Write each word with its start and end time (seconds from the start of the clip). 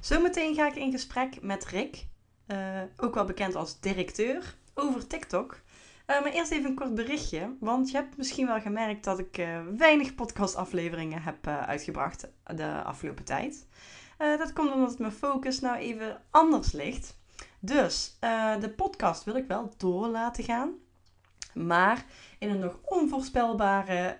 Zometeen 0.00 0.54
ga 0.54 0.66
ik 0.66 0.76
in 0.76 0.90
gesprek 0.90 1.42
met 1.42 1.66
Rick, 1.66 2.06
uh, 2.46 2.82
ook 2.96 3.14
wel 3.14 3.24
bekend 3.24 3.54
als 3.54 3.80
directeur, 3.80 4.56
over 4.74 5.06
TikTok. 5.06 5.60
Uh, 6.06 6.22
maar 6.22 6.32
eerst 6.32 6.50
even 6.50 6.70
een 6.70 6.76
kort 6.76 6.94
berichtje, 6.94 7.56
want 7.60 7.90
je 7.90 7.96
hebt 7.96 8.16
misschien 8.16 8.46
wel 8.46 8.60
gemerkt 8.60 9.04
dat 9.04 9.18
ik 9.18 9.38
uh, 9.38 9.60
weinig 9.76 10.14
podcastafleveringen 10.14 11.22
heb 11.22 11.46
uitgebracht 11.46 12.28
de 12.44 12.82
afgelopen 12.82 13.24
tijd. 13.24 13.66
dat 14.16 14.52
komt 14.52 14.72
omdat 14.72 14.98
mijn 14.98 15.12
focus 15.12 15.60
nou 15.60 15.76
even 15.76 16.22
anders 16.30 16.72
ligt. 16.72 17.18
Dus 17.58 18.16
de 18.60 18.72
podcast 18.76 19.24
wil 19.24 19.34
ik 19.34 19.46
wel 19.46 19.74
door 19.76 20.06
laten 20.06 20.44
gaan, 20.44 20.72
maar 21.54 22.04
in 22.38 22.50
een 22.50 22.58
nog 22.58 22.78
onvoorspelbare 22.84 24.16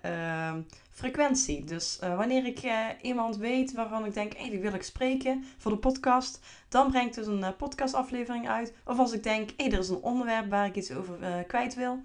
frequentie. 1.00 1.64
Dus 1.64 1.98
uh, 2.04 2.16
wanneer 2.16 2.46
ik 2.46 2.64
uh, 2.64 2.86
iemand 3.02 3.36
weet 3.36 3.72
waarvan 3.72 4.04
ik 4.04 4.14
denk, 4.14 4.32
hé, 4.32 4.40
hey, 4.40 4.50
die 4.50 4.58
wil 4.58 4.74
ik 4.74 4.82
spreken 4.82 5.44
voor 5.58 5.70
de 5.70 5.78
podcast, 5.78 6.40
dan 6.68 6.90
breng 6.90 7.06
ik 7.06 7.14
dus 7.14 7.26
een 7.26 7.38
uh, 7.38 7.48
podcastaflevering 7.56 8.48
uit. 8.48 8.74
Of 8.84 8.98
als 8.98 9.12
ik 9.12 9.22
denk, 9.22 9.50
hé, 9.50 9.64
hey, 9.64 9.72
er 9.72 9.78
is 9.78 9.88
een 9.88 10.02
onderwerp 10.02 10.50
waar 10.50 10.66
ik 10.66 10.76
iets 10.76 10.92
over 10.92 11.44
kwijt 11.46 11.74
wil, 11.74 12.00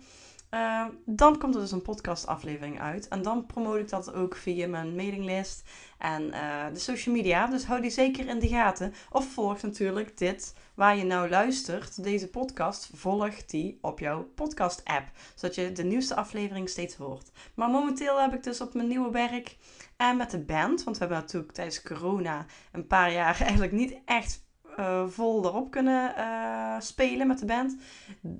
dan 1.05 1.37
komt 1.37 1.55
er 1.55 1.61
dus 1.61 1.71
een 1.71 1.81
podcastaflevering 1.81 2.81
uit. 2.81 3.07
En 3.07 3.21
dan 3.21 3.45
promote 3.45 3.79
ik 3.79 3.89
dat 3.89 4.13
ook 4.13 4.35
via 4.35 4.67
mijn 4.67 4.95
mailinglist 4.95 5.63
en 5.97 6.31
de 6.73 6.79
social 6.79 7.15
media. 7.15 7.47
Dus 7.47 7.65
hou 7.65 7.81
die 7.81 7.89
zeker 7.89 8.27
in 8.27 8.39
de 8.39 8.47
gaten. 8.47 8.93
Of 9.11 9.33
volg 9.33 9.61
natuurlijk 9.61 10.17
dit 10.17 10.53
waar 10.75 10.97
je 10.97 11.03
nou 11.03 11.29
luistert, 11.29 12.03
deze 12.03 12.29
podcast, 12.29 12.89
volg 12.93 13.45
die 13.45 13.77
op 13.81 13.99
jouw 13.99 14.23
podcast-app. 14.35 15.11
Zodat 15.35 15.55
je 15.55 15.71
de 15.71 15.83
nieuwste 15.83 16.15
aflevering 16.15 16.69
steeds 16.69 16.95
hoort. 16.95 17.31
Maar 17.53 17.69
momenteel 17.69 18.21
heb 18.21 18.33
ik 18.33 18.43
dus 18.43 18.61
op 18.61 18.73
mijn 18.73 18.87
nieuwe 18.87 19.11
werk 19.11 19.57
en 19.97 20.17
met 20.17 20.31
de 20.31 20.39
band, 20.39 20.83
want 20.83 20.97
we 20.97 21.03
hebben 21.03 21.23
natuurlijk 21.23 21.53
tijdens 21.53 21.81
corona 21.81 22.45
een 22.71 22.87
paar 22.87 23.11
jaar 23.11 23.41
eigenlijk 23.41 23.71
niet 23.71 23.97
echt 24.05 24.44
uh, 24.79 25.07
vol 25.07 25.45
erop 25.45 25.71
kunnen 25.71 26.13
uh, 26.17 26.79
spelen 26.79 27.27
met 27.27 27.39
de 27.39 27.45
band. 27.45 27.77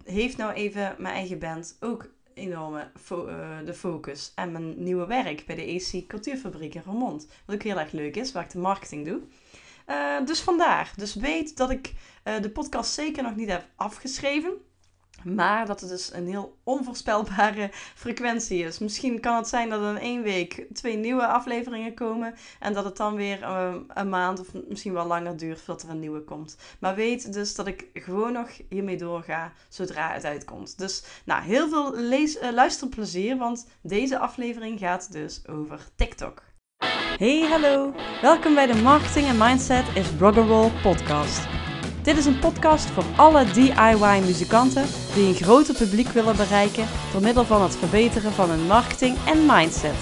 Heeft 0.04 0.38
nou 0.38 0.54
even 0.54 0.96
mijn 0.98 1.16
eigen 1.16 1.40
band 1.40 1.78
ook 1.80 2.09
enorme 2.34 2.92
fo 3.02 3.28
uh, 3.28 3.58
de 3.66 3.73
focus. 3.73 4.32
En 4.36 4.52
mijn 4.52 4.84
nieuwe 4.84 5.06
werk 5.06 5.46
bij 5.46 5.56
de 5.56 5.66
EC 5.66 6.08
Cultuurfabriek 6.08 6.76
in 6.76 6.82
Vermont. 6.82 7.28
Wat 7.46 7.56
ook 7.56 7.64
heel 7.64 7.80
erg 7.80 7.92
leuk 7.92 8.16
is, 8.16 8.32
waar 8.32 8.44
ik 8.44 8.52
de 8.52 8.58
marketing 8.59 9.06
doe. 9.06 9.22
Dus 10.26 10.42
vandaar. 10.42 10.94
Dus 10.96 11.16
weet 11.16 11.58
dat 11.58 11.70
ik 11.70 11.94
de 12.24 12.50
podcast 12.50 12.94
zeker 12.94 13.24
nog 13.24 13.36
niet 13.36 13.50
heb 13.50 13.68
afgeschreven. 13.76 14.54
Maar 15.24 15.66
dat 15.66 15.82
het 15.82 15.90
dus 15.90 16.14
een 16.14 16.28
heel 16.28 16.58
onvoorspelbare 16.64 17.70
frequentie 18.04 18.64
is. 18.64 18.80
Misschien 18.80 19.20
kan 19.20 19.36
het 19.36 19.48
zijn 19.48 19.70
dat 19.70 19.82
er 19.82 19.90
in 19.90 19.98
één 19.98 20.22
week 20.22 20.66
twee 20.74 20.98
nieuwe 20.98 21.28
afleveringen 21.28 21.94
komen. 21.94 22.36
En 22.60 22.74
dat 22.74 22.86
het 22.86 22.98
dan 22.98 23.16
weer 23.16 23.42
uh, 23.42 23.76
een 23.88 24.10
maand 24.10 24.40
of 24.40 24.48
misschien 24.68 24.94
wel 24.94 25.06
langer 25.06 25.38
duurt 25.38 25.62
voordat 25.62 25.84
er 25.84 25.90
een 25.90 26.00
nieuwe 26.00 26.22
komt. 26.22 26.58
Maar 26.80 26.96
weet 26.96 27.34
dus 27.34 27.56
dat 27.56 27.68
ik 27.68 27.90
gewoon 27.94 28.32
nog 28.32 28.50
hiermee 28.70 28.98
doorga 28.98 29.52
zodra 29.70 30.12
het 30.12 30.26
uitkomt. 30.26 30.78
Dus 30.78 31.04
nou, 31.26 31.44
heel 31.44 31.70
veel 31.70 31.96
lees, 31.96 32.42
uh, 32.42 32.52
luisterplezier. 32.52 33.38
Want 33.38 33.68
deze 33.82 34.20
aflevering 34.20 34.80
gaat 34.80 35.12
dus 35.12 35.48
over 35.48 35.80
TikTok. 35.96 36.44
Hey, 37.18 37.48
hallo. 37.50 37.94
Welkom 38.22 38.54
bij 38.54 38.66
de 38.66 38.76
Marketing 38.76 39.28
en 39.28 39.38
Mindset 39.38 39.86
is 39.94 40.08
Roll 40.20 40.72
podcast. 40.82 41.55
Dit 42.06 42.17
is 42.17 42.25
een 42.25 42.39
podcast 42.39 42.89
voor 42.89 43.03
alle 43.17 43.45
DIY-muzikanten 43.45 44.86
die 45.16 45.28
een 45.28 45.44
groter 45.44 45.75
publiek 45.75 46.08
willen 46.08 46.36
bereiken 46.36 46.88
door 47.12 47.22
middel 47.22 47.45
van 47.45 47.62
het 47.62 47.75
verbeteren 47.75 48.31
van 48.31 48.50
hun 48.50 48.66
marketing 48.67 49.17
en 49.17 49.45
mindset. 49.45 49.97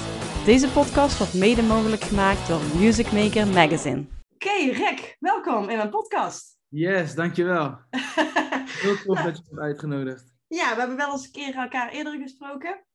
Deze 0.45 0.71
podcast 0.71 1.17
wordt 1.17 1.33
mede 1.33 1.61
mogelijk 1.61 2.01
gemaakt 2.01 2.47
door 2.47 2.61
Music 2.81 3.11
Maker 3.11 3.47
Magazine. 3.47 3.99
Oké, 3.99 4.45
okay, 4.47 4.69
Rick, 4.69 5.17
welkom 5.19 5.69
in 5.69 5.77
mijn 5.77 5.89
podcast. 5.89 6.57
Yes, 6.67 7.15
dankjewel. 7.15 7.79
Heel 8.83 8.95
tof 8.95 9.21
dat 9.21 9.37
je 9.37 9.43
hebt 9.49 9.59
uitgenodigd. 9.59 10.33
Ja, 10.47 10.73
we 10.73 10.79
hebben 10.79 10.97
wel 10.97 11.11
eens 11.11 11.25
een 11.25 11.31
keer 11.31 11.55
elkaar 11.55 11.89
eerder 11.89 12.19
gesproken. 12.21 12.85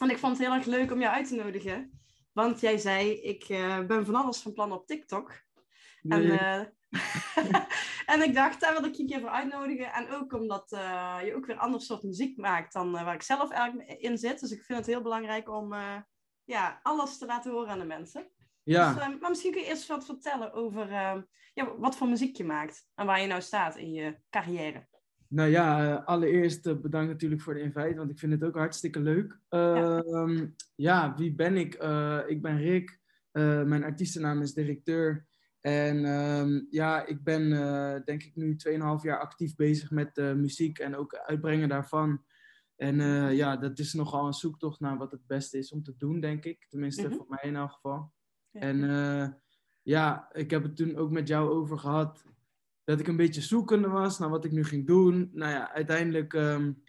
En 0.00 0.10
ik 0.10 0.18
vond 0.18 0.36
het 0.36 0.46
heel 0.46 0.56
erg 0.56 0.66
leuk 0.66 0.92
om 0.92 1.00
jou 1.00 1.14
uit 1.14 1.28
te 1.28 1.34
nodigen. 1.34 2.00
Want 2.32 2.60
jij 2.60 2.78
zei, 2.78 3.10
ik 3.10 3.48
uh, 3.48 3.80
ben 3.86 4.06
van 4.06 4.14
alles 4.14 4.38
van 4.38 4.52
plan 4.52 4.72
op 4.72 4.86
TikTok. 4.86 5.32
En, 6.02 6.22
uh, 6.22 6.60
en 8.12 8.22
ik 8.22 8.34
dacht, 8.34 8.60
daar 8.60 8.72
wil 8.72 8.84
ik 8.84 8.94
je 8.94 9.02
een 9.02 9.08
keer 9.08 9.20
voor 9.20 9.28
uitnodigen. 9.28 9.92
En 9.92 10.10
ook 10.10 10.32
omdat 10.32 10.72
uh, 10.72 11.16
je 11.24 11.34
ook 11.34 11.46
weer 11.46 11.56
ander 11.56 11.80
soort 11.80 12.02
muziek 12.02 12.36
maakt 12.36 12.72
dan 12.72 12.92
waar 12.92 13.14
ik 13.14 13.22
zelf 13.22 13.50
eigenlijk 13.50 13.90
in 13.90 14.18
zit. 14.18 14.40
Dus 14.40 14.50
ik 14.50 14.62
vind 14.62 14.78
het 14.78 14.86
heel 14.86 15.02
belangrijk 15.02 15.48
om 15.48 15.74
ja, 16.44 16.80
alles 16.82 17.18
te 17.18 17.26
laten 17.26 17.52
horen 17.52 17.68
aan 17.68 17.78
de 17.78 17.84
mensen. 17.84 18.30
Ja. 18.62 18.94
Dus, 18.94 19.18
maar 19.20 19.30
misschien 19.30 19.52
kun 19.52 19.60
je 19.60 19.66
eerst 19.66 19.86
wat 19.86 20.04
vertellen 20.04 20.52
over 20.52 20.88
ja, 21.54 21.76
wat 21.78 21.96
voor 21.96 22.08
muziek 22.08 22.36
je 22.36 22.44
maakt. 22.44 22.86
En 22.94 23.06
waar 23.06 23.20
je 23.20 23.26
nou 23.26 23.40
staat 23.40 23.76
in 23.76 23.92
je 23.92 24.16
carrière. 24.30 24.88
Nou 25.30 25.50
ja, 25.50 25.94
allereerst 25.94 26.80
bedankt 26.80 27.10
natuurlijk 27.10 27.40
voor 27.40 27.54
de 27.54 27.60
invite, 27.60 27.94
want 27.94 28.10
ik 28.10 28.18
vind 28.18 28.32
het 28.32 28.44
ook 28.44 28.56
hartstikke 28.56 29.00
leuk. 29.00 29.38
Ja, 29.48 30.04
uh, 30.04 30.42
ja 30.74 31.14
wie 31.16 31.34
ben 31.34 31.56
ik? 31.56 31.74
Eh, 31.74 32.18
ik 32.26 32.42
ben 32.42 32.58
Rick. 32.58 33.00
mijn 33.32 33.84
artiestennaam 33.84 34.42
is 34.42 34.54
Directeur. 34.54 35.26
En 35.60 36.04
um, 36.04 36.66
ja, 36.70 37.06
ik 37.06 37.24
ben 37.24 37.50
denk 38.04 38.22
ik 38.22 38.36
nu 38.36 38.56
2,5 38.68 38.76
jaar 39.02 39.20
actief 39.20 39.54
bezig 39.54 39.90
met 39.90 40.16
muziek 40.16 40.78
en 40.78 40.96
ook 40.96 41.14
uitbrengen 41.14 41.68
daarvan. 41.68 42.24
En 42.76 42.96
ja, 43.34 43.56
dat 43.56 43.78
is 43.78 43.92
nogal 43.92 44.26
een 44.26 44.32
zoektocht 44.32 44.80
naar 44.80 44.98
wat 44.98 45.10
het 45.10 45.26
beste 45.26 45.58
is 45.58 45.72
om 45.72 45.82
te 45.82 45.94
doen, 45.96 46.20
denk 46.20 46.44
ik. 46.44 46.66
Tenminste, 46.68 47.06
-hmm. 47.06 47.16
voor 47.16 47.26
mij 47.28 47.42
in 47.42 47.56
elk 47.56 47.72
geval. 47.72 48.12
Ja. 48.50 48.60
En 48.60 48.78
ja, 49.82 50.28
ik 50.32 50.50
heb 50.50 50.62
het 50.62 50.76
toen 50.76 50.96
ook 50.96 51.10
met 51.10 51.28
jou 51.28 51.50
over 51.50 51.78
gehad 51.78 52.24
dat 52.84 53.00
ik 53.00 53.06
een 53.06 53.16
beetje 53.16 53.40
zoekende 53.40 53.88
was 53.88 54.18
naar 54.18 54.30
wat 54.30 54.44
ik 54.44 54.52
nu 54.52 54.64
ging 54.64 54.86
doen. 54.86 55.30
Nou 55.32 55.52
ja, 55.52 55.72
uiteindelijk 55.72 56.32
um, 56.32 56.82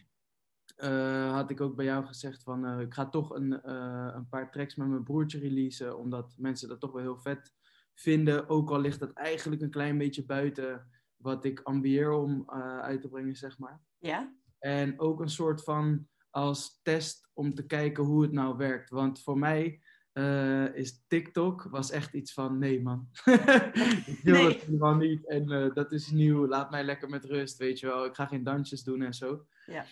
uh, 0.77 1.33
had 1.33 1.49
ik 1.49 1.61
ook 1.61 1.75
bij 1.75 1.85
jou 1.85 2.05
gezegd 2.05 2.43
van 2.43 2.79
ik 2.79 2.93
ga 2.93 3.09
toch 3.09 3.29
een, 3.29 3.69
een 4.15 4.27
paar 4.27 4.51
tracks 4.51 4.75
met 4.75 4.87
mijn 4.87 5.03
broertje 5.03 5.39
releasen, 5.39 5.97
omdat 5.97 6.33
mensen 6.37 6.67
dat 6.67 6.79
toch 6.79 6.91
wel 6.91 7.01
heel 7.01 7.17
vet 7.17 7.53
vinden. 8.01 8.49
Ook 8.49 8.69
al 8.69 8.79
ligt 8.79 8.99
dat 8.99 9.13
eigenlijk 9.13 9.61
een 9.61 9.69
klein 9.69 9.97
beetje 9.97 10.25
buiten 10.25 10.89
wat 11.15 11.45
ik 11.45 11.59
ambieer 11.59 12.11
om 12.11 12.49
uit 12.81 13.01
te 13.01 13.09
brengen, 13.09 13.35
zeg 13.35 13.57
maar. 13.57 13.81
Ja. 13.99 14.35
En 14.59 14.99
ook 14.99 15.19
een 15.19 15.29
soort 15.29 15.63
van 15.63 16.07
als 16.29 16.79
test 16.83 17.29
om 17.33 17.53
te 17.53 17.65
kijken 17.65 18.03
hoe 18.03 18.21
het 18.21 18.31
nou 18.31 18.57
werkt. 18.57 18.89
Want 18.89 19.21
voor 19.21 19.37
mij 19.37 19.81
uh, 20.13 20.75
is 20.75 21.03
TikTok 21.07 21.63
was 21.63 21.91
echt 21.91 22.13
iets 22.13 22.33
van 22.33 22.57
nee 22.57 22.81
man. 22.81 23.07
ik 24.05 24.19
wil 24.23 24.33
nee. 24.33 24.47
het 24.47 24.61
helemaal 24.61 24.95
niet 24.95 25.27
en 25.27 25.51
uh, 25.51 25.73
dat 25.73 25.91
is 25.91 26.11
nieuw. 26.11 26.47
Laat 26.47 26.71
mij 26.71 26.83
lekker 26.83 27.09
met 27.09 27.25
rust, 27.25 27.57
weet 27.57 27.79
je 27.79 27.85
wel. 27.85 28.05
Ik 28.05 28.15
ga 28.15 28.25
geen 28.25 28.43
dansjes 28.43 28.83
doen 28.83 29.01
en 29.01 29.13
zo. 29.13 29.45
Ja. 29.65 29.85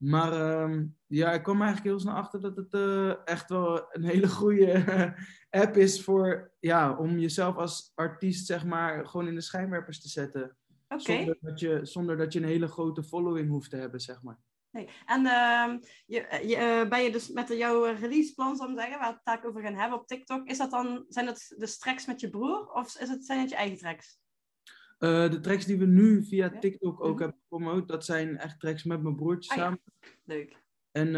Maar 0.00 0.62
um, 0.62 0.96
ja, 1.06 1.32
ik 1.32 1.42
kwam 1.42 1.62
eigenlijk 1.62 1.90
heel 1.90 2.00
snel 2.00 2.14
achter 2.14 2.40
dat 2.40 2.56
het 2.56 2.74
uh, 2.74 3.26
echt 3.26 3.48
wel 3.48 3.86
een 3.92 4.04
hele 4.04 4.28
goede 4.28 4.84
app 5.50 5.76
is 5.76 6.04
voor, 6.04 6.52
ja, 6.60 6.96
om 6.96 7.18
jezelf 7.18 7.56
als 7.56 7.92
artiest, 7.94 8.46
zeg 8.46 8.64
maar, 8.64 9.06
gewoon 9.06 9.28
in 9.28 9.34
de 9.34 9.40
schijnwerpers 9.40 10.00
te 10.00 10.08
zetten. 10.08 10.56
Okay. 10.88 11.16
Zonder, 11.16 11.36
dat 11.40 11.60
je, 11.60 11.80
zonder 11.82 12.16
dat 12.16 12.32
je 12.32 12.38
een 12.38 12.44
hele 12.48 12.68
grote 12.68 13.02
following 13.02 13.48
hoeft 13.48 13.70
te 13.70 13.76
hebben, 13.76 14.00
zeg 14.00 14.22
maar. 14.22 14.38
Nee. 14.70 14.88
En 15.06 15.20
uh, 15.20 15.78
je, 16.06 16.40
je, 16.46 16.56
uh, 16.56 16.88
ben 16.88 17.02
je 17.02 17.12
dus 17.12 17.28
met 17.28 17.48
jouw 17.48 17.84
releaseplan, 17.84 18.56
zou 18.56 18.72
ik 18.72 18.78
zeggen, 18.78 18.98
waar 18.98 19.08
we 19.08 19.14
het 19.14 19.24
taak 19.24 19.44
over 19.44 19.62
gaan 19.62 19.74
hebben 19.74 19.98
op 19.98 20.06
TikTok, 20.06 20.48
is 20.48 20.58
dat 20.58 20.70
dan, 20.70 21.04
zijn 21.08 21.26
het 21.26 21.54
de 21.56 21.76
tracks 21.78 22.06
met 22.06 22.20
je 22.20 22.30
broer 22.30 22.72
of 22.72 22.98
is 22.98 23.08
het, 23.08 23.24
zijn 23.24 23.40
het 23.40 23.50
je 23.50 23.56
eigen 23.56 23.78
tracks? 23.78 24.19
Uh, 25.00 25.30
de 25.30 25.40
tracks 25.40 25.66
die 25.66 25.78
we 25.78 25.86
nu 25.86 26.24
via 26.24 26.58
TikTok 26.58 27.00
ook 27.00 27.08
-hmm. 27.08 27.18
hebben 27.18 27.38
gepromoot, 27.40 27.88
dat 27.88 28.04
zijn 28.04 28.38
echt 28.38 28.60
tracks 28.60 28.84
met 28.84 29.02
mijn 29.02 29.16
broertje 29.16 29.50
ah, 29.50 29.56
samen. 29.56 29.80
Ja. 30.00 30.08
Leuk. 30.24 30.56
En 30.90 31.12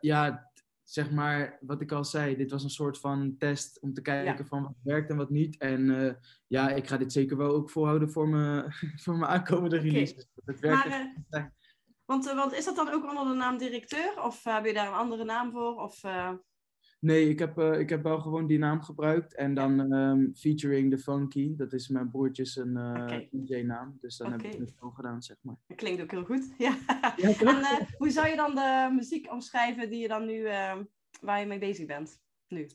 ja, 0.00 0.50
zeg 0.82 1.10
maar, 1.10 1.58
wat 1.60 1.80
ik 1.80 1.92
al 1.92 2.04
zei, 2.04 2.36
dit 2.36 2.50
was 2.50 2.62
een 2.64 2.70
soort 2.70 2.98
van 2.98 3.34
test 3.38 3.80
om 3.80 3.92
te 3.92 4.02
kijken 4.02 4.36
ja. 4.36 4.44
van 4.44 4.62
wat 4.62 4.74
werkt 4.82 5.10
en 5.10 5.16
wat 5.16 5.30
niet. 5.30 5.56
En 5.58 6.18
ja, 6.46 6.70
ik 6.70 6.86
ga 6.86 6.96
dit 6.96 7.12
zeker 7.12 7.36
wel 7.36 7.54
ook 7.54 7.70
volhouden 7.70 8.10
voor 8.10 8.28
mijn, 8.28 8.72
voor 9.02 9.16
mijn 9.16 9.30
aankomende 9.30 9.78
releases. 9.78 10.26
Het 10.44 10.60
werkt 10.60 10.88
maar, 11.28 11.52
want, 12.04 12.24
want 12.24 12.52
is 12.52 12.64
dat 12.64 12.76
dan 12.76 12.88
ook 12.88 13.08
onder 13.08 13.24
de 13.24 13.34
naam 13.34 13.58
directeur? 13.58 14.22
Of 14.22 14.44
heb 14.44 14.64
je 14.64 14.72
daar 14.72 14.86
een 14.86 14.92
andere 14.92 15.24
naam 15.24 15.50
voor? 15.50 15.74
Of. 15.74 16.02
Nee, 17.00 17.28
ik 17.28 17.38
heb, 17.38 17.58
ik 17.58 17.88
heb 17.88 18.02
wel 18.02 18.20
gewoon 18.20 18.46
die 18.46 18.58
naam 18.58 18.82
gebruikt. 18.82 19.34
En 19.34 19.54
dan 19.54 19.92
um, 19.92 20.32
featuring 20.34 20.90
The 20.90 20.98
Funky. 20.98 21.56
Dat 21.56 21.72
is 21.72 21.88
mijn 21.88 22.10
broertjes 22.10 22.56
een 22.56 22.76
okay. 22.76 23.28
DJ-naam. 23.32 23.98
Dus 24.00 24.16
dan 24.16 24.32
okay. 24.32 24.46
heb 24.46 24.54
ik 24.54 24.60
het 24.60 24.74
zo 24.80 24.90
gedaan, 24.90 25.22
zeg 25.22 25.36
maar. 25.40 25.56
Dat 25.66 25.76
klinkt 25.76 26.02
ook 26.02 26.10
heel 26.10 26.24
goed. 26.24 26.54
ja. 26.58 26.78
ja 27.16 27.38
en 27.38 27.86
hoe 27.98 28.10
zou 28.10 28.28
je 28.28 28.36
dan 28.36 28.54
de 28.54 28.90
muziek 28.94 29.32
omschrijven 29.32 29.90
die 29.90 30.00
je 30.00 30.08
dan 30.08 30.26
nu, 30.26 30.44
ehm, 30.44 30.84
waar 31.20 31.40
je 31.40 31.46
mee 31.46 31.58
bezig 31.58 31.86
bent? 31.86 32.20
Nu? 32.48 32.66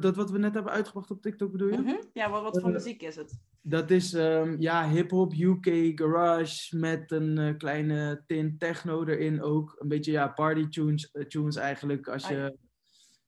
dat 0.00 0.16
wat 0.16 0.30
we 0.30 0.38
net 0.38 0.54
hebben 0.54 0.72
uitgebracht 0.72 1.10
op 1.10 1.22
TikTok 1.22 1.52
bedoel 1.52 1.68
je? 1.68 1.76
Mm 1.76 1.86
-hmm. 1.86 2.00
Ja, 2.12 2.30
wat, 2.30 2.42
wat 2.42 2.60
voor 2.60 2.70
muziek 2.70 3.02
is 3.02 3.16
het? 3.16 3.40
Dat 3.60 3.90
is 3.90 4.12
um, 4.12 4.60
ja, 4.60 4.88
hip-hop, 4.88 5.32
UK, 5.32 5.92
garage 5.94 6.76
met 6.76 7.10
een 7.10 7.38
uh, 7.38 7.56
kleine 7.56 8.22
tint 8.26 8.60
techno 8.60 9.04
erin 9.04 9.42
ook. 9.42 9.76
Een 9.78 9.88
beetje 9.88 10.12
ja, 10.12 10.28
party 10.28 10.68
tunes, 10.68 11.10
uh, 11.12 11.24
tunes 11.24 11.56
eigenlijk. 11.56 12.08
Als 12.08 12.28
je, 12.28 12.56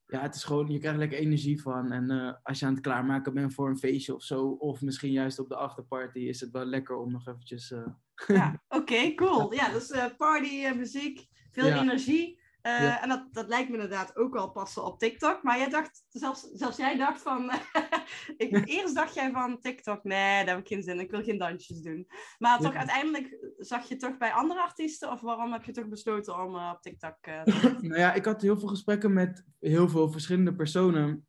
ja, 0.06 0.20
het 0.20 0.34
is 0.34 0.44
gewoon, 0.44 0.70
je 0.70 0.78
krijgt 0.78 0.98
lekker 0.98 1.18
energie 1.18 1.62
van. 1.62 1.92
En 1.92 2.10
eh, 2.10 2.32
als 2.42 2.58
je 2.58 2.66
aan 2.66 2.72
het 2.72 2.82
klaarmaken 2.82 3.34
bent 3.34 3.54
voor 3.54 3.68
een 3.68 3.78
feestje 3.78 4.14
of 4.14 4.22
zo, 4.22 4.48
of 4.48 4.80
misschien 4.80 5.12
juist 5.12 5.38
op 5.38 5.48
de 5.48 5.56
afterparty, 5.56 6.18
is 6.18 6.40
het 6.40 6.50
wel 6.50 6.64
lekker 6.64 6.96
om 6.96 7.12
nog 7.12 7.28
eventjes... 7.28 7.70
Uh... 7.70 7.86
Ja, 8.26 8.62
oké, 8.78 9.14
cool. 9.14 9.54
Ja, 9.54 9.72
dus 9.72 9.90
uh, 9.90 10.04
party, 10.16 10.72
muziek, 10.76 11.26
veel 11.50 11.66
energie. 11.66 12.40
Uh, 12.66 13.02
En 13.02 13.08
dat, 13.08 13.28
dat 13.32 13.48
lijkt 13.48 13.68
me 13.68 13.74
inderdaad 13.74 14.16
ook 14.16 14.32
wel 14.32 14.50
passen 14.50 14.84
op 14.84 14.98
TikTok. 14.98 15.42
Maar 15.42 15.58
jij 15.58 15.68
dacht, 15.68 16.04
zelfs, 16.08 16.48
zelfs 16.52 16.76
jij 16.76 16.96
dacht 16.96 17.22
van. 17.22 17.50
ik, 18.36 18.62
eerst 18.68 18.94
dacht 18.94 19.14
jij 19.14 19.30
van 19.30 19.60
TikTok, 19.60 20.04
nee, 20.04 20.44
daar 20.44 20.54
heb 20.54 20.58
ik 20.58 20.68
geen 20.68 20.82
zin 20.82 20.94
in. 20.94 21.00
Ik 21.00 21.10
wil 21.10 21.22
geen 21.22 21.38
dansjes 21.38 21.80
doen. 21.80 22.06
Maar 22.38 22.60
toch 22.60 22.74
uiteindelijk 22.74 23.52
zag 23.58 23.88
je 23.88 23.96
toch 23.96 24.18
bij 24.18 24.32
andere 24.32 24.60
artiesten? 24.60 25.10
Of 25.10 25.20
waarom 25.20 25.52
heb 25.52 25.64
je 25.64 25.72
toch 25.72 25.88
besloten 25.88 26.42
om 26.42 26.54
uh, 26.54 26.72
op 26.74 26.82
TikTok 26.82 27.16
uh, 27.28 27.42
te 27.42 27.76
Nou 27.88 28.00
ja, 28.00 28.12
ik 28.12 28.24
had 28.24 28.42
heel 28.42 28.58
veel 28.58 28.68
gesprekken 28.68 29.12
met 29.12 29.44
heel 29.60 29.88
veel 29.88 30.10
verschillende 30.10 30.54
personen. 30.54 31.26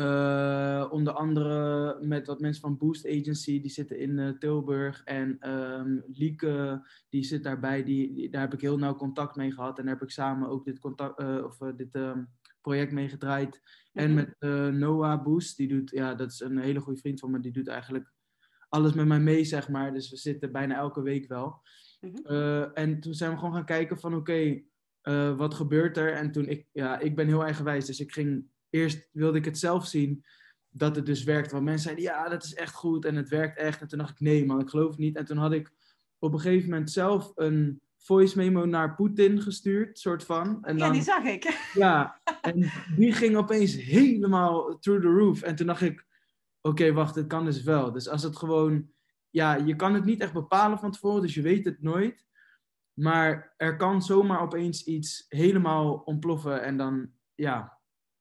Uh, 0.00 0.86
onder 0.90 1.12
andere 1.12 1.98
met 2.00 2.26
wat 2.26 2.40
mensen 2.40 2.60
van 2.60 2.76
Boost 2.76 3.06
Agency, 3.06 3.60
die 3.60 3.70
zitten 3.70 3.98
in 3.98 4.18
uh, 4.18 4.38
Tilburg. 4.38 5.04
En 5.04 5.50
um, 5.50 6.02
Lieke, 6.06 6.86
die 7.08 7.24
zit 7.24 7.42
daarbij, 7.42 7.84
die, 7.84 8.30
daar 8.30 8.40
heb 8.40 8.52
ik 8.52 8.60
heel 8.60 8.78
nauw 8.78 8.94
contact 8.94 9.36
mee 9.36 9.52
gehad. 9.52 9.78
En 9.78 9.84
daar 9.84 9.94
heb 9.94 10.02
ik 10.02 10.10
samen 10.10 10.48
ook 10.48 10.64
dit, 10.64 10.78
contact, 10.78 11.20
uh, 11.20 11.44
of, 11.44 11.56
dit 11.76 11.94
um, 11.94 12.28
project 12.60 12.92
mee 12.92 13.08
gedraaid. 13.08 13.62
Mm 13.92 14.02
-hmm. 14.02 14.02
En 14.02 14.14
met 14.14 14.74
Noah 14.74 15.22
Boost, 15.22 15.56
die 15.56 15.68
doet, 15.68 15.90
ja, 15.90 16.14
dat 16.14 16.30
is 16.30 16.40
een 16.40 16.58
hele 16.58 16.80
goede 16.80 17.00
vriend 17.00 17.20
van 17.20 17.30
me, 17.30 17.40
die 17.40 17.52
doet 17.52 17.68
eigenlijk 17.68 18.12
alles 18.68 18.92
met 18.92 19.06
mij 19.06 19.20
mee, 19.20 19.44
zeg 19.44 19.68
maar. 19.68 19.92
Dus 19.92 20.10
we 20.10 20.16
zitten 20.16 20.52
bijna 20.52 20.76
elke 20.76 21.02
week 21.02 21.28
wel. 21.28 21.62
Mm 22.00 22.12
-hmm. 22.22 22.70
en 22.74 23.00
toen 23.00 23.14
zijn 23.14 23.30
we 23.30 23.36
gewoon 23.36 23.54
gaan 23.54 23.64
kijken 23.64 23.98
van, 23.98 24.14
oké, 24.14 24.64
okay, 25.02 25.36
wat 25.36 25.54
gebeurt 25.54 25.96
er? 25.96 26.12
En 26.12 26.32
toen, 26.32 26.46
ik, 26.48 26.66
ja, 26.72 26.98
ik 26.98 27.16
ben 27.16 27.26
heel 27.26 27.44
eigenwijs, 27.44 27.86
dus 27.86 28.00
ik 28.00 28.12
ging 28.12 28.54
eerst 28.70 29.08
wilde 29.12 29.38
ik 29.38 29.44
het 29.44 29.58
zelf 29.58 29.86
zien 29.86 30.24
dat 30.68 30.96
het 30.96 31.06
dus 31.06 31.24
werkt. 31.24 31.52
Want 31.52 31.64
mensen 31.64 31.82
zeiden, 31.82 32.04
ja, 32.04 32.28
dat 32.28 32.44
is 32.44 32.54
echt 32.54 32.74
goed 32.74 33.04
en 33.04 33.14
het 33.14 33.28
werkt 33.28 33.58
echt. 33.58 33.80
En 33.80 33.88
toen 33.88 33.98
dacht 33.98 34.10
ik, 34.10 34.20
nee 34.20 34.46
man, 34.46 34.60
ik 34.60 34.68
geloof 34.68 34.90
het 34.90 34.98
niet. 34.98 35.16
En 35.16 35.24
toen 35.24 35.36
had 35.36 35.52
ik 35.52 35.72
op 36.18 36.32
een 36.32 36.40
gegeven 36.40 36.70
moment 36.70 36.90
zelf 36.90 37.32
een 37.34 37.80
voice 37.96 38.36
memo 38.38 38.64
naar 38.64 38.94
Poetin 38.94 39.42
gestuurd, 39.42 39.98
soort 39.98 40.24
van. 40.24 40.64
En 40.64 40.76
dan, 40.76 40.86
ja, 40.86 40.92
die 40.92 41.02
zag 41.02 41.24
ik. 41.24 41.70
Ja, 41.74 42.20
en 42.40 42.70
die 42.96 43.12
ging 43.12 43.36
opeens 43.36 43.74
helemaal 43.74 44.78
through 44.78 45.02
the 45.02 45.12
roof. 45.12 45.42
En 45.42 45.56
toen 45.56 45.66
dacht 45.66 45.80
ik, 45.80 46.06
oké, 46.60 46.68
okay, 46.82 46.92
wacht, 46.92 47.14
het 47.14 47.26
kan 47.26 47.44
dus 47.44 47.62
wel. 47.62 47.92
Dus 47.92 48.08
als 48.08 48.22
het 48.22 48.36
gewoon, 48.36 48.90
ja, 49.30 49.54
je 49.54 49.76
kan 49.76 49.94
het 49.94 50.04
niet 50.04 50.20
echt 50.20 50.32
bepalen 50.32 50.78
van 50.78 50.90
tevoren, 50.90 51.22
dus 51.22 51.34
je 51.34 51.42
weet 51.42 51.64
het 51.64 51.82
nooit. 51.82 52.24
Maar 52.92 53.54
er 53.56 53.76
kan 53.76 54.02
zomaar 54.02 54.40
opeens 54.40 54.84
iets 54.84 55.24
helemaal 55.28 55.94
ontploffen 55.94 56.62
en 56.62 56.76
dan, 56.76 57.10
ja, 57.34 57.75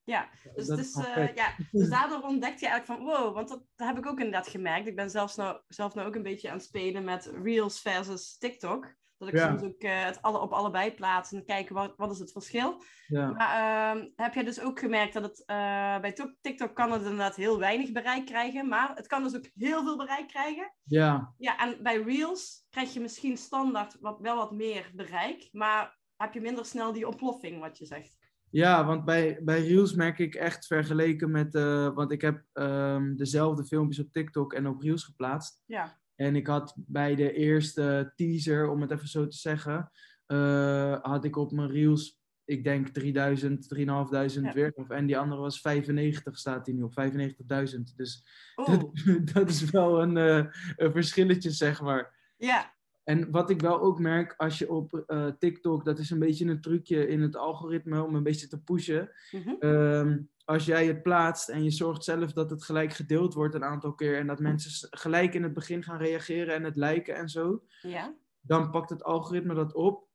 ja, 0.06 0.30
dus, 0.56 0.68
dus, 0.68 0.96
uh, 0.96 1.36
ja, 1.36 1.56
dus 1.72 1.90
daardoor 1.90 2.22
ontdekte 2.22 2.66
je 2.66 2.72
eigenlijk 2.72 2.86
van 2.86 3.10
wow, 3.10 3.34
want 3.34 3.50
dat, 3.50 3.64
dat, 3.76 3.88
heb 3.88 3.98
ik 3.98 4.06
ook 4.06 4.20
inderdaad 4.20 4.48
gemerkt. 4.48 4.88
Ik 4.88 4.96
ben 4.96 5.10
zelfs 5.10 5.36
nou, 5.36 5.62
zelf 5.68 5.96
nou 5.96 6.08
ook 6.08 6.16
een 6.16 6.24
beetje 6.24 6.50
aan 6.50 6.56
het 6.56 6.66
spelen 6.66 7.04
met 7.04 7.32
Reels 7.44 7.82
versus 7.82 8.38
TikTok. 8.38 8.96
Dat 9.18 9.28
ik 9.28 9.36
ja. 9.36 9.48
soms 9.48 9.64
ook 9.64 9.84
uh, 9.84 10.04
het 10.04 10.22
alle, 10.22 10.40
op 10.40 10.52
allebei 10.52 10.94
plaats 10.94 11.32
en 11.32 11.46
kijken 11.46 11.76
wat, 11.76 11.94
wat 11.98 12.12
is 12.12 12.20
het 12.20 12.32
verschil. 12.32 12.84
Ja. 13.08 13.32
Maar 13.32 13.96
uh, 13.96 14.04
heb 14.16 14.34
jij 14.34 14.44
dus 14.44 14.60
ook 14.60 14.80
gemerkt 14.80 15.14
dat 15.14 15.24
het 15.24 15.40
uh, 15.40 16.00
bij 16.00 16.34
TikTok 16.42 16.76
kan 16.76 16.92
het 16.92 17.02
inderdaad 17.02 17.36
heel 17.36 17.60
weinig 17.60 17.92
bereik 17.92 18.26
krijgen, 18.26 18.68
maar 18.68 18.96
het 18.96 19.08
kan 19.08 19.24
dus 19.24 19.36
ook 19.36 19.50
heel 19.54 19.84
veel 19.84 19.98
bereik 19.98 20.28
krijgen. 20.28 20.74
Ja. 20.84 21.34
Ja, 21.38 21.58
en 21.58 21.84
bij 21.84 22.02
Reels 22.02 22.66
krijg 22.70 22.94
je 22.94 23.00
misschien 23.00 23.38
standaard 23.38 23.98
wat, 24.00 24.20
wel 24.20 24.36
wat 24.36 24.52
meer 24.52 24.92
bereik, 24.94 25.50
maar 25.52 26.00
heb 26.16 26.34
je 26.34 26.42
minder 26.42 26.66
snel 26.66 26.94
die 26.94 27.08
ontploffing, 27.08 27.60
wat 27.60 27.78
je 27.78 27.86
zegt. 27.86 28.25
Ja, 28.56 28.86
want 28.86 29.06
bij, 29.06 29.40
bij 29.42 29.68
Reels 29.68 29.94
merk 29.94 30.20
ik 30.20 30.36
echt 30.36 30.68
vergeleken 30.68 31.32
met. 31.32 31.56
Uh, 31.56 31.94
want 31.94 32.12
ik 32.12 32.22
heb 32.22 32.44
um, 32.54 33.18
dezelfde 33.18 33.66
filmpjes 33.66 34.00
op 34.00 34.12
TikTok 34.12 34.54
en 34.54 34.68
op 34.68 34.82
Reels 34.82 35.04
geplaatst. 35.04 35.62
Ja. 35.66 36.00
En 36.16 36.36
ik 36.36 36.48
had 36.48 36.74
bij 36.76 37.16
de 37.16 37.34
eerste 37.34 38.12
teaser, 38.16 38.70
om 38.70 38.82
het 38.82 38.92
even 38.92 39.08
zo 39.08 39.28
te 39.28 39.38
zeggen. 39.38 39.92
Uh, 40.28 40.98
had 41.02 41.26
ik 41.26 41.38
op 41.38 41.52
mijn 41.52 41.72
Reels, 41.72 42.20
ik 42.46 42.64
denk 42.64 42.88
3000, 42.88 43.68
3500 43.68 44.56
ja. 44.56 44.62
weer. 44.62 44.98
En 44.98 45.06
die 45.06 45.18
andere 45.18 45.42
was 45.42 45.62
95, 45.62 46.38
staat 46.38 46.66
die 46.66 46.74
nu 46.74 46.82
op 46.82 46.94
95.000. 46.94 47.96
Dus 47.96 48.26
oh. 48.56 48.68
dat, 48.68 48.92
dat, 49.34 49.50
is 49.50 49.70
wel 49.70 50.02
een, 50.02 50.16
uh, 50.16 50.46
een 50.76 50.92
verschilletje, 50.92 51.52
zeg 51.52 51.82
maar. 51.82 52.34
Ja. 52.38 52.75
En 53.06 53.32
wat 53.32 53.50
ik 53.50 53.62
wel 53.62 53.82
ook 53.82 54.00
merk 54.00 54.34
als 54.38 54.58
je 54.58 54.72
op 54.72 55.04
uh, 55.08 55.28
TikTok, 55.40 55.86
dat 55.86 56.00
is 56.00 56.10
een 56.10 56.20
beetje 56.20 56.46
een 56.46 56.62
trucje 56.62 57.08
in 57.08 57.22
het 57.22 57.36
algoritme 57.36 58.04
om 58.04 58.16
een 58.16 58.24
beetje 58.24 58.48
te 58.48 58.62
pushen. 58.62 59.12
Mm-hmm. 59.32 59.58
Um, 59.60 60.30
als 60.46 60.66
jij 60.66 60.88
het 60.88 61.04
plaatst 61.04 61.50
en 61.50 61.64
je 61.64 61.70
zorgt 61.70 62.04
zelf 62.04 62.34
dat 62.34 62.50
het 62.50 62.64
gelijk 62.64 62.94
gedeeld 62.94 63.34
wordt 63.34 63.56
een 63.56 63.64
aantal 63.64 63.94
keer 63.94 64.18
en 64.18 64.28
dat 64.28 64.40
mensen 64.40 64.88
gelijk 64.92 65.34
in 65.34 65.44
het 65.44 65.54
begin 65.54 65.84
gaan 65.84 65.98
reageren 65.98 66.54
en 66.54 66.64
het 66.64 66.76
liken 66.76 67.16
en 67.16 67.30
zo, 67.30 67.64
ja. 67.82 68.16
dan 68.42 68.72
pakt 68.72 68.90
het 68.90 69.04
algoritme 69.04 69.54
dat 69.54 69.74
op. 69.74 70.08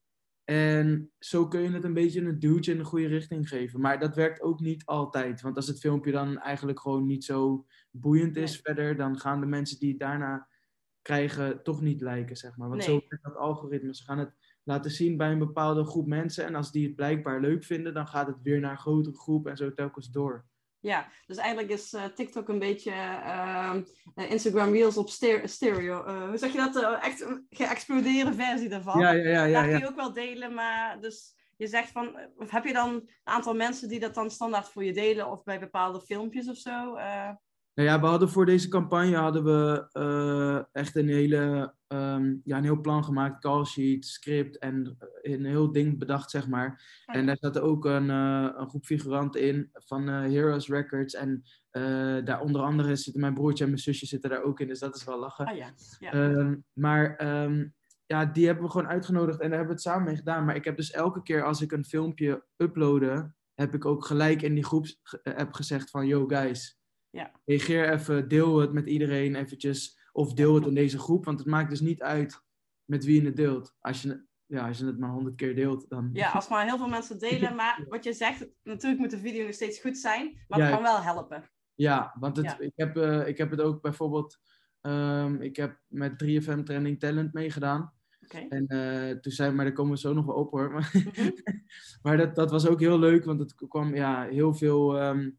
En 0.45 1.13
zo 1.19 1.49
kun 1.49 1.61
je 1.61 1.71
het 1.71 1.85
een 1.85 1.95
beetje 1.95 2.21
een 2.21 2.39
duwtje 2.39 2.73
in 2.73 2.79
de 2.79 2.85
goede 2.85 3.07
richting 3.07 3.49
geven. 3.49 3.81
Maar 3.81 3.99
dat 3.99 4.15
werkt 4.15 4.41
ook 4.41 4.61
niet 4.61 4.85
altijd. 4.85 5.41
Want 5.41 5.57
als 5.57 5.67
het 5.67 5.81
filmpje 5.81 6.13
dan 6.13 6.39
eigenlijk 6.39 6.81
gewoon 6.81 7.07
niet 7.07 7.25
zo 7.25 7.67
boeiend 7.91 8.37
is 8.37 8.51
nee. 8.53 8.61
verder, 8.63 8.97
dan 8.97 9.19
gaan 9.19 9.41
de 9.41 9.47
mensen 9.47 9.79
die 9.79 9.97
daarna 9.97 10.49
krijgen 11.03 11.63
toch 11.63 11.81
niet 11.81 12.01
lijken, 12.01 12.37
zeg 12.37 12.57
maar. 12.57 12.69
Want 12.69 12.87
nee. 12.87 12.89
zo 12.89 13.05
werkt 13.09 13.25
dat 13.25 13.37
algoritme. 13.37 13.95
Ze 13.95 14.05
gaan 14.05 14.19
het 14.19 14.35
laten 14.65 14.91
zien 14.91 15.17
bij 15.17 15.31
een 15.31 15.39
bepaalde 15.39 15.85
groep 15.85 16.07
mensen. 16.07 16.45
En 16.45 16.55
als 16.55 16.73
die 16.73 16.87
het 16.87 16.97
blijkbaar 16.97 17.41
leuk 17.41 17.65
vinden, 17.65 17.95
dan 17.95 18.07
gaat 18.07 18.27
het 18.27 18.43
weer 18.43 18.61
naar 18.61 18.71
een 18.71 18.79
grotere 18.79 19.17
groep 19.17 19.47
en 19.47 19.57
zo 19.57 19.73
telkens 19.73 20.11
door. 20.11 20.49
Ja, 20.81 21.09
dus 21.27 21.37
eigenlijk 21.37 21.73
is 21.73 21.93
uh, 21.93 22.05
TikTok 22.05 22.49
een 22.49 22.59
beetje 22.59 22.91
uh, 22.91 23.77
Instagram 24.15 24.73
Reels 24.73 24.97
op 24.97 25.09
stereo. 25.45 26.07
Uh, 26.07 26.29
hoe 26.29 26.39
zeg 26.39 26.53
je 26.53 26.59
dat? 26.59 27.03
echt 27.03 27.21
een 27.21 27.47
geëxplodeerde 27.51 28.35
versie 28.35 28.69
daarvan. 28.69 29.01
Ja, 29.01 29.11
ja, 29.11 29.31
ja. 29.31 29.45
ja 29.45 29.63
kun 29.63 29.79
je 29.79 29.89
ook 29.89 29.97
wel 29.97 30.13
delen, 30.13 30.55
maar 30.55 31.01
dus 31.01 31.35
je 31.57 31.67
zegt 31.67 31.91
van... 31.91 32.19
Of 32.37 32.51
heb 32.51 32.65
je 32.65 32.73
dan 32.73 32.89
een 32.89 33.11
aantal 33.25 33.55
mensen 33.55 33.89
die 33.89 34.01
dat 34.01 34.15
dan 34.15 34.31
standaard 34.31 34.69
voor 34.69 34.85
je 34.85 34.93
delen? 34.93 35.31
Of 35.31 35.43
bij 35.43 35.61
bepaalde 35.61 36.01
filmpjes 36.01 36.49
of 36.49 36.57
zo? 36.57 36.97
Nou 37.81 37.93
ja, 37.93 38.01
we 38.01 38.07
hadden 38.07 38.29
voor 38.29 38.47
deze 38.47 38.69
campagne 38.69 39.17
hadden 39.17 39.45
we 39.45 39.89
uh, 39.93 40.65
echt 40.73 40.97
een, 40.97 41.09
hele, 41.09 41.75
um, 41.89 42.41
ja, 42.45 42.57
een 42.57 42.63
heel 42.63 42.81
plan 42.81 43.05
gemaakt, 43.05 43.41
call 43.41 43.65
sheet, 43.65 44.07
script 44.07 44.59
en 44.59 44.97
een 45.23 45.45
heel 45.45 45.73
ding 45.73 45.99
bedacht, 45.99 46.31
zeg 46.31 46.49
maar. 46.49 47.03
En 47.07 47.27
daar 47.27 47.37
zat 47.41 47.59
ook 47.59 47.85
een, 47.85 48.09
uh, 48.09 48.49
een 48.57 48.69
groep 48.69 48.85
figuranten 48.85 49.41
in 49.41 49.71
van 49.73 50.09
uh, 50.09 50.21
Heroes 50.21 50.69
Records. 50.69 51.15
En 51.15 51.43
daar 52.25 52.41
onder 52.41 52.63
andere 52.63 52.97
zitten 52.97 53.21
mijn 53.21 53.35
broertje 53.35 53.65
en 53.65 53.71
mijn 53.71 53.83
zusje 53.83 54.07
zitten 54.07 54.31
daar 54.31 54.43
ook 54.43 54.61
in, 54.61 54.69
dus 54.69 54.79
dat 54.79 54.97
is 54.97 55.05
wel 55.05 55.19
lachen. 55.19 55.47
Ah, 55.47 55.57
ja. 55.57 55.73
Ja. 55.99 56.15
Um, 56.15 56.65
maar 56.73 57.27
um, 57.45 57.75
ja, 58.07 58.25
die 58.25 58.47
hebben 58.47 58.65
we 58.65 58.71
gewoon 58.71 58.89
uitgenodigd 58.89 59.41
en 59.41 59.49
daar 59.49 59.59
hebben 59.59 59.77
we 59.77 59.83
het 59.83 59.93
samen 59.93 60.05
mee 60.05 60.17
gedaan. 60.17 60.45
Maar 60.45 60.57
ik 60.57 60.65
heb 60.65 60.77
dus 60.77 60.91
elke 60.91 61.23
keer 61.23 61.45
als 61.45 61.61
ik 61.61 61.73
een 61.73 61.85
filmpje 61.85 62.45
uploadde, 62.57 63.33
heb 63.55 63.75
ik 63.75 63.85
ook 63.85 64.05
gelijk 64.05 64.43
in 64.43 64.55
die 64.55 64.65
groepsapp 64.65 65.53
gezegd 65.53 65.91
van, 65.91 66.07
yo 66.07 66.27
guys... 66.27 66.79
Ja. 67.11 67.33
Reageer 67.45 67.93
even, 67.93 68.29
deel 68.29 68.59
het 68.59 68.73
met 68.73 68.87
iedereen 68.87 69.35
eventjes. 69.35 69.99
Of 70.13 70.33
deel 70.33 70.55
het 70.55 70.67
in 70.67 70.75
deze 70.75 70.99
groep. 70.99 71.25
Want 71.25 71.39
het 71.39 71.49
maakt 71.49 71.71
dus 71.71 71.81
niet 71.81 72.03
uit 72.03 72.43
met 72.85 73.05
wie 73.05 73.21
je 73.21 73.27
het 73.27 73.37
deelt. 73.37 73.77
Als 73.81 74.03
je, 74.03 74.25
ja, 74.47 74.69
als 74.69 74.79
je 74.79 74.87
het 74.87 74.99
maar 74.99 75.11
honderd 75.11 75.37
keer 75.37 75.55
deelt, 75.55 75.89
dan... 75.89 76.11
Ja, 76.13 76.31
als 76.31 76.49
maar 76.49 76.65
heel 76.65 76.79
veel 76.79 76.89
mensen 76.89 77.19
delen. 77.19 77.55
Maar 77.55 77.85
wat 77.89 78.05
je 78.05 78.13
zegt, 78.13 78.49
natuurlijk 78.63 79.01
moet 79.01 79.11
de 79.11 79.19
video 79.19 79.45
nog 79.45 79.55
steeds 79.55 79.81
goed 79.81 79.99
zijn. 79.99 80.45
Maar 80.49 80.59
ja, 80.59 80.65
het 80.65 80.75
kan 80.75 80.83
wel 80.83 81.03
helpen. 81.03 81.51
Ja, 81.75 82.17
want 82.19 82.37
het, 82.37 82.47
ja. 82.47 82.59
Ik, 82.59 82.73
heb, 82.75 82.97
uh, 82.97 83.27
ik 83.27 83.39
heb 83.39 83.51
het 83.51 83.61
ook 83.61 83.83
bijvoorbeeld... 83.83 84.39
Um, 84.83 85.41
ik 85.41 85.57
heb 85.57 85.79
met 85.87 86.25
3FM 86.25 86.63
Trending 86.63 87.01
Talent 87.01 87.33
meegedaan. 87.33 87.93
Okay. 88.25 88.47
En 88.49 88.65
uh, 88.69 89.21
toen 89.21 89.33
zei 89.33 89.53
maar 89.53 89.65
daar 89.65 89.75
komen 89.75 89.93
we 89.93 89.99
zo 89.99 90.13
nog 90.13 90.27
wel 90.27 90.35
op 90.35 90.51
hoor. 90.51 90.71
Maar, 90.73 90.91
mm-hmm. 91.15 91.35
maar 92.03 92.17
dat, 92.17 92.35
dat 92.35 92.51
was 92.51 92.67
ook 92.67 92.81
heel 92.81 92.99
leuk, 92.99 93.25
want 93.25 93.41
het 93.41 93.55
kwam 93.69 93.95
ja, 93.95 94.25
heel 94.25 94.55
veel... 94.55 95.03
Um, 95.03 95.39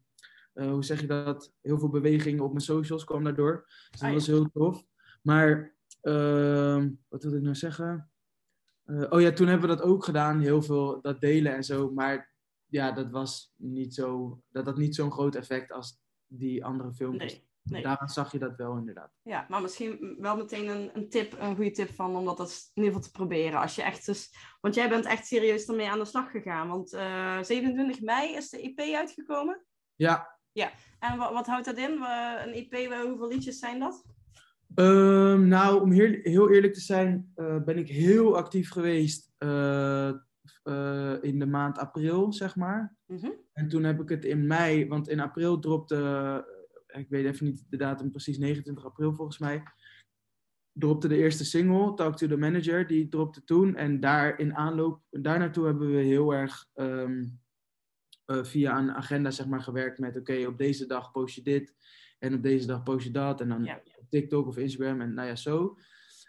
uh, 0.54 0.70
hoe 0.70 0.84
zeg 0.84 1.00
je 1.00 1.06
dat? 1.06 1.52
Heel 1.60 1.78
veel 1.78 1.88
beweging 1.88 2.40
op 2.40 2.50
mijn 2.50 2.64
socials 2.64 3.04
kwam 3.04 3.24
daardoor. 3.24 3.64
Dus 3.90 4.00
dat 4.00 4.08
ah, 4.08 4.14
was 4.14 4.26
ja. 4.26 4.32
heel 4.32 4.50
tof. 4.50 4.84
Maar, 5.22 5.76
uh, 6.02 6.86
wat 7.08 7.22
wil 7.22 7.34
ik 7.34 7.42
nou 7.42 7.54
zeggen? 7.54 8.10
Uh, 8.84 9.06
oh 9.10 9.20
ja, 9.20 9.32
toen 9.32 9.46
hebben 9.46 9.68
we 9.68 9.76
dat 9.76 9.84
ook 9.84 10.04
gedaan. 10.04 10.40
Heel 10.40 10.62
veel 10.62 11.00
dat 11.00 11.20
delen 11.20 11.54
en 11.54 11.64
zo. 11.64 11.90
Maar 11.90 12.34
ja, 12.66 12.92
dat 12.92 13.10
was 13.10 13.52
niet 13.56 13.94
zo... 13.94 14.40
Dat 14.48 14.66
had 14.66 14.76
niet 14.76 14.94
zo'n 14.94 15.12
groot 15.12 15.34
effect 15.34 15.72
als 15.72 16.00
die 16.26 16.64
andere 16.64 16.92
filmpjes. 16.92 17.32
Nee. 17.32 17.50
Nee. 17.62 17.82
Daaraan 17.82 18.08
zag 18.08 18.32
je 18.32 18.38
dat 18.38 18.56
wel 18.56 18.76
inderdaad. 18.76 19.10
Ja, 19.22 19.46
maar 19.48 19.62
misschien 19.62 20.16
wel 20.18 20.36
meteen 20.36 20.68
een, 20.68 20.90
een 20.94 21.08
tip, 21.08 21.32
een 21.38 21.54
goede 21.54 21.70
tip 21.70 21.90
van 21.90 22.16
om 22.16 22.24
dat 22.24 22.38
in 22.38 22.82
ieder 22.82 22.92
geval 22.92 23.00
te 23.00 23.10
proberen. 23.10 23.60
Als 23.60 23.74
je 23.74 23.82
echt 23.82 24.06
dus, 24.06 24.34
want 24.60 24.74
jij 24.74 24.88
bent 24.88 25.04
echt 25.04 25.26
serieus 25.26 25.68
ermee 25.68 25.90
aan 25.90 25.98
de 25.98 26.04
slag 26.04 26.30
gegaan. 26.30 26.68
Want 26.68 26.92
uh, 26.92 27.42
27 27.42 28.00
mei 28.00 28.34
is 28.34 28.50
de 28.50 28.60
EP 28.60 28.94
uitgekomen. 28.94 29.64
Ja, 29.94 30.40
ja, 30.52 30.72
en 30.98 31.18
wat, 31.18 31.32
wat 31.32 31.46
houdt 31.46 31.64
dat 31.64 31.76
in? 31.76 31.90
Een 32.44 32.52
EP, 32.52 32.92
hoeveel 33.06 33.28
liedjes 33.28 33.58
zijn 33.58 33.78
dat? 33.78 34.04
Um, 34.74 35.48
nou, 35.48 35.80
om 35.80 35.90
heel, 35.90 36.18
heel 36.22 36.50
eerlijk 36.50 36.74
te 36.74 36.80
zijn, 36.80 37.32
uh, 37.36 37.62
ben 37.62 37.78
ik 37.78 37.88
heel 37.88 38.36
actief 38.36 38.70
geweest 38.70 39.32
uh, 39.38 40.12
eh, 40.62 41.14
in 41.20 41.38
de 41.38 41.46
maand 41.46 41.78
april, 41.78 42.32
zeg 42.32 42.56
maar. 42.56 42.96
Mhm. 43.06 43.30
En 43.52 43.68
toen 43.68 43.84
heb 43.84 44.00
ik 44.00 44.08
het 44.08 44.24
in 44.24 44.46
mei, 44.46 44.88
want 44.88 45.08
in 45.08 45.20
april 45.20 45.58
dropte, 45.58 45.96
eh, 46.86 47.00
ik 47.00 47.08
weet 47.08 47.24
even 47.24 47.46
niet 47.46 47.66
de 47.68 47.76
datum 47.76 48.10
precies, 48.10 48.38
29 48.38 48.84
april 48.84 49.14
volgens 49.14 49.38
mij, 49.38 49.62
dropte 50.72 51.08
de 51.08 51.16
eerste 51.16 51.44
single, 51.44 51.94
Talk 51.94 52.16
to 52.16 52.26
the 52.26 52.36
Manager, 52.36 52.86
die 52.86 53.08
dropte 53.08 53.44
toen. 53.44 53.76
En 53.76 54.00
daar 54.00 54.38
in 54.38 54.56
aanloop, 54.56 55.00
daar 55.10 55.38
naartoe 55.38 55.66
hebben 55.66 55.90
we 55.90 56.00
heel 56.00 56.34
erg 56.34 56.66
ehm, 56.74 57.24
eh, 58.32 58.44
via 58.44 58.78
een 58.78 58.92
agenda 58.92 59.30
zeg 59.30 59.46
maar, 59.46 59.60
gewerkt 59.60 59.98
met, 59.98 60.16
oké, 60.16 60.46
op 60.46 60.58
deze 60.58 60.86
dag 60.86 61.10
post 61.10 61.34
je 61.34 61.42
dit 61.42 61.74
en 62.18 62.34
op 62.34 62.42
deze 62.42 62.66
dag 62.66 62.82
post 62.82 63.04
je 63.04 63.10
dat. 63.10 63.40
En 63.40 63.48
dan 63.48 63.64
Ja. 63.64 63.80
op 63.96 64.10
TikTok 64.10 64.46
of 64.46 64.56
Instagram 64.56 65.00
en 65.00 65.14
nou 65.14 65.28
ja, 65.28 65.36
zo. 65.36 65.78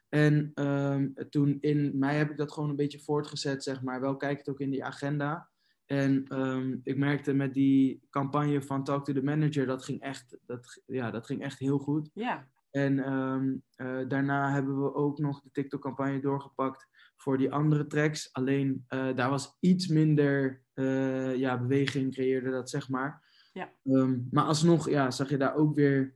En 0.10 0.52
ehm, 0.54 1.10
toen 1.30 1.58
in 1.60 1.98
mei 2.00 2.18
heb 2.18 2.30
ik 2.30 2.38
dat 2.38 2.52
gewoon 2.52 2.70
een 2.70 2.76
beetje 2.76 3.00
voortgezet, 3.00 3.64
zeg 3.64 3.82
maar. 3.82 4.02
Wel 4.02 4.18
kijkend 4.18 4.50
ook 4.50 4.60
in 4.60 4.70
die 4.70 4.84
agenda. 4.84 5.50
En 5.86 6.26
ehm, 6.28 6.76
ik 6.84 6.98
merkte 6.98 7.34
met 7.34 7.54
die 7.54 8.08
campagne 8.10 8.62
van 8.62 8.84
Talk 8.84 9.06
to 9.06 9.14
the 9.14 9.24
Manager, 9.24 9.66
dat 9.66 9.84
ging 9.84 10.02
echt, 10.02 10.38
dat, 10.46 10.82
ja, 10.86 11.12
dat 11.12 11.26
ging 11.26 11.42
echt 11.42 11.60
heel 11.60 11.78
goed. 11.78 12.10
Ja. 12.14 12.48
En 12.72 13.00
ehm, 13.00 13.56
eh, 13.76 14.08
daarna 14.08 14.52
hebben 14.52 14.84
we 14.84 14.94
ook 14.94 15.20
nog 15.20 15.42
de 15.42 15.52
TikTok-campagne 15.52 16.20
doorgepakt 16.20 16.88
voor 17.18 17.38
die 17.38 17.52
andere 17.52 17.88
tracks. 17.88 18.34
Alleen 18.34 18.86
eh, 18.88 19.16
daar 19.16 19.30
was 19.30 19.58
iets 19.60 19.88
minder 19.88 20.63
eh, 20.74 21.36
ja, 21.36 21.58
beweging, 21.62 22.14
creëerde 22.14 22.50
dat 22.52 22.70
zeg 22.70 22.90
maar. 22.90 23.32
Ja. 23.54 23.74
Ehm, 23.84 24.20
maar 24.32 24.44
alsnog 24.44 24.90
ja, 24.90 25.12
zag 25.12 25.30
je 25.30 25.38
daar 25.38 25.56
ook 25.56 25.76
weer, 25.76 26.16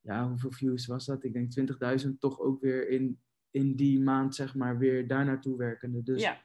ja, 0.00 0.28
hoeveel 0.28 0.52
views 0.52 0.86
was 0.86 1.06
dat? 1.06 1.24
Ik 1.24 1.32
denk 1.32 1.50
20.000, 2.04 2.18
toch 2.18 2.40
ook 2.40 2.60
weer 2.60 2.88
in, 2.88 3.20
in 3.50 3.74
die 3.76 4.00
maand 4.00 4.34
zeg 4.34 4.54
maar 4.54 4.78
weer 4.78 5.06
daar 5.08 5.24
naartoe 5.24 5.56
werkende. 5.56 6.02
Dus 6.02 6.22
Ja. 6.22 6.40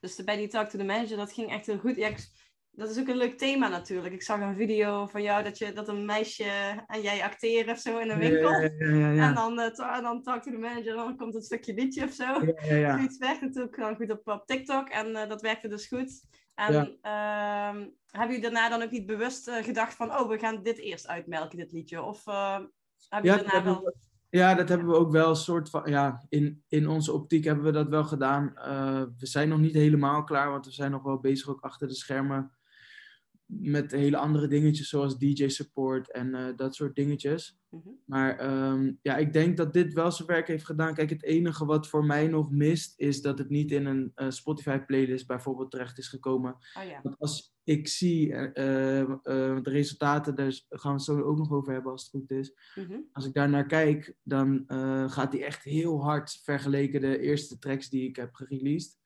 Dus 0.00 0.24
bij 0.24 0.36
die 0.36 0.48
Talk 0.48 0.68
to 0.68 0.78
the 0.78 0.84
Manager, 0.84 1.16
dat 1.16 1.32
ging 1.32 1.50
echt 1.50 1.66
heel 1.66 1.78
goed. 1.78 1.96
Ja, 1.96 2.08
ik- 2.08 2.46
dat 2.70 2.90
is 2.90 2.98
ook 3.00 3.08
een 3.08 3.16
leuk 3.16 3.38
thema 3.38 3.68
natuurlijk. 3.68 4.14
Ik 4.14 4.22
zag 4.22 4.40
een 4.40 4.56
video 4.56 5.06
van 5.06 5.22
jou 5.22 5.42
dat, 5.44 5.58
je, 5.58 5.72
dat 5.72 5.88
een 5.88 6.04
meisje 6.04 6.44
en 6.86 7.00
jij 7.00 7.22
acteren 7.22 7.72
of 7.72 7.78
zo 7.80 7.98
in 7.98 8.10
een 8.10 8.18
winkel. 8.18 8.50
Ja, 8.50 8.70
ja, 8.78 8.94
ja, 8.94 9.10
ja. 9.10 9.28
En 9.28 9.34
dan, 9.34 9.60
eh, 9.60 9.96
en 9.96 10.02
dan 10.02 10.22
Talk 10.22 10.42
to 10.42 10.50
the 10.50 10.58
Manager, 10.58 10.94
dan 10.94 11.16
komt 11.16 11.34
het 11.34 11.44
stukje 11.44 11.74
liedje 11.74 12.04
of 12.04 12.12
zo. 12.12 12.24
Ja, 12.24 12.54
ja, 12.68 12.74
ja. 12.74 12.96
Zoiets 12.96 13.18
werkt 13.18 13.40
natuurlijk 13.40 13.76
dan 13.76 13.96
goed 13.96 14.10
op, 14.10 14.28
op 14.28 14.46
TikTok 14.46 14.88
en 14.88 15.16
eh, 15.16 15.28
dat 15.28 15.40
werkte 15.42 15.68
dus 15.68 15.86
goed. 15.86 16.22
En 16.58 16.98
ehm, 17.02 17.86
hebben 18.10 18.36
jullie 18.36 18.40
daarna 18.40 18.68
dan 18.68 18.82
ook 18.82 18.90
niet 18.90 19.06
bewust 19.06 19.48
eh, 19.48 19.64
gedacht 19.64 19.94
van, 19.94 20.10
oh, 20.10 20.28
we 20.28 20.38
gaan 20.38 20.62
dit 20.62 20.78
eerst 20.78 21.08
uitmelken, 21.08 21.58
dit 21.58 21.72
liedje? 21.72 22.02
Of 22.02 22.26
uh, 22.26 22.58
heb 23.08 23.22
je 23.22 23.28
Ja, 23.28 23.36
daarna 23.36 23.52
hebben 23.52 23.72
wel... 23.72 23.82
we, 23.82 23.94
ja, 24.30 24.54
dat 24.54 24.68
hebben 24.68 24.88
we 24.88 24.94
ook 24.94 25.10
wel 25.10 25.28
een 25.28 25.36
soort 25.36 25.70
van. 25.70 25.90
Ja, 25.90 26.24
in, 26.28 26.64
in 26.68 26.88
onze 26.88 27.12
optiek 27.12 27.44
hebben 27.44 27.64
we 27.64 27.72
dat 27.72 27.88
wel 27.88 28.04
gedaan. 28.04 28.56
Eh, 28.56 29.02
we 29.18 29.26
zijn 29.26 29.48
nog 29.48 29.58
niet 29.58 29.74
helemaal 29.74 30.24
klaar, 30.24 30.50
want 30.50 30.66
we 30.66 30.72
zijn 30.72 30.90
nog 30.90 31.02
wel 31.02 31.18
bezig 31.18 31.48
ook 31.48 31.60
achter 31.60 31.88
de 31.88 31.94
schermen. 31.94 32.52
Met 33.50 33.90
hele 33.90 34.16
andere 34.16 34.48
dingetjes, 34.48 34.88
zoals 34.88 35.18
DJ-support 35.18 36.12
en 36.12 36.34
eh, 36.34 36.56
dat 36.56 36.74
soort 36.74 36.94
dingetjes. 36.94 37.58
Mhm. 37.68 37.88
Maar 38.04 38.38
ehm, 38.38 38.92
ja, 39.02 39.16
ik 39.16 39.32
denk 39.32 39.56
dat 39.56 39.72
dit 39.72 39.92
wel 39.92 40.12
zijn 40.12 40.28
werk 40.28 40.48
heeft 40.48 40.64
gedaan. 40.64 40.94
Kijk, 40.94 41.10
het 41.10 41.22
enige 41.22 41.64
wat 41.64 41.88
voor 41.88 42.04
mij 42.04 42.26
nog 42.26 42.50
mist, 42.50 42.92
is 42.96 43.22
dat 43.22 43.38
het 43.38 43.48
niet 43.48 43.70
in 43.70 43.86
een 43.86 44.12
eh, 44.14 44.30
Spotify-playlist 44.30 45.26
bijvoorbeeld 45.26 45.70
terecht 45.70 45.98
is 45.98 46.08
gekomen. 46.08 46.56
Oh 46.78 46.84
ja. 46.84 47.00
Want 47.02 47.18
als 47.18 47.56
ik 47.64 47.88
zie 47.88 48.34
eh, 48.34 48.52
de 49.22 49.60
resultaten, 49.62 50.34
daar 50.34 50.60
gaan 50.68 50.90
we 50.90 50.96
het 50.96 51.06
zo 51.06 51.20
ook 51.20 51.38
nog 51.38 51.52
over 51.52 51.72
hebben 51.72 51.92
als 51.92 52.02
het 52.02 52.10
goed 52.10 52.30
is 52.30 52.52
Mhm. 52.74 52.98
als 53.12 53.26
ik 53.26 53.32
daar 53.34 53.48
naar 53.50 53.66
kijk, 53.66 54.14
dan 54.22 54.64
gaat 55.10 55.30
die 55.32 55.44
echt 55.44 55.64
heel 55.64 56.02
hard 56.02 56.40
vergeleken 56.42 57.00
de 57.00 57.18
eerste 57.18 57.58
tracks 57.58 57.88
die 57.88 58.08
ik 58.08 58.16
heb 58.16 58.34
gereleased. 58.34 58.98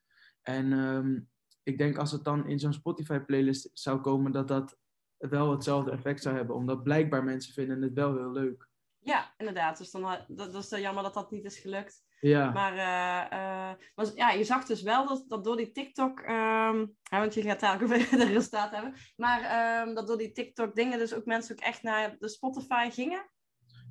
En 0.43 0.73
ehm, 0.73 1.21
ik 1.63 1.79
denk 1.79 1.99
als 1.99 2.13
het 2.13 2.25
dan 2.25 2.47
in 2.47 2.59
zo'n 2.59 2.73
Spotify-playlist 2.73 3.71
zou 3.73 4.01
komen, 4.01 4.33
dat 4.33 4.49
dat 4.49 4.77
wel 5.17 5.51
hetzelfde 5.51 5.91
effect 5.91 6.23
zou 6.23 6.37
hebben. 6.37 6.57
Omdat 6.57 6.83
blijkbaar 6.83 7.25
mensen 7.25 7.53
vinden 7.53 7.83
het 7.83 7.93
wel 7.93 8.17
heel 8.17 8.33
leuk. 8.33 8.69
Ja, 8.99 9.35
inderdaad. 9.37 9.79
Dus 9.79 9.91
dan, 9.91 10.03
ha- 10.05 10.25
dat, 10.29 10.53
dat 10.53 10.63
is 10.73 10.81
jammer 10.81 11.03
dat 11.03 11.15
dat 11.15 11.31
niet 11.31 11.45
is 11.45 11.59
gelukt. 11.59 12.05
Ja, 12.21 12.51
Maar, 12.51 12.73
eh, 12.73 13.23
eh, 13.71 13.77
maar 13.95 14.07
ja, 14.15 14.31
je 14.31 14.45
zag 14.45 14.65
dus 14.65 14.83
wel 14.83 15.07
dat, 15.07 15.25
dat 15.29 15.45
door 15.45 15.57
die 15.57 15.71
TikTok, 15.71 16.21
ehm, 16.21 16.87
want 17.11 17.35
je 17.35 17.43
gaat 17.43 17.61
daar 17.61 17.75
ook 17.75 17.83
over 17.93 18.19
de 18.19 18.25
resultaten 18.27 18.75
hebben, 18.81 19.01
maar 19.17 19.41
ehm, 19.43 19.95
dat 19.95 20.07
door 20.07 20.19
die 20.19 20.33
TikTok 20.33 20.75
dingen 20.75 20.99
dus 20.99 21.15
ook 21.15 21.25
mensen 21.25 21.55
ook 21.57 21.61
echt 21.63 21.83
naar 21.83 22.17
de 22.19 22.29
Spotify 22.29 22.91
gingen. 22.91 23.31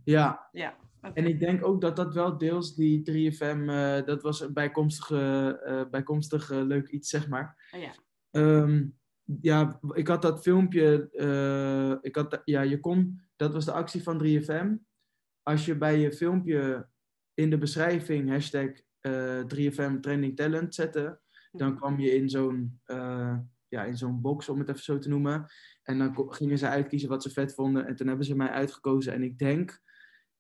ja. 0.04 0.48
Ja. 0.52 0.76
En 1.02 1.26
ik 1.26 1.40
denk 1.40 1.66
ook 1.66 1.82
dat 1.82 1.96
dat 1.96 2.14
wel 2.14 2.38
deels 2.38 2.76
die 2.76 3.02
3FM, 3.02 3.70
eh, 3.70 4.06
dat 4.06 4.22
was 4.22 4.42
een 4.42 4.54
bijkomstige, 4.54 5.60
eh 5.66 5.90
bijkomstig 5.90 6.52
eh, 6.52 6.62
leuk 6.62 6.88
iets, 6.88 7.10
zeg 7.10 7.28
maar. 7.28 7.70
Oh, 7.76 7.82
ja. 7.82 7.92
Ehm, 8.32 8.88
ja, 9.42 9.80
ik 9.94 10.08
had 10.08 10.22
dat 10.22 10.42
filmpje, 10.42 11.10
ik 12.02 12.16
had, 12.16 12.42
ja, 12.46 12.62
je 12.62 12.80
kon, 12.80 13.22
dat 13.36 13.54
was 13.54 13.66
de 13.66 13.72
actie 13.72 14.04
van 14.04 14.18
3FM. 14.18 14.76
Als 15.44 15.66
je 15.66 15.78
bij 15.78 16.00
je 16.00 16.12
filmpje 16.12 16.88
in 17.34 17.50
de 17.50 17.58
beschrijving 17.58 18.30
hashtag 18.30 18.70
eh, 19.00 19.44
3FM 19.48 20.00
Trending 20.00 20.36
Talent 20.36 20.76
zette, 20.76 21.20
dan 21.52 21.76
kwam 21.76 22.00
je 22.00 22.16
in 22.16 22.30
zo'n 22.30 22.80
ja, 23.68 23.84
in 23.84 23.98
zo'n 23.98 24.22
box, 24.22 24.50
om 24.50 24.60
het 24.60 24.70
even 24.70 24.84
zo 24.84 24.98
te 24.98 25.10
noemen. 25.10 25.46
En 25.84 25.98
dan 25.98 26.34
gingen 26.34 26.58
ze 26.58 26.68
uitkiezen 26.68 27.10
wat 27.10 27.24
ze 27.24 27.30
vet 27.30 27.54
vonden. 27.54 27.88
En 27.88 27.96
toen 27.96 28.08
hebben 28.08 28.26
ze 28.26 28.36
mij 28.36 28.50
uitgekozen. 28.50 29.14
En 29.14 29.24
ik 29.24 29.38
denk, 29.38 29.82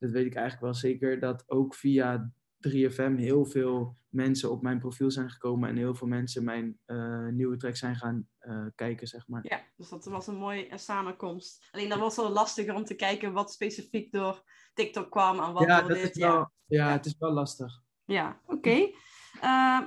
dat 0.01 0.11
weet 0.11 0.25
ik 0.25 0.33
eigenlijk 0.35 0.63
wel 0.63 0.73
zeker, 0.73 1.19
dat 1.19 1.43
ook 1.47 1.75
via 1.75 2.31
3FM 2.69 3.15
heel 3.15 3.45
veel 3.45 3.97
mensen 4.09 4.51
op 4.51 4.61
mijn 4.61 4.79
profiel 4.79 5.11
zijn 5.11 5.29
gekomen. 5.29 5.69
En 5.69 5.75
heel 5.75 5.95
veel 5.95 6.07
mensen 6.07 6.43
mijn 6.43 6.79
eh, 6.85 7.27
nieuwe 7.27 7.57
track 7.57 7.75
zijn 7.75 7.95
gaan 7.95 8.27
eh, 8.37 8.65
kijken, 8.75 9.07
zeg 9.07 9.27
maar. 9.27 9.45
Ja, 9.47 9.61
dus 9.77 9.89
dat 9.89 10.05
was 10.05 10.27
een 10.27 10.35
mooie 10.35 10.67
eh, 10.67 10.77
samenkomst. 10.77 11.67
Alleen 11.71 11.89
dat 11.89 11.99
was 11.99 12.15
wel 12.15 12.29
lastiger 12.31 12.73
om 12.75 12.83
te 12.83 12.95
kijken 12.95 13.33
wat 13.33 13.51
specifiek 13.51 14.11
door 14.11 14.43
TikTok 14.73 15.11
kwam 15.11 15.39
en 15.39 15.53
wat 15.53 15.63
ja, 15.67 15.79
door 15.79 15.89
dat 15.89 15.97
dit. 15.97 16.15
is 16.15 16.23
wel, 16.23 16.51
Ja, 16.65 16.91
het 16.91 17.05
is 17.05 17.15
wel 17.19 17.31
lastig. 17.31 17.81
ja 18.05 18.41
oké. 18.45 18.89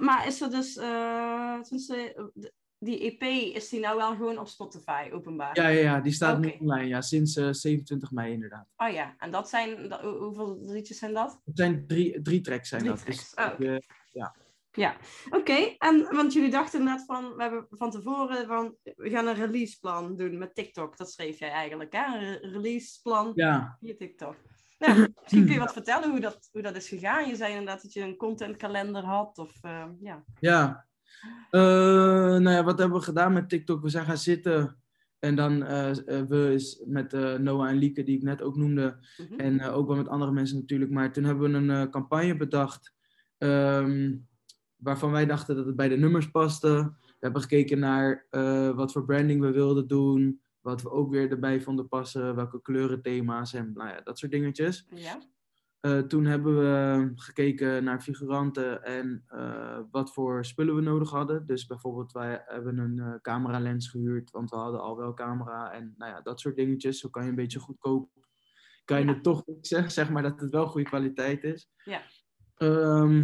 Maar 0.00 0.26
is 0.26 0.40
er 0.40 0.50
dus, 0.50 0.74
d- 0.74 2.52
die 2.84 3.00
EP, 3.18 3.22
is 3.56 3.68
die 3.68 3.80
nou 3.80 3.96
wel 3.96 4.10
gewoon 4.16 4.38
op 4.38 4.48
Spotify 4.48 5.08
openbaar? 5.12 5.60
Ja, 5.60 5.68
ja, 5.68 5.80
ja 5.80 6.00
die 6.00 6.12
staat 6.12 6.38
nu 6.38 6.54
online. 6.60 6.88
Ja, 6.88 7.00
sinds 7.00 7.36
eh, 7.36 7.48
27 7.50 8.10
mei 8.10 8.32
inderdaad. 8.32 8.66
Oh 8.76 8.88
ja, 8.92 9.14
en 9.18 9.30
dat 9.30 9.48
zijn, 9.48 9.88
dat- 9.88 10.00
hoeveel 10.00 10.58
liedjes 10.60 10.98
zijn 10.98 11.12
dat? 11.14 11.40
Het 11.44 11.56
zijn 11.56 11.86
drie, 11.86 12.22
drie 12.22 12.40
tracks 12.40 12.68
zijn 12.68 12.80
Drie 12.80 12.94
dat. 12.94 13.02
tracks, 13.04 13.34
Dus, 13.34 13.44
oh, 13.44 13.52
oké. 13.52 13.74
eh, 13.74 14.26
Ja, 14.76 14.96
oké. 15.30 15.74
En 15.78 16.06
want 16.10 16.32
jullie 16.32 16.50
dachten 16.50 16.78
inderdaad 16.78 17.04
van, 17.06 17.34
we 17.36 17.42
hebben 17.42 17.66
van 17.70 17.90
tevoren 17.90 18.46
van, 18.46 18.76
we 18.82 19.10
gaan 19.10 19.26
een 19.26 19.34
releaseplan 19.34 20.16
doen 20.16 20.38
met 20.38 20.54
TikTok. 20.54 20.96
Dat 20.96 21.10
schreef 21.12 21.38
jij 21.38 21.50
eigenlijk, 21.50 21.92
hè? 21.92 22.04
Een 22.14 22.20
re- 22.20 22.38
releaseplan 22.48 23.32
ja, 23.34 23.76
via 23.80 23.94
TikTok. 23.98 24.36
Nou, 24.78 24.98
misschien 25.22 25.44
kun 25.44 25.52
je 25.54 25.58
wat 25.58 25.72
vertellen 25.72 26.10
hoe 26.10 26.20
dat, 26.20 26.48
hoe 26.52 26.62
dat 26.62 26.76
is 26.76 26.88
gegaan. 26.88 27.28
Je 27.28 27.36
zei 27.36 27.50
inderdaad 27.52 27.82
dat 27.82 27.92
je 27.92 28.00
een 28.00 28.16
contentkalender 28.16 29.04
had, 29.04 29.38
of 29.38 29.52
eh, 29.62 29.84
ja. 30.00 30.24
Ja. 30.40 30.86
Eh, 31.54 31.60
nou 32.40 32.50
ja, 32.50 32.64
wat 32.64 32.78
hebben 32.78 32.98
we 32.98 33.04
gedaan 33.04 33.32
met 33.32 33.48
TikTok? 33.48 33.82
We 33.82 33.88
zijn 33.88 34.04
gaan 34.04 34.18
zitten. 34.18 34.76
En 35.18 35.36
dan 35.36 35.62
eh, 35.62 35.90
eh, 35.90 36.26
we 36.26 36.52
is 36.52 36.82
met 36.86 37.12
Noah 37.38 37.68
en 37.68 37.76
Lieke, 37.76 38.02
die 38.02 38.16
ik 38.16 38.22
net 38.22 38.42
ook 38.42 38.56
noemde. 38.56 38.96
Mhm. 39.16 39.40
En 39.40 39.62
ook 39.62 39.86
wel 39.86 39.96
met 39.96 40.08
andere 40.08 40.32
mensen 40.32 40.58
natuurlijk. 40.58 40.90
Maar 40.90 41.12
toen 41.12 41.24
hebben 41.24 41.52
we 41.52 41.72
een 41.72 41.90
campagne 41.90 42.36
bedacht. 42.36 42.92
ehm, 43.38 44.16
waarvan 44.76 45.10
wij 45.10 45.26
dachten 45.26 45.56
dat 45.56 45.66
het 45.66 45.76
bij 45.76 45.88
de 45.88 45.96
nummers 45.96 46.30
paste. 46.30 46.92
We 47.00 47.16
hebben 47.20 47.42
gekeken 47.42 47.78
naar 47.78 48.26
wat 48.74 48.92
voor 48.92 49.04
branding 49.04 49.40
we 49.40 49.50
wilden 49.50 49.86
doen. 49.86 50.40
Wat 50.60 50.82
we 50.82 50.90
ook 50.90 51.10
weer 51.10 51.30
erbij 51.30 51.60
vonden 51.60 51.88
passen. 51.88 52.34
Welke 52.34 52.62
kleurenthema's 52.62 53.54
en 53.54 53.72
nou 53.74 53.88
ja, 53.88 54.00
dat 54.00 54.18
soort 54.18 54.32
dingetjes. 54.32 54.86
Ja, 54.94 55.18
Eh, 55.84 55.98
toen 55.98 56.24
hebben 56.24 56.56
we 56.58 57.12
gekeken 57.14 57.84
naar 57.84 58.00
figuranten 58.00 58.82
en 58.84 59.24
eh, 59.26 59.78
wat 59.90 60.12
voor 60.12 60.44
spullen 60.44 60.74
we 60.74 60.80
nodig 60.80 61.10
hadden. 61.10 61.46
Dus 61.46 61.66
bijvoorbeeld, 61.66 62.12
wij 62.12 62.42
hebben 62.46 62.78
een 62.78 62.98
eh 62.98 63.20
cameralens 63.20 63.88
gehuurd, 63.88 64.30
want 64.30 64.50
we 64.50 64.56
hadden 64.56 64.80
al 64.80 64.96
wel 64.96 65.14
camera 65.14 65.72
en 65.72 65.94
nou 65.98 66.12
ja, 66.12 66.20
dat 66.20 66.40
soort 66.40 66.56
dingetjes. 66.56 66.98
Zo 66.98 67.08
kan 67.08 67.22
je 67.22 67.28
een 67.28 67.34
beetje 67.34 67.58
goedkoop, 67.58 68.10
kan 68.84 68.98
je 68.98 69.06
Ja. 69.06 69.12
het 69.12 69.22
toch 69.22 69.42
fixen, 69.44 69.90
zeg 70.00 70.10
maar 70.10 70.22
dat 70.22 70.40
het 70.40 70.50
wel 70.50 70.66
goede 70.66 70.86
kwaliteit 70.88 71.44
is. 71.44 71.68
Ja. 71.84 72.02
Ehm, 72.56 73.16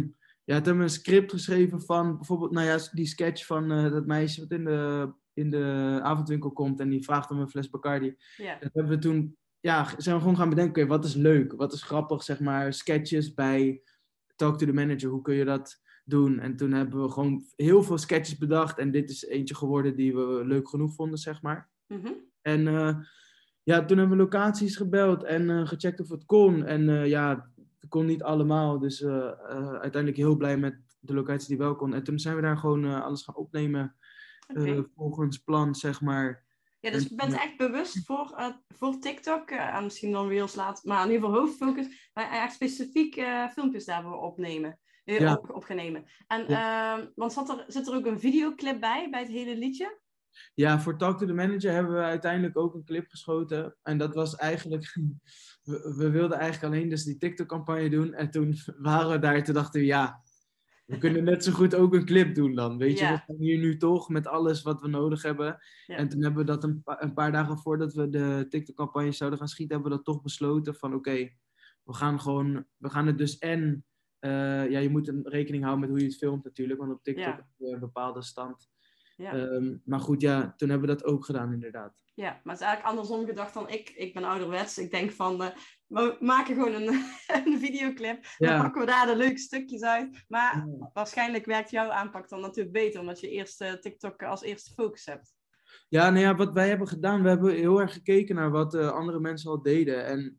ja, 0.43 0.55
toen 0.55 0.65
hebben 0.65 0.77
we 0.77 0.83
een 0.83 0.89
script 0.89 1.31
geschreven 1.31 1.81
van 1.81 2.15
bijvoorbeeld, 2.17 2.51
nou 2.51 2.67
ja, 2.67 2.77
die 2.91 3.07
sketch 3.07 3.45
van 3.45 3.67
dat 3.67 4.05
meisje 4.05 4.41
wat 4.41 4.51
in 4.51 4.63
de, 4.63 5.13
in 5.33 5.49
de 5.49 5.99
avondwinkel 6.03 6.51
komt 6.51 6.79
en 6.79 6.89
die 6.89 7.03
vraagt 7.03 7.31
om 7.31 7.39
een 7.39 7.49
fles 7.49 7.69
Bacardi. 7.69 8.15
ja, 8.37 8.57
Dat 8.59 8.73
hebben 8.73 8.91
we 8.91 8.97
toen, 9.01 9.37
ja, 9.61 9.87
zijn 9.97 10.15
we 10.15 10.21
gewoon 10.21 10.37
gaan 10.37 10.49
bedenken, 10.49 10.83
oké, 10.83 10.91
wat 10.91 11.05
is 11.05 11.13
leuk, 11.13 11.53
wat 11.53 11.73
is 11.73 11.83
grappig, 11.83 12.23
zeg 12.23 12.39
maar, 12.39 12.73
sketches 12.73 13.33
bij 13.33 13.81
Talk 14.35 14.57
to 14.57 14.65
the 14.65 14.73
Manager, 14.73 15.09
hoe 15.09 15.21
kun 15.21 15.35
je 15.35 15.45
dat 15.45 15.81
doen? 16.05 16.39
En 16.39 16.55
toen 16.55 16.71
hebben 16.71 17.01
we 17.01 17.09
gewoon 17.09 17.43
heel 17.55 17.83
veel 17.83 17.97
sketches 17.97 18.37
bedacht 18.37 18.77
en 18.77 18.91
dit 18.91 19.09
is 19.09 19.25
eentje 19.25 19.55
geworden 19.55 19.95
die 19.95 20.15
we 20.15 20.41
leuk 20.45 20.69
genoeg 20.69 20.93
vonden, 20.93 21.19
zeg 21.19 21.41
maar. 21.41 21.69
Mhm. 21.87 22.11
En 22.41 22.67
eh, 22.67 22.95
ja, 23.63 23.85
toen 23.85 23.97
hebben 23.97 24.17
we 24.17 24.23
locaties 24.23 24.75
gebeld 24.75 25.23
en 25.23 25.49
eh, 25.49 25.67
gecheckt 25.67 25.99
of 25.99 26.09
het 26.09 26.25
kon. 26.25 26.65
En 26.65 26.89
eh, 26.89 27.07
ja, 27.07 27.51
het 27.79 27.89
kon 27.89 28.05
niet 28.05 28.23
allemaal, 28.23 28.79
dus 28.79 29.05
uiteindelijk 29.05 30.17
heel 30.17 30.35
blij 30.35 30.57
met 30.57 30.79
de 30.99 31.13
locatie 31.13 31.47
die 31.47 31.57
wel 31.57 31.75
kon. 31.75 31.93
En 31.93 32.03
toen 32.03 32.19
zijn 32.19 32.35
we 32.35 32.41
daar 32.41 32.57
gewoon 32.57 33.01
alles 33.01 33.23
gaan 33.23 33.35
opnemen 33.35 33.95
volgens 34.95 35.37
plan, 35.37 35.75
zeg 35.75 36.01
maar. 36.01 36.43
Ja, 36.81 36.91
dus 36.91 37.03
je 37.03 37.15
bent 37.15 37.33
echt 37.33 37.57
bewust 37.57 38.05
voor, 38.05 38.33
eh, 38.37 38.47
voor 38.67 38.99
TikTok, 38.99 39.49
eh, 39.49 39.75
en 39.75 39.83
misschien 39.83 40.11
dan 40.11 40.27
Reels 40.27 40.55
laat, 40.55 40.83
maar 40.83 41.05
in 41.05 41.11
ieder 41.11 41.25
geval 41.25 41.41
hoofdfocus, 41.41 42.09
maar 42.13 42.31
echt 42.31 42.53
specifiek 42.53 43.15
eh, 43.15 43.47
filmpjes 43.47 43.85
daarvoor 43.85 44.21
opnemen, 44.21 44.79
eh, 45.03 45.19
Ja. 45.19 45.33
op, 45.33 45.55
opgenomen. 45.55 46.05
En, 46.27 46.47
ehm, 46.47 47.07
want 47.15 47.33
zat 47.33 47.49
er, 47.49 47.63
zit 47.67 47.87
er 47.87 47.95
ook 47.95 48.05
een 48.05 48.19
videoclip 48.19 48.79
bij, 48.79 49.07
bij 49.09 49.19
het 49.19 49.29
hele 49.29 49.57
liedje? 49.57 49.99
Ja, 50.53 50.79
voor 50.79 50.97
Talk 50.97 51.19
to 51.19 51.25
the 51.25 51.33
Manager 51.33 51.71
hebben 51.71 51.93
we 51.93 52.01
uiteindelijk 52.01 52.57
ook 52.57 52.73
een 52.73 52.85
clip 52.85 53.09
geschoten. 53.09 53.75
En 53.83 53.97
dat 53.97 54.15
was 54.15 54.35
eigenlijk... 54.35 54.83
We, 55.61 55.93
we 55.97 56.09
wilden 56.09 56.37
eigenlijk 56.37 56.73
alleen 56.73 56.89
dus 56.89 57.03
die 57.03 57.17
TikTok-campagne 57.17 57.89
doen. 57.89 58.13
En 58.13 58.31
toen 58.31 58.55
waren 58.77 59.09
we 59.09 59.19
daar, 59.19 59.43
toen 59.43 59.53
dachten 59.53 59.79
we, 59.79 59.85
ja... 59.85 60.21
We 60.85 60.97
kunnen 60.97 61.23
net 61.23 61.43
zo 61.43 61.51
goed 61.51 61.75
ook 61.75 61.93
een 61.93 62.05
clip 62.05 62.35
doen 62.35 62.55
dan. 62.55 62.77
Weet 62.77 62.99
je, 62.99 63.05
Ja. 63.05 63.11
we 63.13 63.21
zijn 63.25 63.37
hier 63.41 63.57
nu 63.57 63.77
toch 63.77 64.09
met 64.09 64.27
alles 64.27 64.61
wat 64.61 64.81
we 64.81 64.87
nodig 64.87 65.21
hebben. 65.21 65.57
Ja. 65.85 65.95
En 65.95 66.07
toen 66.09 66.21
hebben 66.23 66.39
we 66.45 66.51
dat 66.51 66.63
een, 66.63 66.83
pa- 66.83 67.01
een 67.01 67.13
paar 67.13 67.31
dagen 67.31 67.57
voordat 67.57 67.93
we 67.93 68.09
de 68.09 68.45
TikTok-campagne 68.49 69.11
zouden 69.11 69.39
gaan 69.39 69.47
schieten, 69.47 69.73
hebben 69.75 69.91
we 69.91 69.97
dat 69.97 70.05
toch 70.13 70.21
besloten 70.23 70.75
van 70.75 70.93
oké, 70.93 71.29
we 71.83 71.93
gaan 71.93 72.19
gewoon, 72.19 72.65
we 72.77 72.89
gaan 72.89 73.07
het 73.07 73.17
dus 73.17 73.37
en, 73.37 73.85
eh, 74.19 74.69
ja, 74.69 74.79
je 74.79 74.89
moet 74.89 75.07
een 75.07 75.21
rekening 75.27 75.63
houden 75.63 75.81
met 75.81 75.89
hoe 75.89 75.99
je 75.99 76.05
het 76.05 76.17
filmt 76.17 76.43
natuurlijk, 76.43 76.79
want 76.79 76.91
op 76.91 77.03
TikTok 77.03 77.25
Ja. 77.25 77.35
heb 77.35 77.45
je 77.57 77.73
een 77.73 77.79
bepaalde 77.79 78.21
stand. 78.21 78.69
Ja. 79.21 79.33
Ehm, 79.33 79.77
maar 79.85 79.99
goed, 79.99 80.21
ja, 80.21 80.53
toen 80.57 80.69
hebben 80.69 80.87
we 80.89 80.95
dat 80.95 81.05
ook 81.05 81.25
gedaan 81.25 81.53
inderdaad. 81.53 82.03
Ja, 82.13 82.29
maar 82.43 82.53
het 82.53 82.61
is 82.61 82.67
eigenlijk 82.67 82.85
andersom 82.97 83.25
gedacht 83.25 83.53
dan 83.53 83.69
ik. 83.69 83.89
Ik 83.89 84.13
ben 84.13 84.23
ouderwets. 84.23 84.77
Ik 84.77 84.91
denk 84.91 85.11
van, 85.11 85.43
eh, 85.43 85.49
we 85.87 86.17
maken 86.19 86.55
gewoon 86.55 86.73
een, 86.73 86.87
een 87.45 87.59
videoclip. 87.59 88.25
Dan 88.37 88.61
pakken 88.61 88.81
we 88.81 88.87
daar 88.87 89.05
de 89.05 89.15
leuke 89.15 89.37
stukjes 89.37 89.81
uit. 89.81 90.25
Maar 90.27 90.55
Ja. 90.55 90.89
waarschijnlijk 90.93 91.45
werkt 91.45 91.69
jouw 91.69 91.89
aanpak 91.89 92.29
dan 92.29 92.39
natuurlijk 92.41 92.75
beter, 92.75 92.99
omdat 92.99 93.19
je 93.19 93.29
eerst 93.29 93.61
eh, 93.61 93.73
TikTok 93.73 94.23
als 94.23 94.41
eerste 94.41 94.73
focus 94.73 95.05
hebt. 95.05 95.33
Ja, 95.89 96.09
nou 96.09 96.21
ja, 96.25 96.35
wat 96.35 96.53
wij 96.53 96.69
hebben 96.69 96.87
gedaan, 96.87 97.23
we 97.23 97.29
hebben 97.29 97.53
heel 97.53 97.81
erg 97.81 97.93
gekeken 97.93 98.35
naar 98.35 98.51
wat 98.51 98.73
eh, 98.73 98.91
andere 98.91 99.19
mensen 99.19 99.51
al 99.51 99.61
deden. 99.61 100.05
En 100.05 100.35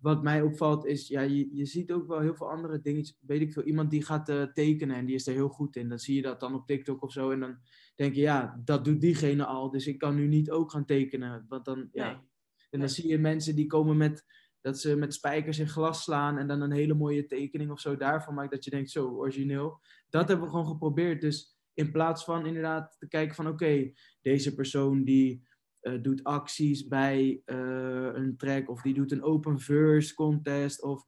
wat 0.00 0.22
mij 0.22 0.42
opvalt 0.42 0.86
is, 0.86 1.08
ja, 1.08 1.20
je, 1.20 1.56
je 1.56 1.64
ziet 1.64 1.92
ook 1.92 2.06
wel 2.06 2.20
heel 2.20 2.34
veel 2.34 2.50
andere 2.50 2.80
dingetjes. 2.80 3.18
Weet 3.20 3.40
ik 3.40 3.52
veel, 3.52 3.62
iemand 3.62 3.90
die 3.90 4.04
gaat 4.04 4.26
tekenen 4.54 4.96
en 4.96 5.06
die 5.06 5.14
is 5.14 5.26
er 5.26 5.34
heel 5.34 5.48
goed 5.48 5.76
in. 5.76 5.88
Dan 5.88 5.98
zie 5.98 6.14
je 6.16 6.22
dat 6.22 6.40
dan 6.40 6.54
op 6.54 6.66
TikTok 6.66 7.02
of 7.02 7.12
zo. 7.12 7.30
En 7.30 7.40
dan 7.40 7.58
denk 7.94 8.14
je, 8.14 8.20
ja, 8.20 8.60
dat 8.64 8.84
doet 8.84 9.00
diegene 9.00 9.44
al. 9.44 9.70
Dus 9.70 9.86
ik 9.86 9.98
kan 9.98 10.14
nu 10.14 10.26
niet 10.26 10.50
ook 10.50 10.70
gaan 10.70 10.84
tekenen. 10.84 11.44
Want 11.48 11.64
dan, 11.64 11.88
ja. 11.92 12.06
Nee. 12.06 12.14
En 12.14 12.24
dan 12.70 12.80
Nee. 12.80 12.88
zie 12.88 13.08
je 13.08 13.18
mensen 13.18 13.56
die 13.56 13.66
komen 13.66 13.96
met, 13.96 14.24
dat 14.60 14.78
ze 14.80 14.96
met 14.96 15.14
spijkers 15.14 15.58
in 15.58 15.68
glas 15.68 16.02
slaan. 16.02 16.38
En 16.38 16.46
dan 16.46 16.60
een 16.60 16.72
hele 16.72 16.94
mooie 16.94 17.26
tekening 17.26 17.70
of 17.70 17.80
zo 17.80 17.96
daarvan 17.96 18.34
maakt. 18.34 18.50
Dat 18.50 18.64
je 18.64 18.70
denkt, 18.70 18.90
zo, 18.90 19.08
origineel. 19.08 19.80
Dat 20.08 20.28
hebben 20.28 20.46
we 20.46 20.52
gewoon 20.52 20.68
geprobeerd. 20.68 21.20
Dus 21.20 21.56
in 21.74 21.90
plaats 21.92 22.24
van 22.24 22.46
inderdaad 22.46 22.96
te 22.98 23.08
kijken 23.08 23.34
van, 23.34 23.46
oké, 23.48 23.92
deze 24.22 24.54
persoon 24.54 25.04
die 25.04 25.46
eh, 25.80 26.02
doet 26.02 26.24
acties 26.24 26.86
bij 26.86 27.42
eh, 27.44 28.10
een 28.12 28.36
track 28.36 28.70
of 28.70 28.82
die 28.82 28.94
doet 28.94 29.12
een 29.12 29.22
open 29.22 29.58
verse 29.58 30.14
contest 30.14 30.82
of 30.82 31.04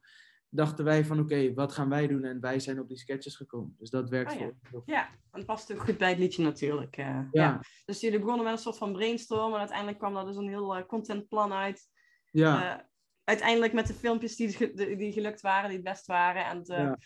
dachten 0.49 0.85
wij 0.85 1.05
van 1.05 1.19
oké, 1.19 1.53
wat 1.53 1.71
gaan 1.71 1.89
wij 1.89 2.07
doen? 2.07 2.23
En 2.23 2.39
wij 2.39 2.59
zijn 2.59 2.79
op 2.79 2.87
die 2.87 2.97
sketches 2.97 3.35
gekomen. 3.35 3.75
Dus 3.79 3.89
dat 3.89 4.09
werkt 4.09 4.33
Oh 4.33 4.39
ja. 4.39 4.51
voor. 4.61 4.83
Ja, 4.85 5.07
en 5.07 5.17
het 5.31 5.45
past 5.45 5.71
ook 5.73 5.79
goed 5.79 5.97
bij 5.97 6.09
het 6.09 6.19
liedje 6.19 6.43
natuurlijk. 6.43 6.97
eh, 6.97 7.05
ja. 7.05 7.27
Ja, 7.31 7.61
Dus 7.85 7.99
jullie 8.01 8.19
begonnen 8.19 8.43
met 8.43 8.53
een 8.53 8.59
soort 8.59 8.77
van 8.77 8.93
brainstorm 8.93 9.53
en 9.53 9.59
uiteindelijk 9.59 9.97
kwam 9.97 10.13
daar 10.13 10.25
dus 10.25 10.35
een 10.35 10.47
heel 10.47 10.75
eh, 10.75 10.85
contentplan 10.85 11.53
uit. 11.53 11.89
ja, 12.31 12.77
Eh, 12.77 12.83
uiteindelijk 13.23 13.73
met 13.73 13.87
de 13.87 13.93
filmpjes 13.93 14.35
die, 14.35 14.73
die 14.97 15.11
gelukt 15.11 15.41
waren, 15.41 15.67
die 15.69 15.77
het 15.77 15.87
best 15.87 16.05
waren. 16.05 16.45
En 16.45 16.63
de, 16.63 16.73
Ja. 16.73 16.97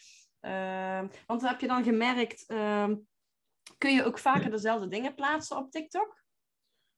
ehm, 0.99 1.07
want 1.27 1.41
heb 1.41 1.59
je 1.59 1.67
dan 1.67 1.83
gemerkt, 1.83 2.43
ehm, 2.47 2.95
kun 3.77 3.93
je 3.93 4.03
ook 4.05 4.17
vaker 4.19 4.51
dezelfde 4.51 4.87
dingen 4.87 5.15
plaatsen 5.15 5.57
op 5.57 5.71
TikTok? 5.71 6.19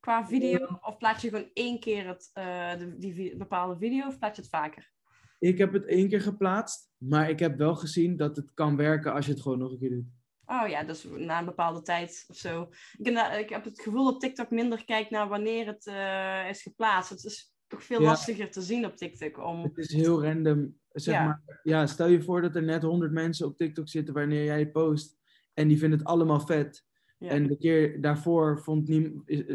Qua 0.00 0.26
video? 0.26 0.78
Of 0.80 0.96
plaats 0.96 1.22
je 1.22 1.28
gewoon 1.28 1.50
één 1.52 1.80
keer 1.80 2.06
het, 2.06 2.30
de, 2.78 2.94
die 2.98 3.36
bepaalde 3.36 3.76
video 3.78 4.06
of 4.06 4.18
plaats 4.18 4.36
je 4.36 4.42
het 4.42 4.50
vaker? 4.50 4.92
Ik 5.38 5.58
heb 5.58 5.72
het 5.72 5.84
één 5.86 6.08
keer 6.08 6.20
geplaatst, 6.20 6.90
maar 6.96 7.30
ik 7.30 7.38
heb 7.38 7.58
wel 7.58 7.74
gezien 7.74 8.16
dat 8.16 8.36
het 8.36 8.50
kan 8.54 8.76
werken 8.76 9.12
als 9.12 9.26
je 9.26 9.32
het 9.32 9.40
gewoon 9.40 9.58
nog 9.58 9.72
een 9.72 9.78
keer 9.78 9.90
doet. 9.90 10.04
Oh 10.46 10.68
ja, 10.68 10.84
dus 10.84 11.06
na 11.16 11.38
een 11.38 11.44
bepaalde 11.44 11.82
tijd 11.82 12.24
of 12.28 12.36
zo. 12.36 12.68
Ik, 12.98 13.06
heb- 13.16 13.32
ik 13.38 13.48
heb 13.48 13.64
het 13.64 13.80
gevoel 13.80 14.04
dat 14.04 14.20
TikTok 14.20 14.50
minder 14.50 14.84
kijkt 14.84 15.10
naar 15.10 15.28
wanneer 15.28 15.66
het 15.66 15.86
eh, 15.86 16.48
is 16.48 16.62
geplaatst. 16.62 17.10
Het 17.10 17.24
is 17.24 17.54
toch 17.66 17.82
veel 17.84 18.00
Ja. 18.00 18.06
lastiger 18.06 18.50
te 18.50 18.60
zien 18.62 18.86
op 18.86 18.96
TikTok. 18.96 19.38
Om... 19.38 19.62
Het 19.62 19.78
is 19.78 19.92
heel 19.92 20.24
random. 20.24 20.78
Zeg 20.92 21.14
Ja. 21.14 21.24
maar, 21.24 21.60
ja, 21.62 21.86
stel 21.86 22.06
je 22.08 22.22
voor 22.22 22.40
dat 22.42 22.56
er 22.56 22.62
net 22.62 22.82
100 22.82 23.12
mensen 23.12 23.46
op 23.46 23.56
TikTok 23.56 23.88
zitten 23.88 24.14
wanneer 24.14 24.44
jij 24.44 24.70
post 24.70 25.16
en 25.54 25.68
die 25.68 25.78
vinden 25.78 25.98
het 25.98 26.08
allemaal 26.08 26.40
vet. 26.40 26.84
Ja. 27.18 27.28
En 27.28 27.46
de 27.46 27.56
keer 27.56 28.00
daarvoor 28.00 28.62
vond 28.62 28.88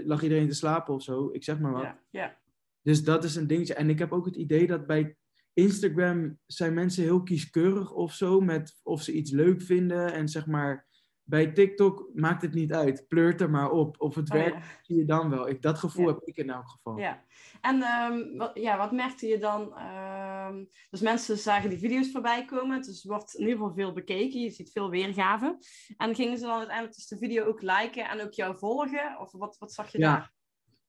lag 0.06 0.23
iedereen 0.23 0.47
te 0.49 0.56
slapen 0.56 0.93
of 0.93 1.04
zo. 1.04 1.30
Ik 1.32 1.43
zeg 1.43 1.60
maar 1.60 1.71
wat. 1.71 1.82
ja, 1.82 1.99
ja. 2.10 2.38
Dus 2.82 3.04
dat 3.04 3.23
is 3.23 3.36
een 3.36 3.47
dingetje. 3.47 3.73
En 3.73 3.89
ik 3.89 3.99
heb 3.99 4.12
ook 4.12 4.25
het 4.25 4.36
idee 4.36 4.67
dat 4.67 4.88
bij 4.88 5.15
Instagram 5.53 6.38
zijn 6.45 6.73
mensen 6.73 7.03
heel 7.03 7.23
kieskeurig 7.23 7.91
of 7.91 8.13
zo 8.13 8.39
met 8.41 8.79
of 8.83 9.01
ze 9.01 9.12
iets 9.12 9.31
leuk 9.31 9.62
vinden. 9.62 10.13
En 10.13 10.27
zeg 10.29 10.45
maar, 10.45 10.88
bij 11.23 11.51
TikTok 11.51 12.09
maakt 12.13 12.41
het 12.41 12.53
niet 12.53 12.73
uit. 12.73 13.05
Pleurt 13.07 13.41
er 13.41 13.49
maar 13.49 13.71
op. 13.71 14.01
Of 14.01 14.15
het 14.15 14.29
Oh, 14.29 14.35
werkt, 14.35 14.55
ja. 14.57 14.63
zie 14.81 14.95
je 14.97 15.05
dan 15.05 15.29
wel. 15.29 15.49
Ik, 15.49 15.62
dat 15.62 15.77
gevoel 15.79 16.07
Ja. 16.07 16.13
heb 16.13 16.21
ik 16.23 16.38
in 16.38 16.49
elk 16.49 16.69
geval. 16.69 16.97
Ja, 16.97 17.23
en 17.62 17.81
ehm, 17.81 18.38
wat, 18.38 18.51
ja, 18.53 18.77
wat 18.77 18.91
merkte 18.91 19.27
je 19.27 19.38
dan? 19.38 19.75
Ehm, 19.77 20.63
dus 20.89 21.01
mensen 21.01 21.38
zagen 21.38 21.69
die 21.69 21.79
video's 21.79 22.12
voorbij 22.12 22.45
komen, 22.45 22.81
dus 22.81 23.03
er 23.03 23.09
wordt 23.09 23.33
in 23.33 23.39
ieder 23.39 23.57
geval 23.57 23.73
veel 23.73 23.93
bekeken, 23.93 24.39
je 24.41 24.49
ziet 24.49 24.71
veel 24.71 24.89
weergaven. 24.89 25.57
En 25.97 26.15
gingen 26.15 26.38
ze 26.38 26.45
dan 26.45 26.57
uiteindelijk 26.57 26.95
dus 26.95 27.07
de 27.07 27.17
video 27.17 27.45
ook 27.45 27.62
liken 27.62 28.09
en 28.09 28.21
ook 28.21 28.33
jou 28.33 28.57
volgen? 28.57 29.19
Of 29.19 29.31
wat, 29.31 29.57
wat 29.57 29.73
zag 29.73 29.91
je 29.91 29.99
Ja. 29.99 30.13
daar? 30.15 30.33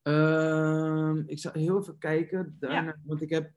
Ehm, 0.02 1.22
ik 1.26 1.38
zal 1.38 1.52
heel 1.52 1.78
even 1.78 1.98
kijken. 1.98 2.56
Daarna, 2.58 2.96
Want 3.04 3.22
ik 3.22 3.30
heb 3.30 3.50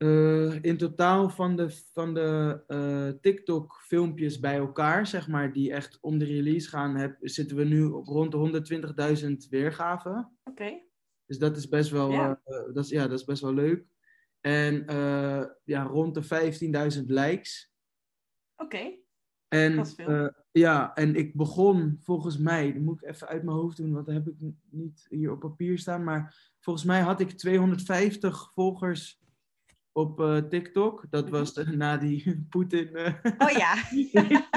eh, 0.00 0.62
in 0.62 0.76
totaal 0.76 1.28
van 1.30 1.56
de, 1.56 1.70
van 1.92 2.14
de 2.14 2.62
eh, 2.66 3.08
TikTok-filmpjes 3.20 4.40
bij 4.40 4.56
elkaar, 4.56 5.06
zeg 5.06 5.28
maar, 5.28 5.52
die 5.52 5.72
echt 5.72 5.98
om 6.00 6.18
de 6.18 6.24
release 6.24 6.68
gaan, 6.68 6.96
heb, 6.96 7.16
zitten 7.20 7.56
we 7.56 7.64
nu 7.64 7.84
op 7.84 8.06
rond 8.06 8.32
de 8.32 8.36
120.000 9.42 9.48
weergaven. 9.50 10.36
Oké, 10.44 10.82
Dus 11.26 11.38
dat 11.38 11.56
is 11.56 11.68
best 11.68 11.90
wel, 11.90 12.10
Ja. 12.10 12.40
eh, 12.44 12.74
dat 12.74 12.84
is, 12.84 12.90
ja, 12.90 13.08
dat 13.08 13.18
is 13.18 13.24
best 13.24 13.42
wel 13.42 13.54
leuk. 13.54 13.84
En 14.40 14.84
ja, 15.64 15.82
rond 15.82 16.14
de 16.14 16.22
15.000 16.22 17.04
likes. 17.06 17.72
oké. 18.56 18.98
En, 19.48 19.86
veel. 19.86 20.06
eh, 20.08 20.28
ja, 20.50 20.94
en 20.94 21.14
ik 21.14 21.34
begon 21.34 21.98
volgens 22.02 22.38
mij, 22.38 22.72
dat 22.72 22.82
moet 22.82 23.02
ik 23.02 23.08
even 23.08 23.28
uit 23.28 23.42
mijn 23.42 23.56
hoofd 23.56 23.76
doen, 23.76 23.92
want 23.92 24.06
dat 24.06 24.14
heb 24.14 24.26
ik 24.28 24.34
niet 24.70 25.06
hier 25.08 25.32
op 25.32 25.40
papier 25.40 25.78
staan. 25.78 26.04
Maar 26.04 26.52
volgens 26.60 26.84
mij 26.84 27.00
had 27.00 27.20
ik 27.20 27.30
250 27.30 28.52
volgers 28.52 29.20
op 29.92 30.20
eh, 30.20 30.36
TikTok. 30.36 31.06
Dat 31.10 31.24
Mhm. 31.24 31.32
was 31.32 31.54
de- 31.54 31.76
na 31.76 31.96
die 31.96 32.46
Poetin. 32.50 32.94
eh, 32.96 33.14
Oh 33.38 33.50
ja, 33.50 33.74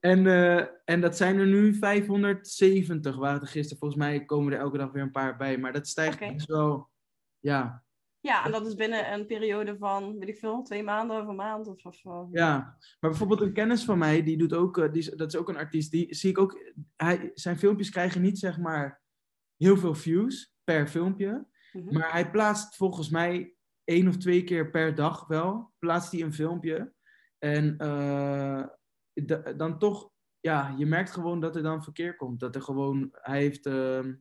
en, 0.00 0.26
eh, 0.26 0.66
en 0.84 1.00
dat 1.00 1.16
zijn 1.16 1.38
er 1.38 1.46
nu 1.46 1.74
570, 1.74 3.16
waren 3.16 3.40
er 3.40 3.46
gisteren. 3.46 3.78
Volgens 3.78 4.00
mij 4.00 4.24
komen 4.24 4.52
er 4.52 4.58
elke 4.58 4.78
dag 4.78 4.92
weer 4.92 5.02
een 5.02 5.10
paar 5.10 5.36
bij. 5.36 5.58
Maar 5.58 5.72
dat 5.72 5.86
stijgt 5.88 6.22
Oké. 6.22 6.32
best 6.32 6.46
wel. 6.46 6.90
Ja, 7.40 7.84
ja, 8.20 8.44
en 8.44 8.52
dat 8.52 8.66
is 8.66 8.74
binnen 8.74 9.12
een 9.12 9.26
periode 9.26 9.76
van, 9.78 10.18
weet 10.18 10.28
ik 10.28 10.38
veel, 10.38 10.62
twee 10.62 10.82
maanden 10.82 11.20
of 11.22 11.28
een 11.28 11.36
maand 11.36 11.66
of, 11.66 11.84
of 11.84 12.28
ja. 12.30 12.56
Maar 13.00 13.10
bijvoorbeeld 13.10 13.40
een 13.40 13.52
kennis 13.52 13.84
van 13.84 13.98
mij, 13.98 14.22
die 14.22 14.36
doet 14.38 14.52
ook, 14.52 14.92
die, 14.92 15.16
dat 15.16 15.32
is 15.34 15.38
ook 15.40 15.48
een 15.48 15.56
artiest. 15.56 15.90
Die 15.90 16.14
zie 16.14 16.30
ik 16.30 16.38
ook, 16.38 16.72
hij, 16.96 17.30
zijn 17.34 17.58
filmpjes 17.58 17.90
krijgen 17.90 18.22
niet 18.22 18.38
zeg 18.38 18.58
maar 18.58 19.02
heel 19.56 19.76
veel 19.76 19.94
views 19.94 20.54
per 20.64 20.86
filmpje. 20.88 21.46
Mhm. 21.72 21.98
Maar 21.98 22.12
hij 22.12 22.30
plaatst 22.30 22.76
volgens 22.76 23.08
mij 23.10 23.54
één 23.86 24.08
of 24.08 24.16
twee 24.16 24.44
keer 24.44 24.70
per 24.70 24.94
dag 24.94 25.26
wel, 25.26 25.72
plaatst 25.78 26.12
hij 26.12 26.22
een 26.22 26.32
filmpje. 26.34 26.92
En 27.38 27.78
eh, 27.78 28.64
da- 29.14 29.52
dan 29.52 29.78
toch, 29.78 30.10
ja, 30.40 30.74
je 30.78 30.86
merkt 30.86 31.10
gewoon 31.10 31.40
dat 31.40 31.56
er 31.56 31.62
dan 31.62 31.82
verkeer 31.82 32.16
komt. 32.16 32.40
Dat 32.40 32.54
er 32.54 32.62
gewoon, 32.62 33.08
hij 33.12 33.38
heeft 33.40 33.66
ehm, 33.66 34.14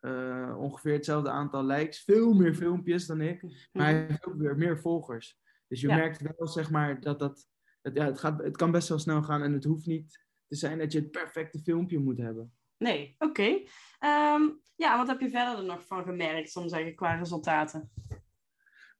eh, 0.00 0.54
ongeveer 0.58 0.92
hetzelfde 0.92 1.30
aantal 1.30 1.64
likes, 1.64 2.02
veel 2.04 2.32
meer 2.34 2.54
filmpjes 2.54 3.06
dan 3.06 3.20
ik. 3.20 3.42
Maar 3.72 3.86
hij 3.86 4.04
heeft 4.08 4.26
ook 4.26 4.36
weer 4.36 4.56
meer 4.56 4.78
volgers. 4.80 5.38
Dus 5.68 5.80
je 5.80 5.88
Ja. 5.88 5.96
merkt 5.96 6.20
wel, 6.36 6.48
zeg 6.48 6.70
maar, 6.70 7.00
dat 7.00 7.18
dat, 7.18 7.48
het, 7.82 7.94
ja, 7.96 8.04
het, 8.04 8.18
gaat, 8.18 8.42
het 8.42 8.56
kan 8.56 8.70
best 8.70 8.88
wel 8.88 8.98
snel 8.98 9.22
gaan 9.22 9.42
en 9.42 9.52
het 9.52 9.64
hoeft 9.64 9.86
niet 9.86 10.24
te 10.46 10.56
zijn 10.56 10.78
dat 10.78 10.92
je 10.92 10.98
het 10.98 11.10
perfecte 11.10 11.58
filmpje 11.58 11.98
moet 11.98 12.18
hebben. 12.18 12.52
Nee, 12.78 13.14
oké. 13.18 13.62
Ehm, 13.98 14.42
ja, 14.76 14.96
wat 14.96 15.08
heb 15.08 15.20
je 15.20 15.30
verder 15.30 15.58
er 15.58 15.64
nog 15.64 15.86
van 15.86 16.02
gemerkt, 16.04 16.50
soms 16.50 16.70
zeggen, 16.70 16.94
qua 16.94 17.14
resultaten? 17.14 17.90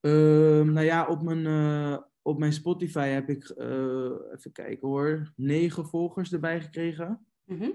Ehm, 0.05 0.73
nou 0.73 0.87
ja, 0.87 1.07
op 1.07 1.23
mijn, 1.23 1.47
eh, 1.47 1.99
op 2.23 2.39
mijn 2.39 2.53
Spotify 2.53 3.07
heb 3.09 3.29
ik, 3.29 3.49
eh, 3.49 4.11
even 4.33 4.53
kijken 4.53 4.89
hoor, 4.89 5.33
negen 5.37 5.87
volgers 5.87 6.33
erbij 6.33 6.61
gekregen. 6.61 7.27
Mhm. 7.45 7.71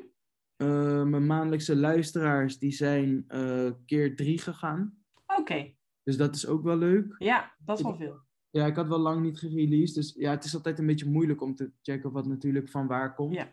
Eh, 0.55 1.03
mijn 1.03 1.25
maandelijkse 1.25 1.75
luisteraars, 1.75 2.59
die 2.59 2.71
zijn 2.71 3.23
eh, 3.27 3.71
keer 3.85 4.15
drie 4.15 4.37
gegaan. 4.39 4.97
Oké, 5.39 5.73
Dus 6.03 6.17
dat 6.17 6.35
is 6.35 6.47
ook 6.47 6.63
wel 6.63 6.77
leuk. 6.77 7.15
ja, 7.17 7.55
dat 7.65 7.77
is 7.77 7.83
wel 7.83 7.95
veel. 7.95 8.19
Ja, 8.49 8.65
ik 8.65 8.75
had 8.75 8.87
wel 8.87 8.99
lang 8.99 9.21
niet 9.21 9.39
gereleased. 9.39 9.95
Dus 9.95 10.13
ja, 10.17 10.31
het 10.31 10.43
is 10.43 10.55
altijd 10.55 10.79
een 10.79 10.85
beetje 10.85 11.09
moeilijk 11.09 11.41
om 11.41 11.55
te 11.55 11.71
checken 11.81 12.11
wat 12.11 12.27
natuurlijk 12.27 12.69
van 12.69 12.87
waar 12.87 13.15
komt. 13.15 13.33
Ja. 13.33 13.49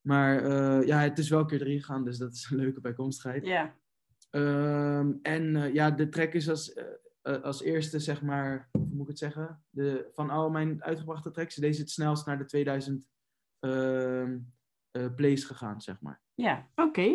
Maar 0.00 0.44
eh, 0.44 0.86
ja, 0.86 1.00
het 1.00 1.18
is 1.18 1.28
wel 1.28 1.44
keer 1.44 1.58
drie 1.58 1.78
gegaan, 1.78 2.04
dus 2.04 2.18
dat 2.18 2.32
is 2.32 2.48
een 2.50 2.56
leuke 2.56 2.80
bijkomstigheid. 2.80 3.46
Ja. 3.46 3.74
Ehm, 4.30 5.12
en 5.22 5.56
eh, 5.56 5.74
ja, 5.74 5.90
de 5.90 6.08
track 6.08 6.32
is 6.32 6.48
als, 6.48 6.74
eh, 7.26 7.42
als 7.42 7.62
eerste, 7.62 7.98
zeg 7.98 8.22
maar, 8.22 8.68
hoe 8.72 8.86
moet 8.90 9.02
ik 9.02 9.08
het 9.08 9.18
zeggen? 9.18 9.64
De, 9.70 10.10
van 10.12 10.30
al 10.30 10.50
mijn 10.50 10.82
uitgebrachte 10.82 11.30
tracks, 11.30 11.54
deze 11.54 11.72
is 11.72 11.78
het 11.78 11.90
snelst 11.90 12.26
naar 12.26 12.38
de 12.38 12.44
2000 12.44 13.08
ehm, 13.58 14.38
eh, 14.90 15.14
plays 15.14 15.44
gegaan, 15.44 15.80
zeg 15.80 16.00
maar. 16.00 16.20
Ja, 16.34 16.68
oké. 16.74 17.06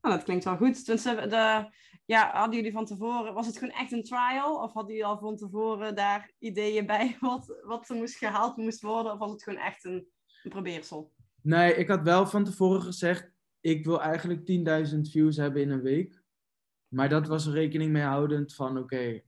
Nou, 0.00 0.14
dat 0.14 0.22
klinkt 0.22 0.44
wel 0.44 0.56
goed. 0.56 0.84
Tenminste, 0.84 1.26
de, 1.28 1.70
ja, 2.04 2.30
hadden 2.32 2.56
jullie 2.56 2.72
van 2.72 2.84
tevoren, 2.84 3.34
was 3.34 3.46
het 3.46 3.58
gewoon 3.58 3.74
echt 3.74 3.92
een 3.92 4.02
trial? 4.02 4.62
Of 4.62 4.72
hadden 4.72 4.94
jullie 4.94 5.08
al 5.08 5.18
van 5.18 5.36
tevoren 5.36 5.94
daar 5.94 6.32
ideeën 6.38 6.86
bij 6.86 7.16
wat, 7.20 7.58
wat 7.62 7.88
er 7.88 7.96
moest 7.96 8.16
gehaald 8.16 8.56
moest 8.56 8.80
worden? 8.80 9.12
Of 9.12 9.18
was 9.18 9.30
het 9.30 9.42
gewoon 9.42 9.60
echt 9.60 9.84
een, 9.84 10.08
een 10.42 10.50
probeersel? 10.50 11.12
Nee, 11.42 11.74
ik 11.74 11.88
had 11.88 12.02
wel 12.02 12.26
van 12.26 12.44
tevoren 12.44 12.82
gezegd, 12.82 13.30
ik 13.60 13.84
wil 13.84 14.02
eigenlijk 14.02 14.40
10.000 14.92 15.00
views 15.00 15.36
hebben 15.36 15.62
in 15.62 15.70
een 15.70 15.82
week. 15.82 16.22
Maar 16.88 17.08
dat 17.08 17.26
was 17.26 17.46
er 17.46 17.52
rekening 17.52 17.92
mee 17.92 18.02
houdend 18.02 18.54
van, 18.54 18.78
oké, 18.78 19.22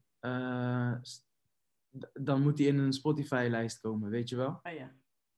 d- 1.99 2.11
dan 2.13 2.43
moet 2.43 2.57
die 2.57 2.67
in 2.67 2.79
een 2.79 2.93
Spotify-lijst 2.93 3.81
komen, 3.81 4.11
weet 4.11 4.29
je 4.29 4.37
wel? 4.37 4.61
Oh 4.63 4.73
ja. 4.73 4.93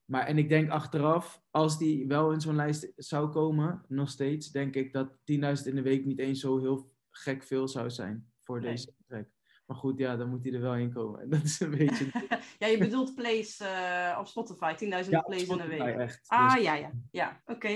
Maar 0.05 0.25
en 0.25 0.37
ik 0.37 0.49
denk 0.49 0.69
achteraf, 0.69 1.41
als 1.51 1.77
die 1.77 2.07
wel 2.07 2.31
in 2.31 2.41
zo'n 2.41 2.55
lijst 2.55 2.91
zou 2.95 3.29
komen, 3.29 3.85
nog 3.87 4.09
steeds, 4.09 4.51
denk 4.51 4.75
ik 4.75 4.93
dat 4.93 5.09
10.000 5.11 5.17
in 5.65 5.75
de 5.75 5.81
week 5.81 6.05
niet 6.05 6.19
eens 6.19 6.39
zo 6.39 6.59
heel 6.59 6.93
gek 7.09 7.43
veel 7.43 7.67
zou 7.67 7.89
zijn 7.89 8.31
voor 8.39 8.59
Nee. 8.61 8.69
deze 8.71 8.93
track. 9.07 9.27
Maar 9.65 9.77
goed, 9.77 9.97
ja, 9.97 10.15
dan 10.15 10.29
moet 10.29 10.43
hij 10.43 10.53
er 10.53 10.61
wel 10.61 10.75
in 10.75 10.93
komen. 10.93 11.21
En 11.21 11.29
dat 11.35 11.43
is 11.43 11.59
een 11.59 11.69
beetje... 11.69 12.05
ja, 12.59 12.67
je 12.67 12.77
bedoelt 12.77 13.15
plays 13.15 13.59
eh, 13.59 14.17
op 14.19 14.27
Spotify, 14.27 14.73
10.000 15.03 15.09
ja, 15.09 15.21
plays 15.21 15.39
in 15.41 15.45
Spotify 15.45 15.67
week. 15.83 15.95
echt. 15.97 16.27
Ah, 16.27 16.53
Dus- 16.53 16.63
ja, 16.63 16.73
ja. 16.75 16.91
Ja, 17.11 17.41
oké. 17.45 17.67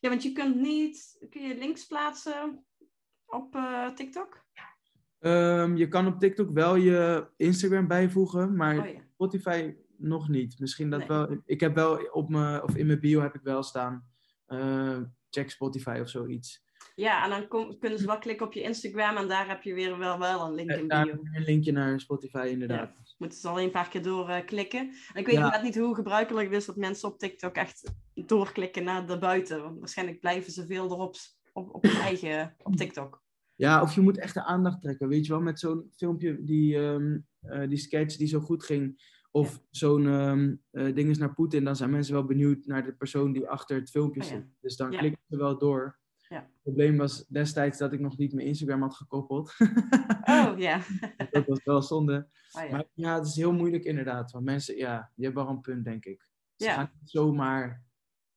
Ja, 0.00 0.08
want 0.08 0.22
je 0.22 0.32
kunt 0.32 0.56
niet... 0.56 1.26
Kun 1.30 1.42
je 1.42 1.58
links 1.58 1.86
plaatsen 1.86 2.64
op 3.26 3.54
eh, 3.54 3.88
TikTok? 3.90 4.46
Ehm, 5.18 5.76
je 5.76 5.88
kan 5.88 6.06
op 6.06 6.18
TikTok 6.20 6.50
wel 6.50 6.74
je 6.76 7.26
Instagram 7.36 7.86
bijvoegen, 7.86 8.56
maar 8.56 8.78
Oh 8.78 8.86
ja. 8.86 9.00
Spotify 9.14 9.74
nog 9.96 10.28
niet. 10.28 10.60
Misschien 10.60 10.90
dat 10.90 10.98
Nee. 10.98 11.08
wel. 11.08 11.36
Ik 11.44 11.60
heb 11.60 11.74
wel 11.74 11.96
op 12.12 12.28
mijn, 12.28 12.62
of 12.62 12.76
in 12.76 12.86
mijn 12.86 13.00
bio 13.00 13.20
heb 13.20 13.34
ik 13.34 13.40
wel 13.42 13.62
staan. 13.62 14.06
eh, 14.46 14.98
check 15.30 15.50
Spotify 15.50 15.98
of 16.02 16.08
zoiets. 16.08 16.64
Ja, 16.94 17.24
en 17.24 17.30
dan 17.30 17.48
kom- 17.48 17.78
kunnen 17.78 17.98
ze 17.98 18.06
wel 18.06 18.18
klikken 18.18 18.46
op 18.46 18.52
je 18.52 18.60
Instagram 18.62 19.16
en 19.16 19.28
daar 19.28 19.48
heb 19.48 19.62
je 19.62 19.74
weer 19.74 19.98
wel, 19.98 20.18
wel 20.18 20.46
een 20.46 20.54
link 20.54 20.70
in 20.70 20.88
daar 20.88 21.04
bio. 21.04 21.12
een 21.32 21.42
linkje 21.42 21.72
naar 21.72 22.00
Spotify, 22.00 22.48
inderdaad. 22.50 23.14
Moeten 23.18 23.38
ze 23.38 23.48
alleen 23.48 23.64
een 23.64 23.70
paar 23.70 23.88
keer 23.88 24.02
doorklikken. 24.02 24.78
en 24.80 25.20
ik 25.20 25.26
weet 25.26 25.26
Ja. 25.26 25.32
inderdaad 25.32 25.62
niet 25.62 25.78
hoe 25.78 25.94
gebruikelijk 25.94 26.48
het 26.48 26.56
is 26.56 26.66
dat 26.66 26.76
mensen 26.76 27.08
op 27.08 27.18
TikTok 27.18 27.54
echt 27.54 27.92
doorklikken 28.14 28.84
naar 28.84 29.06
de 29.06 29.18
buiten. 29.18 29.62
Want 29.62 29.78
waarschijnlijk 29.78 30.20
blijven 30.20 30.52
ze 30.52 30.66
veel 30.66 30.84
erop 30.84 31.16
op, 31.52 31.74
op 31.74 31.82
hun 31.82 32.00
eigen 32.00 32.54
op 32.62 32.76
TikTok. 32.82 33.22
Ja, 33.58 33.82
of 33.82 33.94
je 33.94 34.00
moet 34.00 34.18
echt 34.18 34.34
de 34.34 34.44
aandacht 34.44 34.80
trekken. 34.80 35.08
Weet 35.08 35.26
je 35.26 35.32
wel, 35.32 35.40
met 35.40 35.58
zo'n 35.58 35.90
filmpje, 35.96 36.44
die, 36.44 36.76
ehm, 36.76 37.18
eh, 37.40 37.68
die 37.68 37.78
sketch 37.78 38.16
die 38.16 38.26
zo 38.26 38.40
goed 38.40 38.64
ging. 38.64 39.16
Of 39.30 39.60
zo'n 39.70 40.06
ehm 40.06 40.54
eh, 40.70 40.94
ding 40.94 41.10
is 41.10 41.18
naar 41.18 41.34
Poetin. 41.34 41.64
Dan 41.64 41.76
zijn 41.76 41.90
mensen 41.90 42.14
wel 42.14 42.24
benieuwd 42.24 42.66
naar 42.66 42.84
de 42.84 42.92
persoon 42.92 43.32
die 43.32 43.48
achter 43.48 43.76
het 43.76 43.90
filmpje 43.90 44.20
Oh 44.20 44.26
ja. 44.26 44.34
zit. 44.34 44.44
Dus 44.60 44.76
dan 44.76 44.90
klikken 44.90 45.22
ze 45.28 45.36
wel 45.36 45.58
door. 45.58 45.98
Ja. 46.28 46.36
Het 46.36 46.62
probleem 46.62 46.96
was 46.96 47.26
destijds 47.26 47.78
dat 47.78 47.92
ik 47.92 48.00
nog 48.00 48.16
niet 48.16 48.32
mijn 48.32 48.46
Instagram 48.46 48.82
had 48.82 48.94
gekoppeld. 48.94 49.54
Oh 50.24 50.52
ja. 50.56 50.80
dat 51.30 51.46
was 51.46 51.64
wel 51.64 51.82
zonde. 51.82 52.28
Oh. 52.52 52.70
Maar 52.70 52.84
ja, 52.94 53.14
het 53.14 53.26
is 53.26 53.36
heel 53.36 53.52
moeilijk 53.52 53.84
inderdaad. 53.84 54.30
Want 54.30 54.44
mensen, 54.44 54.76
ja, 54.76 55.12
die 55.14 55.24
hebben 55.24 55.44
wel 55.44 55.52
een 55.52 55.60
punt, 55.60 55.84
denk 55.84 56.04
ik. 56.04 56.28
Ze 56.56 56.68
gaan 56.68 56.90
niet 57.00 57.10
zomaar 57.10 57.84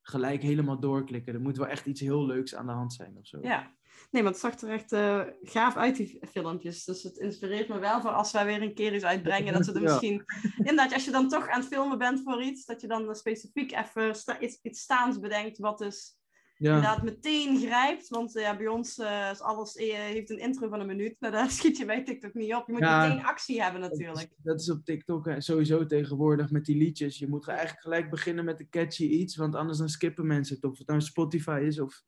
gelijk 0.02 0.42
helemaal 0.42 0.80
doorklikken. 0.80 1.34
Er 1.34 1.40
moet 1.40 1.56
wel 1.56 1.66
echt 1.66 1.86
iets 1.86 2.00
heel 2.00 2.26
leuks 2.26 2.54
aan 2.54 2.66
de 2.66 2.72
hand 2.72 2.92
zijn 2.92 3.16
of 3.18 3.26
zo. 3.26 3.38
ja. 3.42 3.80
Nee, 4.10 4.22
maar 4.22 4.32
het 4.32 4.40
zag 4.40 4.60
er 4.60 4.68
echt 4.70 4.92
eh, 4.92 5.22
gaaf 5.42 5.76
uit, 5.76 5.96
die 5.96 6.18
filmpjes. 6.30 6.84
Dus 6.84 7.02
het 7.02 7.16
inspireert 7.16 7.68
me 7.68 7.78
wel 7.78 8.00
voor 8.00 8.10
als 8.10 8.32
wij 8.32 8.44
weer 8.46 8.62
een 8.62 8.74
keer 8.74 8.94
iets 8.94 9.04
uitbrengen. 9.04 9.52
Dat 9.52 9.66
we 9.66 9.72
er 9.72 9.82
Ja. 9.82 9.88
misschien... 9.90 10.24
Inderdaad, 10.56 10.92
als 10.92 11.04
je 11.04 11.10
dan 11.10 11.28
toch 11.28 11.48
aan 11.48 11.60
het 11.60 11.68
filmen 11.68 11.98
bent 11.98 12.20
voor 12.24 12.42
iets, 12.42 12.64
dat 12.64 12.80
je 12.80 12.86
dan 12.86 13.14
specifiek 13.14 13.72
even 13.72 14.14
sta- 14.14 14.40
iets, 14.40 14.58
iets 14.62 14.80
staans 14.80 15.18
bedenkt 15.18 15.58
wat 15.58 15.78
dus 15.78 16.16
Ja. 16.56 16.68
inderdaad 16.74 17.02
meteen 17.02 17.58
grijpt. 17.60 18.08
Want 18.08 18.36
eh, 18.36 18.42
ja, 18.42 18.56
bij 18.56 18.66
ons 18.66 18.98
eh, 18.98 19.28
is 19.32 19.40
alles 19.40 19.74
heeft 19.74 20.30
een 20.30 20.38
intro 20.38 20.68
van 20.68 20.80
een 20.80 20.86
minuut. 20.86 21.16
Nou, 21.20 21.32
daar 21.32 21.50
schiet 21.60 21.76
je 21.76 21.84
bij 21.84 22.02
TikTok 22.04 22.34
niet 22.34 22.54
op. 22.54 22.66
Je 22.66 22.72
moet 22.72 22.80
Ja. 22.80 23.06
meteen 23.08 23.24
actie 23.24 23.62
hebben 23.62 23.80
Dat 23.80 23.92
is, 23.92 23.98
natuurlijk. 23.98 24.32
dat 24.42 24.60
is 24.60 24.70
op 24.70 24.84
TikTok 24.84 25.26
en 25.26 25.42
sowieso 25.42 25.86
tegenwoordig 25.86 26.50
met 26.50 26.64
die 26.64 26.76
liedjes. 26.76 27.18
Je 27.18 27.28
moet 27.28 27.48
eigenlijk 27.48 27.80
gelijk 27.80 28.10
beginnen 28.10 28.44
met 28.44 28.60
een 28.60 28.68
catchy 28.70 29.04
iets, 29.04 29.36
want 29.36 29.54
anders 29.54 29.78
dan 29.78 29.88
skippen 29.88 30.26
mensen 30.26 30.54
het. 30.56 30.64
Of 30.64 30.78
het 30.78 30.86
nou 30.86 31.00
Spotify 31.00 31.62
is 31.66 31.80
of. 31.80 32.02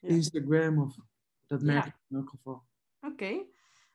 Instagram. 0.00 0.78
Of, 0.82 0.96
dat 1.46 1.62
merk 1.62 1.84
Ja. 1.84 1.90
ik 1.90 1.96
in 2.08 2.16
elk 2.16 2.28
geval. 2.30 2.66
Oké. 3.00 3.44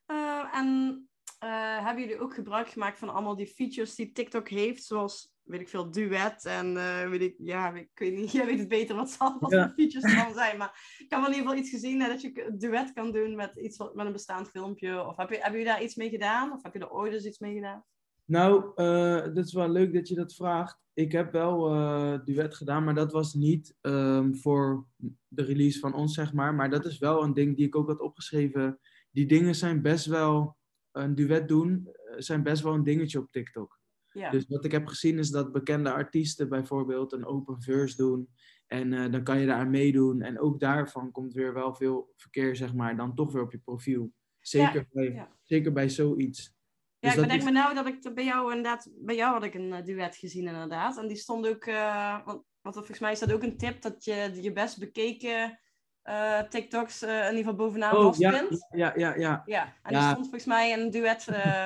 Eh, 0.05 0.55
en 0.55 1.09
eh, 1.39 1.85
hebben 1.85 2.03
jullie 2.03 2.19
ook 2.19 2.33
gebruik 2.33 2.69
gemaakt 2.69 2.97
van 2.97 3.09
allemaal 3.09 3.35
die 3.35 3.47
features 3.47 3.95
die 3.95 4.11
TikTok 4.11 4.49
heeft? 4.49 4.83
Zoals, 4.83 5.33
weet 5.41 5.61
ik 5.61 5.69
veel, 5.69 5.91
duet 5.91 6.45
en 6.45 6.77
eh, 6.77 7.09
weet 7.09 7.21
ik, 7.21 7.35
ja, 7.37 7.73
ik 7.73 7.89
weet 7.93 8.15
niet, 8.15 8.31
jij 8.37 8.45
weet 8.45 8.59
het 8.59 8.67
beter 8.67 8.95
wat, 8.95 9.09
zal, 9.11 9.37
wat 9.39 9.51
Ja. 9.51 9.71
features 9.75 10.15
dan 10.15 10.33
zijn. 10.33 10.57
Maar 10.57 10.95
ik 10.97 11.09
heb 11.09 11.19
wel 11.19 11.29
in 11.29 11.35
ieder 11.35 11.47
geval 11.47 11.63
iets 11.63 11.69
gezien 11.69 12.01
hè, 12.01 12.07
dat 12.07 12.21
je 12.21 12.45
een 12.47 12.57
duet 12.57 12.93
kan 12.93 13.11
doen 13.11 13.35
met, 13.35 13.57
iets 13.57 13.77
wat, 13.77 13.95
met 13.95 14.05
een 14.05 14.11
bestaand 14.11 14.49
filmpje. 14.49 15.05
Of 15.05 15.17
heb 15.17 15.29
je, 15.29 15.35
hebben 15.35 15.59
jullie 15.59 15.73
daar 15.73 15.83
iets 15.83 15.95
mee 15.95 16.09
gedaan? 16.09 16.51
Of 16.51 16.63
heb 16.63 16.73
je 16.73 16.79
er 16.79 16.91
ooit 16.91 17.13
eens 17.13 17.25
iets 17.25 17.39
mee 17.39 17.53
gedaan? 17.53 17.85
Nou, 18.31 18.71
eh 18.75 19.23
dat 19.23 19.45
is 19.45 19.53
wel 19.53 19.69
leuk 19.69 19.93
dat 19.93 20.07
je 20.07 20.15
dat 20.15 20.35
vraagt. 20.35 20.79
Ik 20.93 21.11
heb 21.11 21.31
wel 21.31 21.73
eh, 21.73 22.19
duet 22.23 22.55
gedaan, 22.55 22.83
maar 22.83 22.95
dat 22.95 23.11
was 23.11 23.33
niet 23.33 23.77
ehm, 23.81 24.33
voor 24.33 24.87
de 25.27 25.43
release 25.43 25.79
van 25.79 25.93
ons, 25.93 26.13
zeg 26.13 26.33
maar. 26.33 26.53
Maar 26.53 26.69
dat 26.69 26.85
is 26.85 26.97
wel 26.97 27.23
een 27.23 27.33
ding 27.33 27.55
die 27.55 27.65
ik 27.65 27.75
ook 27.75 27.87
had 27.87 27.99
opgeschreven. 27.99 28.79
Die 29.11 29.25
dingen 29.25 29.55
zijn 29.55 29.81
best 29.81 30.05
wel, 30.05 30.57
een 30.91 31.15
duet 31.15 31.47
doen, 31.47 31.87
eh, 31.87 32.15
zijn 32.17 32.43
best 32.43 32.63
wel 32.63 32.73
een 32.73 32.83
dingetje 32.83 33.19
op 33.19 33.31
TikTok. 33.31 33.79
Ja. 34.11 34.29
Dus 34.29 34.47
wat 34.47 34.65
ik 34.65 34.71
heb 34.71 34.87
gezien 34.87 35.19
is 35.19 35.29
dat 35.29 35.51
bekende 35.51 35.91
artiesten 35.91 36.49
bijvoorbeeld 36.49 37.11
een 37.11 37.25
open 37.25 37.61
verse 37.61 37.95
doen. 37.95 38.29
En 38.67 39.11
dan 39.11 39.23
kan 39.23 39.39
je 39.39 39.45
daar 39.45 39.59
aan 39.59 39.69
meedoen. 39.69 40.21
En 40.21 40.39
ook 40.39 40.59
daarvan 40.59 41.11
komt 41.11 41.33
weer 41.33 41.53
wel 41.53 41.73
veel 41.73 42.13
verkeer, 42.15 42.55
zeg 42.55 42.73
maar, 42.73 42.97
dan 42.97 43.15
toch 43.15 43.31
weer 43.31 43.41
op 43.41 43.51
je 43.51 43.59
profiel. 43.59 44.13
Zeker, 44.39 44.87
bij, 44.91 45.11
ja. 45.11 45.37
zeker 45.41 45.73
bij 45.73 45.89
zoiets. 45.89 46.59
Ja, 47.01 47.09
Dus 47.09 47.15
ik 47.17 47.21
bedenk 47.21 47.39
is- 47.39 47.45
me 47.45 47.51
nou 47.51 47.73
dat 47.75 47.85
ik 47.87 48.13
bij 48.13 48.23
jou 48.25 48.49
inderdaad, 48.49 48.89
bij 48.95 49.15
jou 49.15 49.33
had 49.33 49.43
ik 49.43 49.53
een 49.53 49.73
eh, 49.73 49.83
duet 49.85 50.15
gezien 50.15 50.47
inderdaad. 50.47 50.97
En 50.97 51.07
die 51.07 51.17
stond 51.17 51.47
ook, 51.47 51.65
eh, 51.65 52.25
want, 52.25 52.43
want 52.61 52.75
volgens 52.75 52.99
mij 52.99 53.11
is 53.11 53.19
dat 53.19 53.31
ook 53.33 53.43
een 53.43 53.57
tip 53.57 53.81
dat 53.81 54.03
je 54.03 54.29
je 54.41 54.51
best 54.53 54.79
bekeken 54.79 55.59
eh, 56.01 56.39
TikToks 56.39 57.01
in 57.03 57.09
ieder 57.09 57.35
geval 57.37 57.55
bovenaan 57.55 57.95
Oh, 57.97 58.15
ja, 58.17 58.31
vastpint. 58.31 58.67
ja, 58.69 58.93
ja, 58.95 59.15
ja. 59.15 59.41
Ja, 59.45 59.75
en 59.83 59.93
Ja. 59.93 59.97
er 59.97 60.09
stond 60.11 60.21
volgens 60.21 60.45
mij 60.45 60.73
een 60.79 60.89
duet 60.91 61.23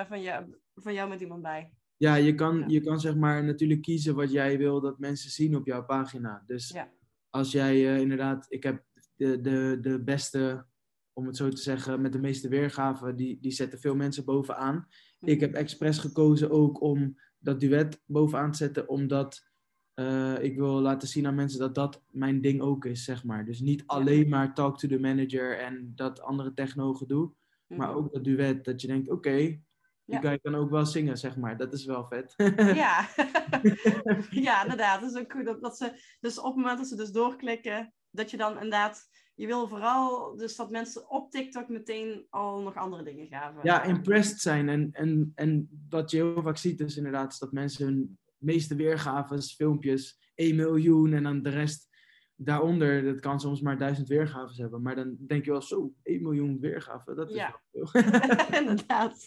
van, 0.07 0.21
jou, 0.21 0.55
van 0.75 0.93
jou 0.93 1.09
met 1.09 1.21
iemand 1.21 1.41
bij. 1.41 1.71
Ja, 1.97 2.15
je 2.15 2.35
kan, 2.35 2.59
Ja. 2.59 2.65
je 2.67 2.81
kan 2.81 2.99
zeg 2.99 3.15
maar 3.15 3.43
natuurlijk 3.43 3.81
kiezen 3.81 4.15
wat 4.15 4.31
jij 4.31 4.57
wil 4.57 4.81
dat 4.81 4.99
mensen 4.99 5.29
zien 5.29 5.55
op 5.55 5.65
jouw 5.65 5.85
pagina. 5.85 6.43
Dus 6.45 6.69
Ja. 6.69 6.89
als 7.29 7.51
jij 7.51 7.99
inderdaad, 7.99 8.45
ik 8.49 8.63
heb 8.63 8.83
de, 9.15 9.41
de, 9.41 9.77
de 9.81 10.03
beste, 10.03 10.65
om 11.13 11.25
het 11.27 11.37
zo 11.37 11.49
te 11.49 11.61
zeggen, 11.61 12.01
met 12.01 12.11
de 12.13 12.19
meeste 12.19 12.47
weergaven, 12.47 13.15
die, 13.15 13.37
die 13.41 13.51
zetten 13.51 13.79
veel 13.79 13.95
mensen 13.95 14.25
bovenaan. 14.25 14.87
Ik 15.25 15.39
heb 15.39 15.53
expres 15.53 15.97
gekozen 15.97 16.49
ook 16.51 16.81
om 16.81 17.19
dat 17.37 17.59
duet 17.59 18.01
bovenaan 18.05 18.51
te 18.51 18.57
zetten, 18.57 18.89
omdat 18.89 19.43
eh, 19.93 20.43
ik 20.43 20.55
wil 20.57 20.81
laten 20.81 21.07
zien 21.07 21.27
aan 21.27 21.35
mensen 21.35 21.59
dat 21.59 21.75
dat 21.75 22.03
mijn 22.11 22.41
ding 22.41 22.61
ook 22.61 22.85
is, 22.85 23.03
zeg 23.03 23.23
maar. 23.23 23.45
Dus 23.45 23.59
niet 23.59 23.83
alleen 23.85 24.29
maar 24.29 24.53
talk 24.53 24.77
to 24.79 24.87
the 24.87 24.99
manager 24.99 25.57
en 25.59 25.91
dat 25.95 26.21
andere 26.21 26.53
techno 26.53 26.93
gedoe, 26.93 27.31
Mhm. 27.67 27.79
maar 27.79 27.95
ook 27.95 28.13
dat 28.13 28.23
duet, 28.23 28.65
dat 28.65 28.81
je 28.81 28.87
denkt, 28.87 29.09
oké, 29.09 29.35
die 29.37 29.61
Ja. 30.05 30.19
guy 30.19 30.39
kan 30.39 30.55
ook 30.55 30.69
wel 30.69 30.85
zingen, 30.85 31.17
zeg 31.17 31.37
maar. 31.37 31.57
Dat 31.57 31.73
is 31.73 31.85
wel 31.85 32.05
vet. 32.09 32.33
Ja. 32.83 33.07
ja, 34.47 34.61
inderdaad. 34.61 35.01
Dat 35.01 35.11
is 35.15 35.19
ook 35.21 35.31
goed 35.31 35.45
dat, 35.45 35.61
dat 35.61 35.77
ze, 35.77 36.15
dus 36.19 36.39
op 36.39 36.45
het 36.45 36.55
moment 36.55 36.77
dat 36.77 36.87
ze 36.87 36.95
dus 36.95 37.11
doorklikken, 37.11 37.93
dat 38.09 38.31
je 38.31 38.37
dan 38.37 38.53
inderdaad, 38.53 39.09
je 39.35 39.47
wil 39.47 39.67
vooral 39.67 40.35
dus 40.35 40.55
dat 40.55 40.69
mensen 40.69 41.09
op 41.09 41.31
TikTok 41.31 41.69
meteen 41.69 42.25
al 42.29 42.61
nog 42.61 42.75
andere 42.75 43.03
dingen 43.03 43.27
gaven. 43.27 43.59
ja, 43.63 43.83
impressed 43.83 44.39
zijn. 44.39 44.69
En, 44.69 44.89
en, 44.91 45.31
en 45.35 45.69
wat 45.89 46.11
je 46.11 46.17
heel 46.17 46.41
vaak 46.41 46.57
ziet 46.57 46.79
is 46.79 46.97
inderdaad 46.97 47.31
is 47.31 47.39
dat 47.39 47.51
mensen 47.51 47.85
hun 47.85 48.17
meeste 48.37 48.75
weergaves, 48.75 49.55
filmpjes, 49.55 50.31
1 50.35 50.55
miljoen 50.55 51.13
en 51.13 51.23
dan 51.23 51.41
de 51.41 51.49
rest 51.49 51.87
daaronder, 52.35 53.03
dat 53.03 53.19
kan 53.19 53.39
soms 53.39 53.61
maar 53.61 53.77
duizend 53.77 54.07
weergaves 54.07 54.57
hebben. 54.57 54.81
Maar 54.81 54.95
dan 54.95 55.15
denk 55.19 55.45
je 55.45 55.51
wel 55.51 55.61
zo, 55.61 55.93
1 56.03 56.21
miljoen 56.21 56.59
weergaven, 56.59 57.15
dat 57.15 57.29
is 57.29 57.35
Ja. 57.35 57.61
wel 57.71 57.87
veel. 57.87 58.01
Inderdaad. 58.61 59.25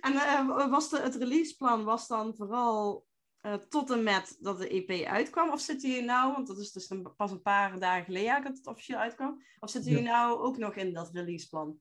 En 0.00 0.12
eh, 0.12 0.70
was 0.70 0.90
de, 0.90 1.00
het 1.00 1.14
releaseplan 1.14 1.84
was 1.84 2.08
dan 2.08 2.34
vooral 2.34 3.06
eh, 3.44 3.54
tot 3.54 3.90
en 3.90 4.02
met 4.02 4.36
dat 4.40 4.58
de 4.58 4.68
EP 4.68 5.06
uitkwam? 5.06 5.50
Of 5.50 5.60
zitten 5.60 5.88
jullie 5.90 6.04
nou, 6.04 6.32
want 6.32 6.46
dat 6.46 6.58
is 6.58 6.72
dus 6.72 6.90
een- 6.90 7.14
pas 7.16 7.30
een 7.30 7.42
paar 7.42 7.78
dagen 7.78 8.04
geleden 8.04 8.42
dat 8.42 8.56
het 8.56 8.66
officieel 8.66 8.98
uitkwam, 8.98 9.42
of 9.58 9.70
zitten 9.70 9.90
Ja. 9.90 9.96
jullie 9.96 10.12
nou 10.12 10.38
ook 10.40 10.58
nog 10.58 10.74
in 10.74 10.92
dat 10.92 11.10
releaseplan? 11.12 11.78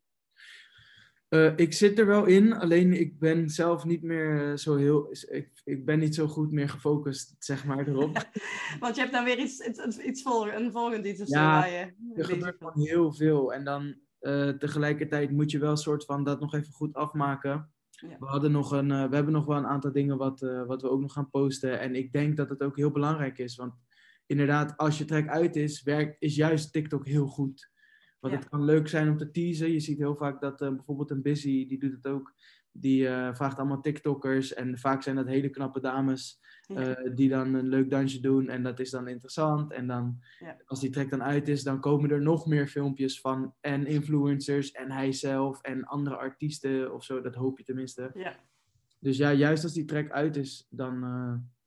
Uh, 1.29 1.53
ik 1.55 1.73
zit 1.73 1.99
er 1.99 2.05
wel 2.05 2.25
in, 2.25 2.53
alleen 2.53 2.93
ik 2.99 3.19
ben 3.19 3.49
zelf 3.49 3.85
niet 3.85 4.01
meer 4.03 4.57
zo 4.57 4.75
heel. 4.75 5.09
Ik, 5.29 5.49
ik 5.63 5.85
ben 5.85 5.99
niet 5.99 6.15
zo 6.15 6.27
goed 6.27 6.51
meer 6.51 6.69
gefocust, 6.69 7.35
zeg 7.39 7.65
maar, 7.65 7.87
erop. 7.87 8.29
Want 8.79 8.95
je 8.95 9.01
hebt 9.01 9.13
dan 9.13 9.23
weer 9.23 9.37
iets, 9.39 9.59
iets, 9.59 9.97
iets 9.97 10.21
volgen, 10.21 10.55
een 10.55 10.71
volgend 10.71 11.05
iets 11.05 11.21
of 11.21 11.27
ja, 11.27 11.61
zo. 11.63 11.67
je 11.69 11.93
er 12.15 12.25
gebeurt 12.25 12.57
gewoon 12.57 12.79
heel 12.79 13.13
veel. 13.13 13.53
En 13.53 13.63
dan 13.63 13.95
uh, 14.21 14.49
tegelijkertijd 14.49 15.31
moet 15.31 15.51
je 15.51 15.59
wel 15.59 15.77
soort 15.77 16.05
van 16.05 16.23
dat 16.23 16.39
nog 16.39 16.53
even 16.53 16.73
goed 16.73 16.93
afmaken. 16.93 17.72
Ja. 17.99 18.17
We, 18.19 18.25
hadden 18.25 18.51
nog 18.51 18.71
een, 18.71 18.89
uh, 18.89 19.09
we 19.09 19.15
hebben 19.15 19.33
nog 19.33 19.45
wel 19.45 19.57
een 19.57 19.67
aantal 19.67 19.91
dingen 19.91 20.17
wat, 20.17 20.39
wat 20.67 20.81
we 20.81 20.89
ook 20.89 21.01
nog 21.01 21.13
gaan 21.13 21.29
posten. 21.29 21.79
En 21.79 21.95
ik 21.95 22.11
denk 22.11 22.37
dat 22.37 22.49
het 22.49 22.63
ook 22.63 22.75
heel 22.75 22.91
belangrijk 22.91 23.37
is. 23.37 23.55
Want 23.55 23.73
inderdaad, 24.25 24.77
als 24.77 24.97
je 24.97 25.05
track 25.05 25.27
uit 25.27 25.55
is, 25.55 25.83
werkt, 25.83 26.15
is 26.19 26.35
juist 26.35 26.71
TikTok 26.71 27.05
heel 27.05 27.27
goed. 27.27 27.71
Want 28.19 28.35
het 28.35 28.49
kan 28.49 28.63
leuk 28.63 28.87
zijn 28.87 29.09
om 29.09 29.17
te 29.17 29.31
teasen. 29.31 29.71
Je 29.71 29.79
ziet 29.79 29.97
heel 29.97 30.15
vaak 30.15 30.41
dat 30.41 30.61
uh, 30.61 30.69
bijvoorbeeld 30.69 31.11
een 31.11 31.21
Busy, 31.21 31.67
die 31.67 31.79
doet 31.79 31.91
het 31.91 32.07
ook. 32.07 32.33
Die 32.75 33.03
uh, 33.03 33.33
vraagt 33.33 33.57
allemaal 33.57 33.81
TikTokkers. 33.81 34.53
En 34.53 34.77
vaak 34.77 35.03
zijn 35.03 35.15
dat 35.15 35.27
hele 35.27 35.49
knappe 35.49 35.79
dames 35.79 36.41
uh, 36.67 36.91
die 37.15 37.29
dan 37.29 37.53
een 37.53 37.67
leuk 37.67 37.89
dansje 37.89 38.19
doen. 38.19 38.49
En 38.49 38.63
dat 38.63 38.79
is 38.79 38.89
dan 38.89 39.07
interessant. 39.07 39.71
En 39.71 39.87
dan, 39.87 40.19
ja. 40.39 40.57
als 40.65 40.79
die 40.79 40.89
track 40.89 41.09
dan 41.09 41.23
uit 41.23 41.47
is, 41.47 41.63
dan 41.63 41.79
komen 41.79 42.11
er 42.11 42.21
nog 42.21 42.45
meer 42.45 42.67
filmpjes 42.67 43.21
van. 43.21 43.53
En 43.59 43.85
influencers 43.85 44.71
en 44.71 44.91
hij 44.91 45.11
zelf 45.11 45.61
en 45.61 45.83
andere 45.83 46.15
artiesten 46.15 46.93
of 46.93 47.03
zo. 47.03 47.21
Dat 47.21 47.35
hoop 47.35 47.57
je 47.57 47.63
tenminste. 47.63 48.11
Ja. 48.13 48.35
Dus 48.99 49.17
ja, 49.17 49.31
juist 49.33 49.63
als 49.63 49.73
die 49.73 49.85
track 49.85 50.09
uit 50.11 50.35
is, 50.35 50.67
dan 50.69 51.03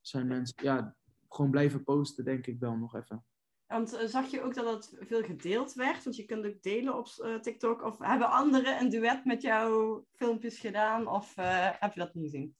zijn 0.01 0.27
mensen 0.27 0.55
ja, 0.62 0.97
gewoon 1.29 1.51
blijven 1.51 1.85
posten, 1.85 2.25
denk 2.25 2.47
ik 2.47 2.59
wel 2.59 2.77
nog 2.77 2.97
even. 2.97 3.25
Want 3.67 3.95
uh, 3.95 4.01
zag 4.01 4.31
je 4.31 4.43
ook 4.43 4.55
dat 4.55 4.75
het 4.75 4.97
veel 5.01 5.23
gedeeld 5.23 5.75
werd? 5.75 6.05
Want 6.05 6.17
je 6.17 6.25
kunt 6.25 6.47
ook 6.47 6.63
delen 6.63 6.99
op 6.99 7.09
uh, 7.19 7.35
TikTok. 7.35 7.83
Of 7.83 7.99
hebben 7.99 8.31
anderen 8.31 8.81
een 8.81 8.89
duet 8.89 9.25
met 9.25 9.43
jouw 9.43 10.07
filmpjes 10.15 10.59
gedaan? 10.59 11.07
Of 11.09 11.37
uh, 11.39 11.69
heb 11.73 11.93
je 11.93 12.01
dat 12.01 12.15
niet 12.15 12.25
gezien? 12.25 12.55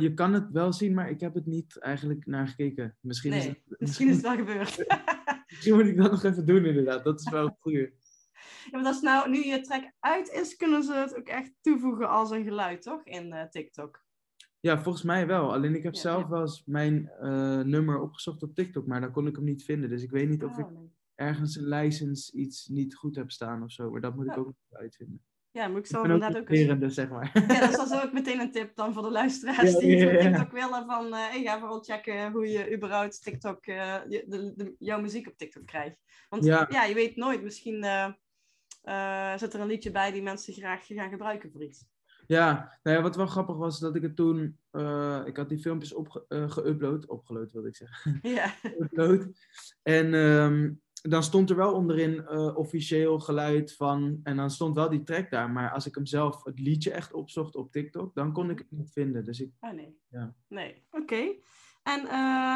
je 0.00 0.12
kan 0.14 0.32
het 0.32 0.50
wel 0.50 0.72
zien, 0.72 0.94
maar 0.94 1.10
ik 1.10 1.20
heb 1.20 1.34
het 1.34 1.46
niet 1.46 1.78
eigenlijk 1.78 2.26
naar 2.26 2.48
gekeken. 2.48 2.96
Misschien, 3.00 3.30
nee, 3.30 3.40
is, 3.40 3.46
het, 3.46 3.56
misschien, 3.66 3.76
misschien 3.78 4.08
is 4.08 4.14
het 4.14 4.24
wel 4.24 4.36
gebeurd. 4.36 4.84
misschien 5.50 5.74
moet 5.74 5.86
ik 5.86 5.96
dat 5.96 6.10
nog 6.10 6.24
even 6.24 6.46
doen, 6.46 6.64
inderdaad. 6.64 7.04
Dat 7.04 7.20
is 7.20 7.30
wel 7.30 7.56
goeie. 7.60 7.94
Ja, 8.70 8.78
maar 8.78 8.86
als 8.86 9.00
nou 9.00 9.30
nu 9.30 9.44
je 9.44 9.60
track 9.60 9.92
uit 10.00 10.28
is, 10.28 10.56
kunnen 10.56 10.82
ze 10.82 10.94
het 10.94 11.16
ook 11.16 11.28
echt 11.28 11.52
toevoegen 11.60 12.08
als 12.08 12.30
een 12.30 12.44
geluid, 12.44 12.82
toch? 12.82 13.04
In 13.04 13.48
TikTok. 13.50 14.05
Ja, 14.60 14.82
volgens 14.82 15.04
mij 15.04 15.26
wel. 15.26 15.52
Alleen 15.52 15.74
ik 15.74 15.82
heb 15.82 15.94
ja, 15.94 16.00
zelf 16.00 16.22
ja. 16.22 16.28
wel 16.28 16.40
eens 16.40 16.62
mijn 16.66 17.10
uh, 17.22 17.60
nummer 17.60 18.00
opgezocht 18.00 18.42
op 18.42 18.54
TikTok, 18.54 18.86
maar 18.86 19.00
dan 19.00 19.12
kon 19.12 19.26
ik 19.26 19.36
hem 19.36 19.44
niet 19.44 19.64
vinden. 19.64 19.88
Dus 19.88 20.02
ik 20.02 20.10
weet 20.10 20.28
niet 20.28 20.44
of 20.44 20.52
oh, 20.52 20.58
ik 20.58 20.66
ergens 21.14 21.56
een 21.56 21.68
license 21.68 22.32
iets 22.32 22.66
niet 22.66 22.94
goed 22.94 23.16
heb 23.16 23.30
staan 23.30 23.62
of 23.62 23.72
zo. 23.72 23.90
Maar 23.90 24.00
dat 24.00 24.16
moet 24.16 24.26
ik 24.26 24.38
ook 24.38 24.46
nog 24.46 24.80
uitvinden. 24.80 25.22
Ja, 25.50 25.68
moet 25.68 25.78
ik 25.78 25.86
zo 25.86 25.98
ik 25.98 26.04
inderdaad 26.04 26.36
ook 26.36 26.48
eens... 26.48 26.94
zeg 26.94 27.08
maar. 27.08 27.30
Ja, 27.48 27.70
dat 27.70 27.86
is 27.86 27.92
ook 28.04 28.12
meteen 28.12 28.40
een 28.40 28.52
tip 28.52 28.74
dan 28.74 28.92
voor 28.92 29.02
de 29.02 29.10
luisteraars 29.10 29.72
ja, 29.72 29.78
die 29.78 29.96
ja, 29.96 30.18
TikTok 30.18 30.52
willen. 30.52 30.86
Van, 30.86 31.06
uh, 31.06 31.28
hey, 31.28 31.42
ga 31.42 31.58
vooral 31.58 31.82
checken 31.82 32.32
hoe 32.32 32.48
je 32.48 32.74
überhaupt 32.74 33.22
TikTok, 33.22 33.66
uh, 33.66 34.00
de, 34.08 34.24
de, 34.28 34.52
de, 34.56 34.74
jouw 34.78 35.00
muziek 35.00 35.26
op 35.28 35.36
TikTok 35.36 35.66
krijgt. 35.66 35.96
Want 36.28 36.44
ja, 36.44 36.84
je 36.84 36.94
weet 36.94 37.16
nooit, 37.16 37.42
misschien 37.42 37.84
zit 39.36 39.54
er 39.54 39.60
een 39.60 39.66
liedje 39.66 39.90
bij 39.90 40.12
die 40.12 40.22
mensen 40.22 40.54
graag 40.54 40.86
gaan 40.86 41.10
gebruiken 41.10 41.50
voor 41.52 41.62
iets. 41.62 41.84
Ja, 42.26 42.78
nou 42.82 42.96
ja, 42.96 43.02
wat 43.02 43.16
wel 43.16 43.26
grappig 43.26 43.56
was, 43.56 43.78
dat 43.78 43.96
ik 43.96 44.02
het 44.02 44.16
toen... 44.16 44.58
Uh, 44.72 45.22
ik 45.24 45.36
had 45.36 45.48
die 45.48 45.58
filmpjes 45.58 45.94
op, 45.94 46.24
uh, 46.28 46.50
geüpload. 46.50 47.06
Opgeload, 47.06 47.52
wilde 47.52 47.68
ik 47.68 47.76
zeggen. 47.76 48.18
Ja. 48.36 48.54
Upload. 48.62 49.26
En 49.82 50.14
um, 50.14 50.82
dan 51.02 51.22
stond 51.22 51.50
er 51.50 51.56
wel 51.56 51.72
onderin 51.72 52.14
uh, 52.14 52.56
officieel 52.56 53.18
geluid 53.18 53.74
van... 53.74 54.20
En 54.22 54.36
dan 54.36 54.50
stond 54.50 54.74
wel 54.74 54.88
die 54.88 55.02
track 55.02 55.30
daar. 55.30 55.50
Maar 55.50 55.70
als 55.70 55.86
ik 55.86 55.94
hem 55.94 56.06
zelf, 56.06 56.44
het 56.44 56.60
liedje 56.60 56.90
echt 56.90 57.12
opzocht 57.12 57.56
op 57.56 57.72
TikTok... 57.72 58.14
dan 58.14 58.32
kon 58.32 58.50
ik 58.50 58.58
het 58.58 58.70
niet 58.70 58.92
vinden. 58.92 59.24
Dus 59.24 59.40
ik... 59.40 59.50
Oh, 59.60 59.72
nee. 59.72 59.98
Ja. 60.08 60.34
Nee, 60.48 60.86
oké. 60.90 61.02
Okay. 61.02 61.42
En, 61.82 62.06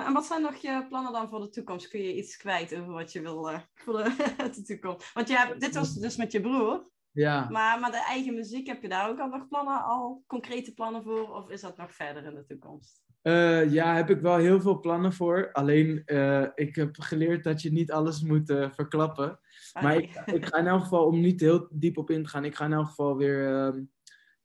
en 0.06 0.12
wat 0.12 0.24
zijn 0.24 0.42
nog 0.42 0.54
je 0.54 0.86
plannen 0.88 1.12
dan 1.12 1.28
voor 1.28 1.40
de 1.40 1.48
toekomst? 1.48 1.88
Kun 1.88 2.02
je 2.02 2.16
iets 2.16 2.36
kwijt 2.36 2.74
over 2.74 2.92
wat 2.92 3.12
je 3.12 3.20
wil 3.20 3.50
voor 3.74 3.96
de, 3.96 4.34
de 4.54 4.62
toekomst? 4.62 5.12
Want 5.12 5.28
ja, 5.28 5.54
dit 5.54 5.74
was 5.74 5.94
dus 5.94 6.16
met 6.16 6.32
je 6.32 6.40
broer. 6.40 6.90
Ja. 7.12 7.48
Maar, 7.50 7.80
maar 7.80 7.90
de 7.90 8.04
eigen 8.08 8.34
muziek, 8.34 8.66
heb 8.66 8.82
je 8.82 8.88
daar 8.88 9.08
ook 9.08 9.18
al 9.18 9.28
nog 9.28 9.48
plannen, 9.48 9.84
al 9.84 10.24
concrete 10.26 10.74
plannen 10.74 11.02
voor? 11.02 11.34
Of 11.34 11.50
is 11.50 11.60
dat 11.60 11.76
nog 11.76 11.94
verder 11.94 12.24
in 12.24 12.34
de 12.34 12.44
toekomst? 12.44 13.02
Uh, 13.22 13.72
ja, 13.72 13.94
heb 13.94 14.10
ik 14.10 14.20
wel 14.20 14.36
heel 14.36 14.60
veel 14.60 14.80
plannen 14.80 15.12
voor. 15.12 15.52
Alleen, 15.52 16.02
uh, 16.06 16.46
ik 16.54 16.74
heb 16.74 16.96
geleerd 17.00 17.44
dat 17.44 17.62
je 17.62 17.72
niet 17.72 17.92
alles 17.92 18.22
moet 18.22 18.50
uh, 18.50 18.70
verklappen. 18.70 19.38
Ah, 19.72 19.82
maar 19.82 19.96
ik, 19.96 20.22
ik, 20.26 20.46
ga 20.46 20.58
in 20.58 20.66
elk 20.66 20.82
geval, 20.82 21.06
om 21.06 21.20
niet 21.20 21.40
heel 21.40 21.68
diep 21.70 21.98
op 21.98 22.10
in 22.10 22.22
te 22.22 22.28
gaan, 22.28 22.44
ik 22.44 22.54
ga 22.54 22.64
in 22.64 22.72
elk 22.72 22.86
geval 22.86 23.16
weer 23.16 23.74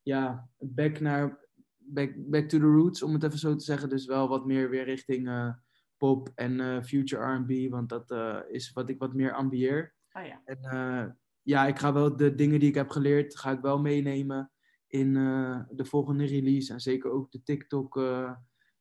ja, 0.01 0.49
back 0.57 0.99
naar 0.99 1.47
back, 1.77 2.13
back 2.15 2.47
to 2.47 2.57
the 2.57 2.65
roots, 2.65 3.03
om 3.03 3.13
het 3.13 3.23
even 3.23 3.39
zo 3.39 3.55
te 3.55 3.63
zeggen. 3.63 3.89
Dus 3.89 4.05
wel 4.05 4.27
wat 4.27 4.45
meer 4.45 4.69
weer 4.69 4.83
richting 4.83 5.55
pop 5.97 6.31
en 6.35 6.85
future 6.85 7.33
R&B, 7.33 7.71
want 7.71 7.89
dat 7.89 8.15
is 8.47 8.71
wat 8.71 8.89
ik 8.89 8.99
wat 8.99 9.13
meer 9.13 9.33
ambieer. 9.33 9.93
Oh, 10.11 10.25
ja. 10.25 10.41
En 10.45 11.17
ja, 11.45 11.67
ik 11.67 11.79
ga 11.79 11.93
wel 11.93 12.15
de 12.15 12.35
dingen 12.35 12.59
die 12.59 12.69
ik 12.69 12.75
heb 12.75 12.89
geleerd, 12.89 13.37
ga 13.37 13.51
ik 13.51 13.59
wel 13.59 13.79
meenemen 13.79 14.51
in 14.87 15.15
uh, 15.15 15.59
de 15.69 15.85
volgende 15.85 16.25
release. 16.25 16.73
En 16.73 16.79
zeker 16.79 17.11
ook 17.11 17.31
de 17.31 17.43
TikTok 17.43 17.95
uh, 17.95 18.31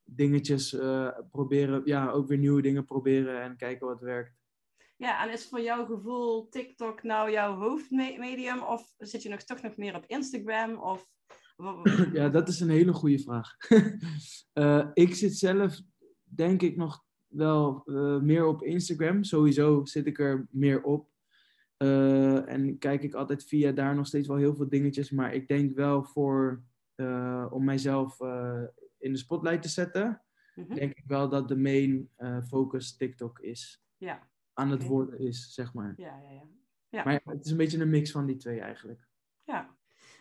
dingetjes 0.04 0.72
uh, 0.72 1.18
proberen. 1.30 1.82
Ja, 1.84 2.10
ook 2.10 2.28
weer 2.28 2.38
nieuwe 2.38 2.62
dingen 2.62 2.84
proberen 2.84 3.42
en 3.42 3.56
kijken 3.56 3.86
wat 3.86 4.00
werkt. 4.00 4.32
Ja, 4.96 5.26
en 5.26 5.32
is 5.32 5.48
voor 5.48 5.60
jouw 5.60 5.86
gevoel 5.86 6.48
TikTok 6.48 7.02
nou 7.02 7.30
jouw 7.30 7.56
hoofdmedium? 7.56 8.62
Of 8.62 8.94
zit 8.98 9.22
je 9.22 9.28
nog 9.28 9.42
toch 9.42 9.62
nog 9.62 9.76
meer 9.76 9.96
op 9.96 10.04
Instagram? 10.06 10.74
Of... 10.74 11.06
ja, 12.12 12.28
dat 12.28 12.48
is 12.48 12.60
een 12.60 12.70
hele 12.70 12.92
goede 12.92 13.18
vraag. 13.18 13.56
ik 15.04 15.14
zit 15.14 15.36
zelf, 15.36 15.80
denk 16.22 16.62
ik, 16.62 16.76
nog 16.76 17.04
wel 17.26 17.82
meer 18.22 18.46
op 18.46 18.62
Instagram. 18.62 19.24
Sowieso 19.24 19.84
zit 19.84 20.06
ik 20.06 20.18
er 20.18 20.46
meer 20.50 20.82
op. 20.82 21.13
Uh, 21.78 22.48
en 22.48 22.78
kijk 22.78 23.02
ik 23.02 23.14
altijd 23.14 23.44
via 23.44 23.72
daar 23.72 23.94
nog 23.94 24.06
steeds 24.06 24.28
wel 24.28 24.36
heel 24.36 24.54
veel 24.54 24.68
dingetjes. 24.68 25.10
Maar 25.10 25.34
ik 25.34 25.48
denk 25.48 25.76
wel 25.76 26.04
voor, 26.04 26.62
uh, 26.96 27.46
om 27.50 27.64
mijzelf 27.64 28.20
uh, 28.20 28.62
in 28.98 29.12
de 29.12 29.18
spotlight 29.18 29.62
te 29.62 29.68
zetten, 29.68 30.22
mm-hmm. 30.54 30.74
denk 30.74 30.94
ik 30.94 31.04
wel 31.06 31.28
dat 31.28 31.48
de 31.48 31.56
main 31.56 32.10
focus 32.48 32.96
TikTok 32.96 33.38
is. 33.38 33.84
Ja. 33.96 34.28
Aan 34.52 34.70
het 34.70 34.78
okay. 34.78 34.90
worden 34.90 35.18
is, 35.18 35.54
zeg 35.54 35.74
maar. 35.74 35.94
Ja, 35.96 36.20
ja, 36.22 36.30
ja. 36.30 36.46
ja. 36.88 37.04
Maar 37.04 37.20
het 37.24 37.44
is 37.44 37.50
een 37.50 37.56
beetje 37.56 37.80
een 37.80 37.90
mix 37.90 38.10
van 38.10 38.26
die 38.26 38.36
twee 38.36 38.60
eigenlijk. 38.60 39.08
Ja. 39.44 39.73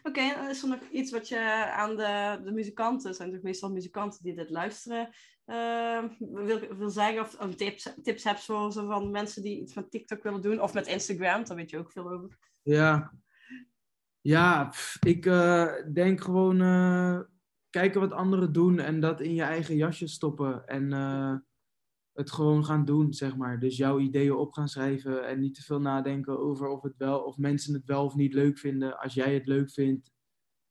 Oké, 0.06 0.20
okay, 0.20 0.34
en 0.34 0.50
is 0.50 0.62
er 0.62 0.70
nog 0.70 0.80
iets 0.92 1.12
wat 1.12 1.28
je 1.28 1.72
aan 1.72 1.96
de, 1.96 2.42
de 2.44 2.52
muzikanten, 2.52 3.14
zijn 3.14 3.32
toch 3.32 3.42
meestal 3.42 3.72
muzikanten 3.72 4.24
die 4.24 4.36
dit 4.36 4.50
luisteren, 4.50 5.10
uh, 5.46 6.04
wil, 6.20 6.60
wil 6.78 6.90
zeggen? 6.90 7.22
Of, 7.22 7.56
tips, 7.56 7.94
tips 8.02 8.24
hebt 8.24 8.44
voor 8.44 8.72
zo 8.72 8.86
van 8.86 9.12
mensen 9.12 9.42
die 9.42 9.62
iets 9.62 9.74
met 9.74 9.92
TikTok 9.92 10.24
willen 10.24 10.42
doen? 10.42 10.62
Of 10.62 10.74
met 10.74 10.88
Instagram, 10.88 11.44
daar 11.44 11.58
weet 11.58 11.70
je 11.70 11.78
ook 11.78 11.92
veel 11.92 12.12
over. 12.12 12.38
Ja, 12.62 13.14
ja 14.22 14.74
ik 15.00 15.26
uh, 15.26 15.72
denk 15.94 16.22
gewoon 16.22 16.62
uh, 16.62 17.20
kijken 17.70 18.02
wat 18.02 18.12
anderen 18.12 18.54
doen 18.54 18.80
en 18.80 19.00
dat 19.00 19.22
in 19.22 19.34
je 19.34 19.44
eigen 19.44 19.76
jasje 19.76 20.08
stoppen. 20.08 20.68
En 20.68 20.92
het 22.14 22.32
gewoon 22.32 22.66
gaan 22.66 22.86
doen, 22.86 23.14
zeg 23.14 23.36
maar. 23.36 23.60
Dus 23.60 23.78
jouw 23.78 24.00
ideeën 24.00 24.34
op 24.34 24.52
gaan 24.52 24.68
schrijven 24.68 25.28
en 25.28 25.40
niet 25.40 25.56
te 25.56 25.64
veel 25.64 25.80
nadenken 25.80 26.40
over 26.40 26.68
of, 26.68 26.82
het 26.82 26.98
wel, 26.98 27.20
of 27.20 27.38
mensen 27.38 27.74
het 27.74 27.86
wel 27.86 28.06
of 28.06 28.16
niet 28.16 28.34
leuk 28.34 28.58
vinden. 28.58 29.00
Als 29.00 29.14
jij 29.14 29.34
het 29.34 29.48
leuk 29.48 29.72
vindt 29.72 30.12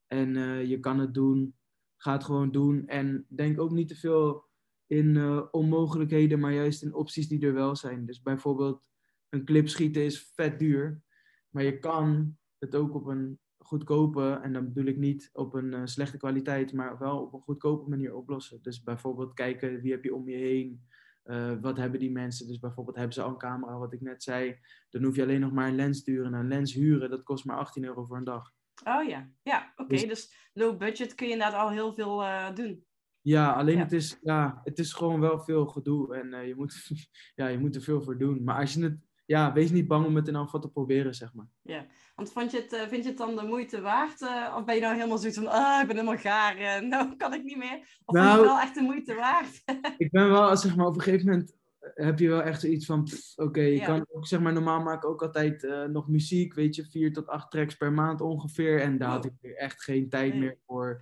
en 0.07 0.35
uh, 0.35 0.65
je 0.65 0.79
kan 0.79 0.99
het 0.99 1.13
doen, 1.13 1.55
ga 1.97 2.11
het 2.11 2.23
gewoon 2.23 2.51
doen. 2.51 2.87
En 2.87 3.25
denk 3.29 3.59
ook 3.59 3.71
niet 3.71 3.87
te 3.87 3.95
veel 3.95 4.45
in 4.87 5.15
uh, 5.15 5.43
onmogelijkheden, 5.51 6.39
maar 6.39 6.53
juist 6.53 6.83
in 6.83 6.93
opties 6.93 7.27
die 7.27 7.45
er 7.45 7.53
wel 7.53 7.75
zijn. 7.75 8.05
Dus 8.05 8.21
bijvoorbeeld 8.21 8.83
een 9.29 9.45
clip 9.45 9.69
schieten 9.69 10.03
is 10.03 10.31
vet 10.35 10.59
duur, 10.59 11.01
maar 11.49 11.63
je 11.63 11.79
kan 11.79 12.37
het 12.57 12.75
ook 12.75 12.95
op 12.95 13.05
een 13.05 13.39
goedkope, 13.57 14.39
en 14.43 14.53
dan 14.53 14.67
bedoel 14.67 14.85
ik 14.85 14.97
niet 14.97 15.29
op 15.33 15.53
een 15.53 15.73
uh, 15.73 15.81
slechte 15.83 16.17
kwaliteit, 16.17 16.73
maar 16.73 16.97
wel 16.97 17.21
op 17.21 17.33
een 17.33 17.41
goedkope 17.41 17.89
manier 17.89 18.15
oplossen. 18.15 18.61
Dus 18.61 18.83
bijvoorbeeld 18.83 19.33
kijken 19.33 19.81
wie 19.81 19.91
heb 19.91 20.03
je 20.03 20.15
om 20.15 20.29
je 20.29 20.37
heen, 20.37 20.81
uh, 21.25 21.61
wat 21.61 21.77
hebben 21.77 21.99
die 21.99 22.11
mensen? 22.11 22.47
Dus 22.47 22.59
bijvoorbeeld 22.59 22.95
hebben 22.95 23.13
ze 23.13 23.21
al 23.21 23.29
een 23.29 23.37
camera, 23.37 23.77
wat 23.77 23.93
ik 23.93 24.01
net 24.01 24.23
zei. 24.23 24.59
Dan 24.89 25.03
hoef 25.03 25.15
je 25.15 25.21
alleen 25.21 25.39
nog 25.39 25.51
maar 25.51 25.67
een 25.67 25.75
lens 25.75 26.03
te 26.03 26.11
huren. 26.11 26.33
een 26.33 26.47
lens 26.47 26.73
huren, 26.73 27.09
dat 27.09 27.23
kost 27.23 27.45
maar 27.45 27.57
18 27.57 27.83
euro 27.83 28.05
voor 28.05 28.17
een 28.17 28.23
dag. 28.23 28.51
Oh 28.83 29.07
ja, 29.07 29.29
ja 29.43 29.71
oké. 29.75 29.81
Okay. 29.81 29.97
Dus, 29.97 30.07
dus, 30.07 30.49
low 30.53 30.77
budget 30.77 31.15
kun 31.15 31.27
je 31.27 31.33
inderdaad 31.33 31.61
al 31.61 31.71
heel 31.71 31.93
veel 31.93 32.23
uh, 32.23 32.55
doen. 32.55 32.85
Ja, 33.21 33.51
alleen 33.51 33.75
ja. 33.75 33.83
Het, 33.83 33.91
is, 33.91 34.19
ja, 34.21 34.61
het 34.63 34.79
is 34.79 34.93
gewoon 34.93 35.19
wel 35.19 35.39
veel 35.39 35.65
gedoe. 35.65 36.15
En 36.15 36.33
uh, 36.33 36.47
je, 36.47 36.55
moet, 36.55 36.89
ja, 37.35 37.47
je 37.47 37.59
moet 37.59 37.75
er 37.75 37.81
veel 37.81 38.01
voor 38.01 38.17
doen. 38.17 38.43
Maar 38.43 38.59
als 38.59 38.73
je 38.73 38.83
het 38.83 38.99
ja, 39.33 39.53
wees 39.53 39.71
niet 39.71 39.87
bang 39.87 40.05
om 40.05 40.15
het 40.15 40.27
in 40.27 40.35
afval 40.35 40.59
te 40.59 40.69
proberen, 40.71 41.15
zeg 41.15 41.33
maar. 41.33 41.47
Ja, 41.61 41.85
want 42.15 42.31
vond 42.31 42.51
je 42.51 42.57
het, 42.57 42.73
uh, 42.73 42.81
vind 42.87 43.03
je 43.03 43.09
het 43.09 43.17
dan 43.17 43.35
de 43.35 43.43
moeite 43.43 43.81
waard? 43.81 44.21
Uh, 44.21 44.55
of 44.57 44.65
ben 44.65 44.75
je 44.75 44.81
nou 44.81 44.93
helemaal 44.95 45.17
zoiets 45.17 45.37
van, 45.37 45.47
ah, 45.47 45.81
ik 45.81 45.87
ben 45.87 45.95
helemaal 45.95 46.17
gaar, 46.19 46.59
uh, 46.59 46.79
nou 46.91 47.15
kan 47.15 47.33
ik 47.33 47.43
niet 47.43 47.57
meer? 47.57 47.99
Of 48.05 48.15
nou, 48.15 48.25
vind 48.27 48.35
je 48.35 48.41
het 48.41 48.51
wel 48.51 48.59
echt 48.59 48.75
de 48.75 48.81
moeite 48.81 49.13
waard? 49.15 49.61
ik 49.97 50.11
ben 50.11 50.29
wel, 50.29 50.57
zeg 50.57 50.75
maar, 50.75 50.85
op 50.85 50.95
een 50.95 51.01
gegeven 51.01 51.25
moment 51.29 51.55
heb 51.93 52.19
je 52.19 52.27
wel 52.27 52.41
echt 52.41 52.61
zoiets 52.61 52.85
van, 52.85 53.07
oké, 53.35 53.61
je 53.61 53.75
Ja. 53.75 53.85
kan 53.85 54.05
ook, 54.11 54.27
zeg 54.27 54.39
maar, 54.39 54.53
normaal 54.53 54.81
maken 54.81 55.09
ook 55.09 55.21
altijd 55.21 55.63
eh, 55.63 55.83
nog 55.83 56.07
muziek, 56.07 56.53
weet 56.53 56.75
je, 56.75 56.85
vier 56.85 57.13
tot 57.13 57.27
acht 57.27 57.51
tracks 57.51 57.75
per 57.75 57.93
maand 57.93 58.21
ongeveer. 58.21 58.81
En 58.81 58.97
daar 58.97 59.09
had 59.09 59.25
Oh. 59.25 59.31
ik 59.31 59.37
weer 59.41 59.55
echt 59.55 59.83
geen 59.83 60.09
tijd 60.09 60.31
Nee. 60.31 60.39
meer 60.41 60.57
voor. 60.65 61.01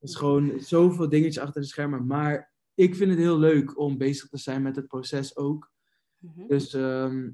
Het 0.00 0.08
is 0.08 0.14
gewoon 0.14 0.52
zoveel 0.60 1.08
dingetjes 1.08 1.42
achter 1.42 1.60
de 1.60 1.66
schermen. 1.66 2.06
Maar 2.06 2.52
ik 2.74 2.94
vind 2.96 3.10
het 3.10 3.18
heel 3.18 3.38
leuk 3.38 3.78
om 3.78 3.98
bezig 3.98 4.28
te 4.28 4.38
zijn 4.38 4.62
met 4.62 4.76
het 4.76 4.86
proces 4.86 5.36
ook. 5.36 5.72
Mhm. 6.18 6.46
Dus 6.46 6.74
ehm, 6.74 7.30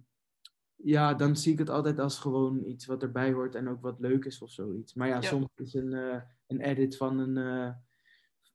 ja, 0.83 1.14
dan 1.14 1.37
zie 1.37 1.53
ik 1.53 1.59
het 1.59 1.71
altijd 1.71 1.99
als 1.99 2.19
gewoon 2.19 2.64
iets 2.64 2.87
wat 2.87 3.03
erbij 3.03 3.33
hoort 3.33 3.55
en 3.55 3.69
ook 3.69 3.81
wat 3.83 4.01
leuk 4.01 4.25
is 4.25 4.43
of 4.43 4.51
zoiets. 4.51 4.95
Maar 4.95 5.09
ja, 5.09 5.14
Ja. 5.14 5.21
soms 5.21 5.49
is 5.57 5.75
een, 5.75 5.93
eh, 5.93 6.21
een 6.47 6.61
edit 6.61 6.97
van 6.97 7.19
een, 7.19 7.37
eh, 7.37 7.71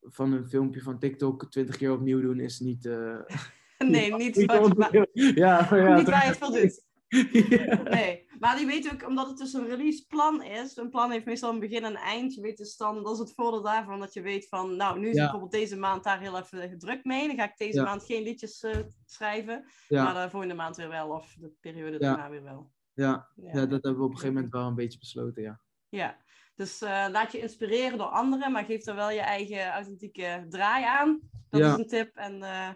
van 0.01 0.33
een 0.33 0.47
filmpje 0.47 0.81
van 0.81 0.99
TikTok 0.99 1.51
twintig 1.51 1.77
keer 1.77 1.91
opnieuw 1.91 2.21
doen 2.21 2.39
is 2.39 2.59
niet... 2.59 2.85
eh, 2.85 3.19
Nee, 3.77 4.15
niet 4.15 4.45
wat 4.45 4.75
ja, 5.13 5.67
maar 5.69 5.79
ja, 5.79 5.95
niet 5.95 6.09
waar 6.09 6.23
je 6.23 6.27
het 6.29 6.37
voor 6.37 6.51
doet. 6.51 6.84
Ja. 7.07 7.81
Nee, 7.83 8.27
maar 8.39 8.55
die 8.57 8.65
weet 8.65 8.93
ook, 8.93 9.07
omdat 9.07 9.27
het 9.27 9.37
dus 9.37 9.53
een 9.53 9.67
releaseplan 9.67 10.43
is. 10.43 10.77
Een 10.77 10.89
plan 10.89 11.11
heeft 11.11 11.25
meestal 11.25 11.53
een 11.53 11.59
begin 11.59 11.83
en 11.83 11.89
een 11.91 11.95
eind. 11.95 12.33
Je 12.33 12.41
weet 12.41 12.57
dus 12.57 12.77
dan, 12.77 13.03
dat 13.03 13.13
is 13.13 13.19
het 13.19 13.33
voordeel 13.33 13.61
daarvan, 13.61 13.99
dat 13.99 14.13
je 14.13 14.21
weet 14.21 14.47
van, 14.47 14.75
nou, 14.75 14.99
nu 14.99 15.09
is 15.09 15.15
Ja. 15.15 15.21
bijvoorbeeld 15.21 15.51
deze 15.51 15.77
maand 15.77 16.03
daar 16.03 16.19
heel 16.19 16.37
even 16.37 16.79
druk 16.79 17.03
mee. 17.05 17.27
Dan 17.27 17.35
ga 17.35 17.43
ik 17.43 17.57
deze 17.57 17.77
Ja. 17.79 17.83
maand 17.83 18.03
geen 18.05 18.23
liedjes 18.23 18.61
eh, 18.63 18.79
schrijven. 19.05 19.65
Maar 19.89 20.23
de 20.23 20.29
volgende 20.29 20.55
maand 20.55 20.75
weer 20.75 20.89
wel, 20.89 21.09
of 21.09 21.35
de 21.39 21.51
periode 21.59 21.97
daarna 21.97 22.29
weer 22.29 22.43
wel. 22.43 22.71
ja, 22.93 23.29
Ja, 23.35 23.65
dat 23.65 23.83
hebben 23.83 23.97
we 23.97 24.03
op 24.03 24.09
een 24.09 24.15
gegeven 24.17 24.33
moment 24.33 24.53
wel 24.53 24.67
een 24.67 24.75
beetje 24.75 24.99
besloten, 24.99 25.43
ja. 25.43 25.61
Ja. 25.89 26.23
Dus 26.55 26.81
eh, 26.81 27.05
laat 27.11 27.31
je 27.31 27.39
inspireren 27.39 27.97
door 27.97 28.07
anderen, 28.07 28.51
maar 28.51 28.65
geef 28.65 28.85
er 28.85 28.95
wel 28.95 29.09
je 29.11 29.19
eigen 29.19 29.67
authentieke 29.71 30.45
draai 30.49 30.85
aan. 30.85 31.19
Dat 31.49 31.61
is 31.61 31.77
een 31.77 31.87
tip. 31.87 32.15
En 32.15 32.43
eh, 32.43 32.69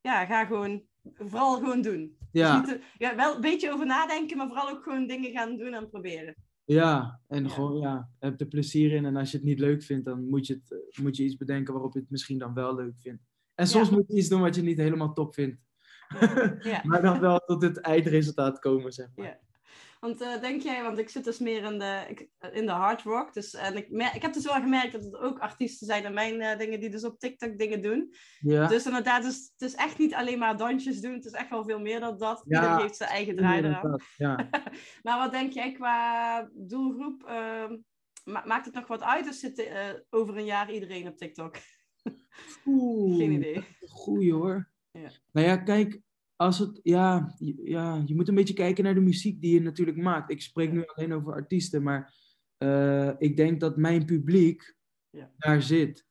ja, 0.00 0.24
ga 0.26 0.44
gewoon, 0.44 0.84
vooral 1.14 1.54
gewoon 1.54 1.82
doen. 1.82 2.16
Dus 2.18 2.42
Ja, 2.42 2.62
te- 2.62 2.80
ja, 2.98 3.16
wel 3.16 3.34
een 3.34 3.40
beetje 3.40 3.72
over 3.72 3.86
nadenken, 3.86 4.36
maar 4.36 4.46
vooral 4.46 4.70
ook 4.70 4.82
gewoon 4.82 5.06
dingen 5.06 5.30
gaan 5.30 5.56
doen 5.56 5.74
en 5.74 5.88
proberen. 5.90 6.34
ja, 6.64 7.20
en 7.28 7.42
Ja. 7.42 7.48
gewoon, 7.48 7.80
ja, 7.80 8.08
heb 8.18 8.40
er 8.40 8.46
plezier 8.46 8.92
in. 8.92 9.04
En 9.04 9.16
als 9.16 9.30
je 9.30 9.36
het 9.36 9.46
niet 9.46 9.58
leuk 9.58 9.82
vindt, 9.82 10.04
dan 10.04 10.28
moet 10.28 10.46
je, 10.46 10.54
het, 10.54 10.72
eh, 10.72 11.02
moet 11.04 11.16
je 11.16 11.24
iets 11.24 11.36
bedenken 11.36 11.72
waarop 11.72 11.92
je 11.94 12.00
het 12.00 12.10
misschien 12.10 12.38
dan 12.38 12.54
wel 12.54 12.74
leuk 12.74 12.94
vindt. 12.98 13.22
En 13.54 13.66
soms 13.66 13.88
Ja. 13.88 13.94
moet 13.94 14.04
je 14.08 14.16
iets 14.16 14.28
doen 14.28 14.40
wat 14.40 14.54
je 14.54 14.62
niet 14.62 14.78
helemaal 14.78 15.12
top 15.12 15.34
vindt. 15.34 15.60
Ja. 16.60 16.80
maar 16.84 17.02
dan 17.02 17.20
wel 17.20 17.38
tot 17.38 17.62
het 17.62 17.78
eindresultaat 17.80 18.58
komen, 18.58 18.92
zeg 18.92 19.08
maar. 19.16 19.40
Want 20.04 20.20
eh, 20.20 20.40
denk 20.40 20.62
jij, 20.62 20.82
want 20.82 20.98
ik 20.98 21.08
zit 21.08 21.24
dus 21.24 21.38
meer 21.38 21.62
in 21.72 21.78
de, 21.78 22.04
ik- 22.08 22.28
in 22.52 22.66
de 22.66 22.72
hard 22.72 23.02
rock. 23.02 23.32
Dus, 23.34 23.54
en 23.54 23.76
ik, 23.76 23.90
mer- 23.90 24.14
ik 24.14 24.22
heb 24.22 24.32
dus 24.32 24.44
wel 24.44 24.54
gemerkt 24.54 24.92
dat 24.92 25.04
het 25.04 25.16
ook 25.16 25.38
artiesten 25.38 25.86
zijn 25.86 26.04
en 26.04 26.14
mijn 26.14 26.40
eh, 26.40 26.58
dingen 26.58 26.80
die 26.80 26.90
dus 26.90 27.04
op 27.04 27.18
TikTok 27.18 27.58
dingen 27.58 27.82
doen. 27.82 28.14
Ja, 28.40 28.66
Dus 28.66 28.86
inderdaad, 28.86 29.22
dus, 29.22 29.50
het 29.56 29.68
is 29.70 29.74
echt 29.74 29.98
niet 29.98 30.14
alleen 30.14 30.38
maar 30.38 30.56
dansjes 30.56 31.00
doen. 31.00 31.12
Het 31.12 31.24
is 31.24 31.32
echt 31.32 31.50
wel 31.50 31.64
veel 31.64 31.80
meer 31.80 32.00
dan 32.00 32.18
dat. 32.18 32.44
Ja, 32.46 32.60
Iedereen 32.60 32.80
geeft 32.80 32.96
zijn 32.96 33.10
eigen 33.10 33.36
draai 33.36 33.62
eraan. 33.62 34.00
ja. 34.16 34.48
Maar 35.02 35.18
wat 35.18 35.32
denk 35.32 35.52
jij 35.52 35.72
qua 35.72 36.48
doelgroep? 36.52 37.24
ehm, 37.26 37.76
ma- 38.24 38.44
maakt 38.46 38.64
het 38.66 38.74
nog 38.74 38.86
wat 38.86 39.02
uit? 39.02 39.28
Of 39.28 39.34
zit 39.34 39.58
eh, 39.58 39.88
over 40.10 40.36
een 40.36 40.44
jaar 40.44 40.72
iedereen 40.72 41.08
op 41.08 41.16
TikTok? 41.16 41.56
Oeh, 42.66 43.16
Geen 43.16 43.32
idee. 43.32 43.64
Goeie 43.88 44.32
hoor. 44.32 44.70
Ja. 44.90 45.08
Nou 45.32 45.46
ja, 45.46 45.56
kijk, 45.56 46.00
als 46.36 46.58
het, 46.58 46.80
ja, 46.82 47.34
je- 47.38 47.60
ja, 47.64 48.02
je 48.06 48.14
moet 48.14 48.28
een 48.28 48.34
beetje 48.34 48.54
kijken 48.54 48.84
naar 48.84 48.94
de 48.94 49.00
muziek 49.00 49.40
die 49.40 49.54
je 49.54 49.60
natuurlijk 49.60 49.96
maakt. 49.96 50.30
Ik 50.30 50.40
spreek 50.42 50.72
nu 50.72 50.86
alleen 50.86 51.12
over 51.12 51.32
artiesten, 51.32 51.82
maar 51.82 52.14
eh, 52.56 53.10
ik 53.18 53.36
denk 53.36 53.60
dat 53.60 53.76
mijn 53.76 54.04
publiek 54.04 54.76
Ja. 55.10 55.30
daar 55.36 55.62
zit. 55.62 56.06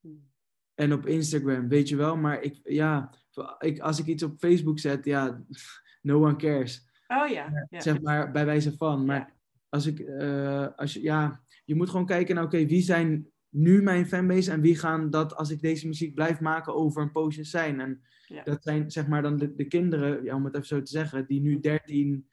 Hmm. 0.00 0.30
En 0.74 0.92
op 0.92 1.06
Instagram, 1.06 1.68
weet 1.68 1.88
je 1.88 1.96
wel. 1.96 2.16
Maar 2.16 2.42
ik, 2.42 2.60
ja, 2.62 3.14
ik, 3.58 3.78
als 3.80 3.98
ik 3.98 4.06
iets 4.06 4.22
op 4.22 4.38
Facebook 4.38 4.78
zet, 4.78 5.04
ja, 5.04 5.44
no 6.02 6.24
one 6.24 6.36
cares. 6.36 6.90
Oh 7.06 7.28
ja. 7.28 7.66
ja. 7.70 7.80
Zeg 7.80 8.00
maar, 8.00 8.30
bij 8.30 8.44
wijze 8.44 8.76
van. 8.76 9.04
Maar 9.04 9.18
Ja. 9.18 9.34
als 9.68 9.86
ik, 9.86 9.98
eh, 9.98 10.66
als 10.76 10.92
je, 10.92 11.02
ja, 11.02 11.42
je 11.64 11.74
moet 11.74 11.90
gewoon 11.90 12.06
kijken 12.06 12.34
naar, 12.34 12.44
oké, 12.44 12.66
wie 12.66 12.82
zijn 12.82 13.26
nu 13.52 13.82
mijn 13.82 14.06
fanbase 14.06 14.50
en 14.52 14.60
wie 14.60 14.76
gaan 14.76 15.10
dat, 15.10 15.34
als 15.36 15.50
ik 15.50 15.60
deze 15.60 15.86
muziek 15.86 16.14
blijf 16.14 16.40
maken, 16.40 16.74
over 16.74 17.02
een 17.02 17.10
poosje 17.12 17.44
zijn. 17.44 17.80
En 17.80 18.02
Ja. 18.26 18.42
dat 18.42 18.62
zijn, 18.62 18.90
zeg 18.90 19.06
maar, 19.08 19.22
dan 19.22 19.36
de, 19.36 19.54
de 19.54 19.64
kinderen, 19.64 20.24
ja, 20.24 20.34
om 20.34 20.44
het 20.44 20.54
even 20.54 20.66
zo 20.66 20.82
te 20.82 20.90
zeggen, 20.90 21.26
die 21.26 21.40
nu 21.40 21.60
13 21.60 22.28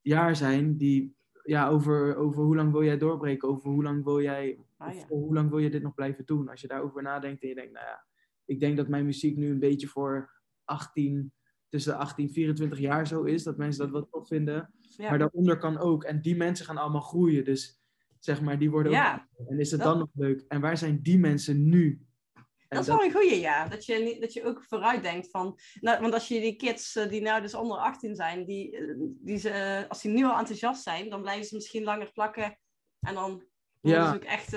jaar 0.00 0.36
zijn, 0.36 0.76
die, 0.76 1.14
ja, 1.44 1.68
over, 1.68 2.16
over 2.16 2.42
hoe 2.42 2.56
lang 2.56 2.72
wil 2.72 2.84
jij 2.84 2.98
doorbreken, 2.98 3.48
over 3.48 3.70
hoe 3.70 3.82
lang 3.82 4.04
wil 4.04 4.20
jij, 4.22 4.58
Ah, 4.76 4.94
ja. 4.94 5.06
hoe 5.08 5.34
lang 5.34 5.50
wil 5.50 5.58
je 5.58 5.70
dit 5.70 5.82
nog 5.82 5.94
blijven 5.94 6.24
doen? 6.26 6.48
Als 6.48 6.60
je 6.60 6.68
daarover 6.68 7.02
nadenkt 7.02 7.42
en 7.42 7.48
je 7.48 7.54
denkt, 7.54 7.72
nou 7.72 7.86
ja, 7.86 8.04
ik 8.44 8.60
denk 8.60 8.76
dat 8.76 8.88
mijn 8.88 9.04
muziek 9.04 9.36
nu 9.36 9.50
een 9.50 9.58
beetje 9.58 9.86
voor 9.86 10.30
18, 10.64 11.32
tussen 11.68 11.92
de 11.92 11.98
18 11.98 12.26
en 12.26 12.32
24 12.32 12.78
jaar 12.78 13.06
zo 13.06 13.22
is, 13.22 13.42
dat 13.42 13.56
mensen 13.56 13.82
dat 13.82 13.90
wel 13.90 14.08
tof 14.10 14.26
vinden. 14.28 14.70
Ja. 14.96 15.08
Maar 15.08 15.18
daaronder 15.18 15.58
kan 15.58 15.78
ook. 15.78 16.04
En 16.04 16.20
die 16.20 16.36
mensen 16.36 16.66
gaan 16.66 16.76
allemaal 16.76 17.00
groeien. 17.00 17.44
Dus 17.44 17.79
zeg 18.20 18.40
maar, 18.40 18.58
die 18.58 18.70
worden 18.70 18.92
Ja. 18.92 19.28
ook. 19.36 19.48
En 19.48 19.58
is 19.60 19.70
het 19.70 19.80
Dat- 19.80 19.88
dan 19.88 19.98
nog 19.98 20.08
leuk? 20.14 20.44
En 20.48 20.60
waar 20.60 20.76
zijn 20.76 21.02
die 21.02 21.18
mensen 21.18 21.68
nu? 21.68 22.04
En 22.34 22.76
Dat 22.76 22.80
is 22.80 22.86
wel 22.94 23.04
een 23.04 23.12
goeie, 23.12 23.40
ja. 23.40 23.68
Dat 23.68 23.84
je, 23.84 24.16
dat 24.20 24.32
je 24.32 24.44
ook 24.44 24.64
vooruit 24.64 25.02
denkt 25.02 25.30
van... 25.30 25.58
Nou, 25.80 26.00
want 26.00 26.12
als 26.14 26.28
je 26.28 26.40
die 26.40 26.56
kids 26.56 26.96
eh, 26.96 27.08
die 27.08 27.20
nou 27.22 27.40
dus 27.42 27.54
onder 27.54 27.76
18 27.78 28.14
zijn, 28.14 28.44
die, 28.46 28.76
eh, 28.76 28.94
die 28.98 29.36
ze, 29.38 29.50
eh, 29.50 29.88
als 29.88 30.02
die 30.02 30.12
nu 30.12 30.24
al 30.24 30.38
enthousiast 30.38 30.82
zijn, 30.82 31.10
dan 31.10 31.20
blijven 31.20 31.44
ze 31.44 31.54
misschien 31.54 31.82
langer 31.82 32.12
plakken. 32.12 32.58
En 33.00 33.14
dan 33.14 33.44
Ja. 33.80 34.10
ze 34.10 34.16
ook 34.16 34.24
echt, 34.24 34.50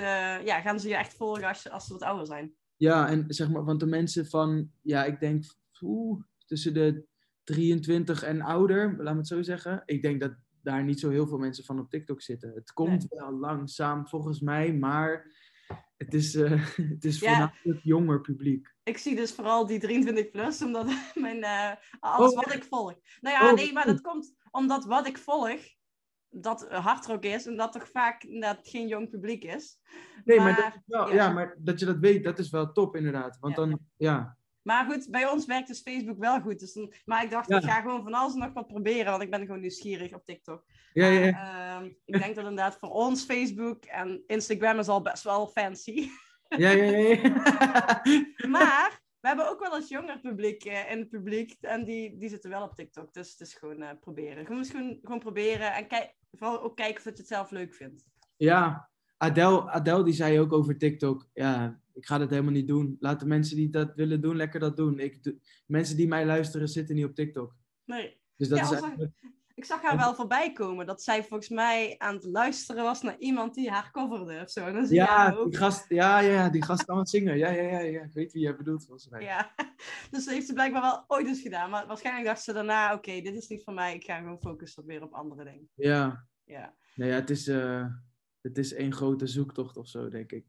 ja, 0.46 0.62
gaan 0.62 0.80
ze 0.80 0.88
je 0.88 0.96
echt 0.96 1.14
volgen 1.14 1.44
als, 1.48 1.62
ze 1.62 1.94
wat 1.94 2.02
ouder 2.02 2.26
zijn. 2.26 2.54
Ja, 2.76 3.08
en 3.10 3.24
zeg 3.28 3.50
maar, 3.50 3.64
want 3.64 3.80
de 3.80 3.86
mensen 3.86 4.26
van, 4.28 4.72
ja, 4.82 5.04
ik 5.06 5.20
denk 5.20 5.44
oeh, 5.82 6.22
tussen 6.46 6.74
de 6.74 7.06
23 7.44 8.24
en 8.24 8.42
ouder, 8.42 8.96
laat 8.98 9.14
me 9.14 9.20
het 9.20 9.28
zo 9.28 9.42
zeggen. 9.42 9.84
Ik 9.86 10.02
denk 10.02 10.22
dat 10.22 10.34
daar 10.64 10.84
niet 10.84 11.00
zo 11.00 11.10
heel 11.10 11.28
veel 11.28 11.38
mensen 11.38 11.64
van 11.64 11.80
op 11.80 11.90
TikTok 11.90 12.22
zitten. 12.22 12.52
Het 12.54 12.74
komt 12.74 13.06
wel 13.10 13.32
langzaam 13.32 14.08
volgens 14.08 14.40
mij, 14.40 14.74
maar 14.74 15.32
het 15.98 16.14
is, 16.14 16.36
eh, 16.36 16.52
het 16.96 17.06
is 17.06 17.20
Ja. 17.20 17.30
voornamelijk 17.30 17.84
jonger 17.84 18.22
publiek. 18.22 18.74
Ik 18.84 18.98
zie 18.98 19.16
dus 19.16 19.32
vooral 19.34 19.66
die 19.68 19.80
23 19.80 20.30
plus, 20.30 20.62
omdat 20.62 20.86
mijn, 21.16 21.44
eh, 21.44 21.72
alles 22.00 22.32
Oh, 22.32 22.36
wat 22.44 22.54
ik 22.54 22.64
volg. 22.64 22.94
Nou 23.22 23.36
ja, 23.36 23.50
Oh, 23.50 23.56
nee, 23.56 23.74
maar 23.74 23.86
dat 23.86 24.02
komt 24.02 24.34
omdat 24.52 24.86
wat 24.86 25.08
ik 25.08 25.18
volg, 25.18 25.60
dat 26.30 26.68
hardrock 26.70 27.24
is 27.24 27.46
en 27.46 27.56
dat 27.58 27.72
toch 27.72 27.90
vaak 27.90 28.24
inderdaad 28.24 28.68
geen 28.68 28.88
jong 28.88 29.10
publiek 29.10 29.44
is. 29.44 29.78
Nee, 30.26 30.38
maar, 30.38 30.52
Maar, 30.52 30.72
dat 30.72 30.82
wel, 30.86 31.08
ja. 31.08 31.14
ja. 31.14 31.32
maar 31.32 31.56
dat 31.60 31.80
je 31.80 31.86
dat 31.86 31.98
weet, 31.98 32.24
dat 32.24 32.40
is 32.40 32.50
wel 32.50 32.72
top 32.72 32.96
inderdaad. 32.96 33.38
Want 33.40 33.56
Ja. 33.56 33.66
dan, 33.66 33.80
ja, 33.98 34.38
Maar 34.64 34.86
goed, 34.86 35.08
bij 35.10 35.28
ons 35.30 35.46
werkt 35.46 35.68
dus 35.68 35.82
Facebook 35.82 36.18
wel 36.18 36.42
goed. 36.42 36.60
Dus 36.60 36.74
dan, 36.74 36.94
maar 37.06 37.24
ik 37.24 37.30
dacht, 37.32 37.50
Ja. 37.50 37.58
ik 37.58 37.64
ga 37.64 37.82
gewoon 37.82 38.04
van 38.04 38.14
alles 38.14 38.34
en 38.34 38.40
nog 38.40 38.54
wat 38.54 38.68
proberen, 38.68 39.12
want 39.12 39.24
ik 39.24 39.30
ben 39.30 39.46
gewoon 39.46 39.60
nieuwsgierig 39.60 40.14
op 40.14 40.26
TikTok. 40.26 40.66
ja, 40.94 41.08
ja, 41.08 41.32
Maar, 41.32 41.82
ehm, 41.82 41.86
ik 42.06 42.20
denk 42.20 42.36
dat 42.36 42.46
inderdaad 42.46 42.78
voor 42.80 42.90
ons 42.90 43.24
Facebook 43.26 43.86
en 43.86 44.24
Instagram 44.28 44.80
is 44.80 44.88
al 44.88 45.02
best 45.02 45.24
wel 45.24 45.48
fancy. 45.48 46.10
Ja, 46.58 46.70
ja, 46.70 46.84
ja. 46.84 47.08
ja. 47.08 47.22
maar 48.58 49.02
we 49.20 49.28
hebben 49.28 49.50
ook 49.50 49.60
wel 49.60 49.76
eens 49.76 49.90
jonger 49.90 50.20
publiek 50.20 50.66
eh, 50.66 50.92
in 50.92 51.00
het 51.00 51.10
publiek 51.10 51.56
en 51.62 51.84
die, 51.84 52.18
die 52.18 52.30
zitten 52.30 52.50
wel 52.50 52.64
op 52.64 52.76
TikTok. 52.76 53.14
Dus 53.14 53.32
het 53.32 53.40
is 53.40 53.54
gewoon 53.54 53.82
eh, 53.82 53.90
proberen. 54.00 54.46
Gewoon, 54.46 54.66
gewoon, 54.66 55.00
gewoon 55.04 55.20
proberen 55.20 55.74
en 55.74 55.88
kijk, 55.88 56.14
vooral 56.32 56.62
ook 56.62 56.76
kijken 56.76 56.98
of 56.98 57.04
je 57.04 57.10
het 57.10 57.28
zelf 57.28 57.52
leuk 57.52 57.74
vindt. 57.74 58.06
Ja, 58.36 58.90
Adele, 59.24 59.70
Adele 59.70 60.04
die 60.04 60.14
zei 60.14 60.40
ook 60.40 60.54
over 60.54 60.78
TikTok. 60.78 61.28
Ja, 61.34 61.80
ik 61.94 62.06
ga 62.06 62.18
dat 62.18 62.30
helemaal 62.30 62.52
niet 62.52 62.68
doen. 62.68 62.98
Laat 63.00 63.20
de 63.20 63.26
mensen 63.26 63.56
die 63.56 63.70
dat 63.70 63.94
willen 63.96 64.22
doen, 64.22 64.36
lekker 64.36 64.60
dat 64.60 64.78
doen. 64.78 65.00
Ik, 65.00 65.34
mensen 65.66 65.98
die 65.98 66.08
mij 66.08 66.26
luisteren, 66.26 66.68
zitten 66.68 66.96
niet 66.96 67.06
op 67.06 67.16
TikTok. 67.16 67.56
Nee. 67.86 68.18
Dus 68.36 68.48
dat 68.48 68.58
Ja, 68.58 68.64
is 68.64 68.72
eigenlijk... 68.72 69.12
Ik 69.56 69.66
zag 69.66 69.82
haar 69.82 69.98
wel 69.98 70.16
voorbij 70.16 70.54
komen 70.54 70.86
dat 70.86 71.04
zij 71.04 71.24
volgens 71.24 71.50
mij 71.50 71.96
aan 71.98 72.14
het 72.14 72.24
luisteren 72.24 72.84
was 72.84 73.02
naar 73.02 73.18
iemand 73.18 73.54
die 73.54 73.70
haar 73.70 73.92
coverde 73.92 74.42
of 74.42 74.50
zo. 74.50 74.72
Dan 74.72 74.86
zie 74.86 74.96
Ja, 74.96 75.44
die 75.44 75.58
gast, 75.58 75.90
ja, 75.90 76.20
ja, 76.20 76.32
ja, 76.32 76.50
die 76.50 76.64
gast 76.64 76.86
kan 76.86 76.98
het 76.98 77.10
zingen. 77.10 77.38
Ja, 77.38 77.50
ja, 77.50 77.62
ja, 77.62 77.80
ja, 77.80 78.02
ik 78.02 78.14
weet 78.14 78.34
wie 78.34 78.42
jij 78.42 78.56
bedoelt 78.56 78.86
volgens 78.86 79.10
mij. 79.10 79.22
Ja, 79.22 79.54
dus 80.12 80.26
dat 80.26 80.34
heeft 80.34 80.48
ze 80.48 80.54
blijkbaar 80.54 80.82
wel 80.82 81.04
ooit 81.08 81.28
eens 81.28 81.42
gedaan. 81.42 81.70
Maar 81.70 81.88
waarschijnlijk 81.88 82.26
dacht 82.26 82.44
ze 82.44 82.54
daarna, 82.54 82.94
oké, 82.94 83.22
dit 83.22 83.36
is 83.36 83.48
niet 83.48 83.64
voor 83.64 83.74
mij. 83.74 83.96
Ik 83.96 84.04
ga 84.04 84.18
gewoon 84.18 84.40
focussen 84.40 84.86
weer 84.86 85.04
op 85.04 85.14
andere 85.14 85.44
dingen. 85.44 85.70
Ja, 85.76 86.28
Ja, 86.46 86.74
nou 86.96 87.10
ja, 87.10 87.16
het 87.16 87.30
is, 87.30 87.48
eh, 87.48 87.86
het 88.44 88.58
is 88.58 88.74
één 88.74 88.94
grote 88.94 89.28
zoektocht 89.28 89.78
of 89.78 89.88
zo, 89.88 90.10
denk 90.10 90.32
ik. 90.32 90.46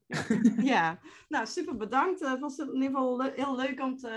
ja. 0.62 0.98
nou 1.28 1.46
super 1.46 1.76
bedankt. 1.76 2.22
Eh, 2.22 2.30
Het 2.30 2.40
was 2.40 2.58
in 2.58 2.72
ieder 2.74 2.88
geval 2.88 3.16
le- 3.16 3.32
heel 3.36 3.56
leuk 3.56 3.80
om 3.80 3.96
te, 3.96 4.08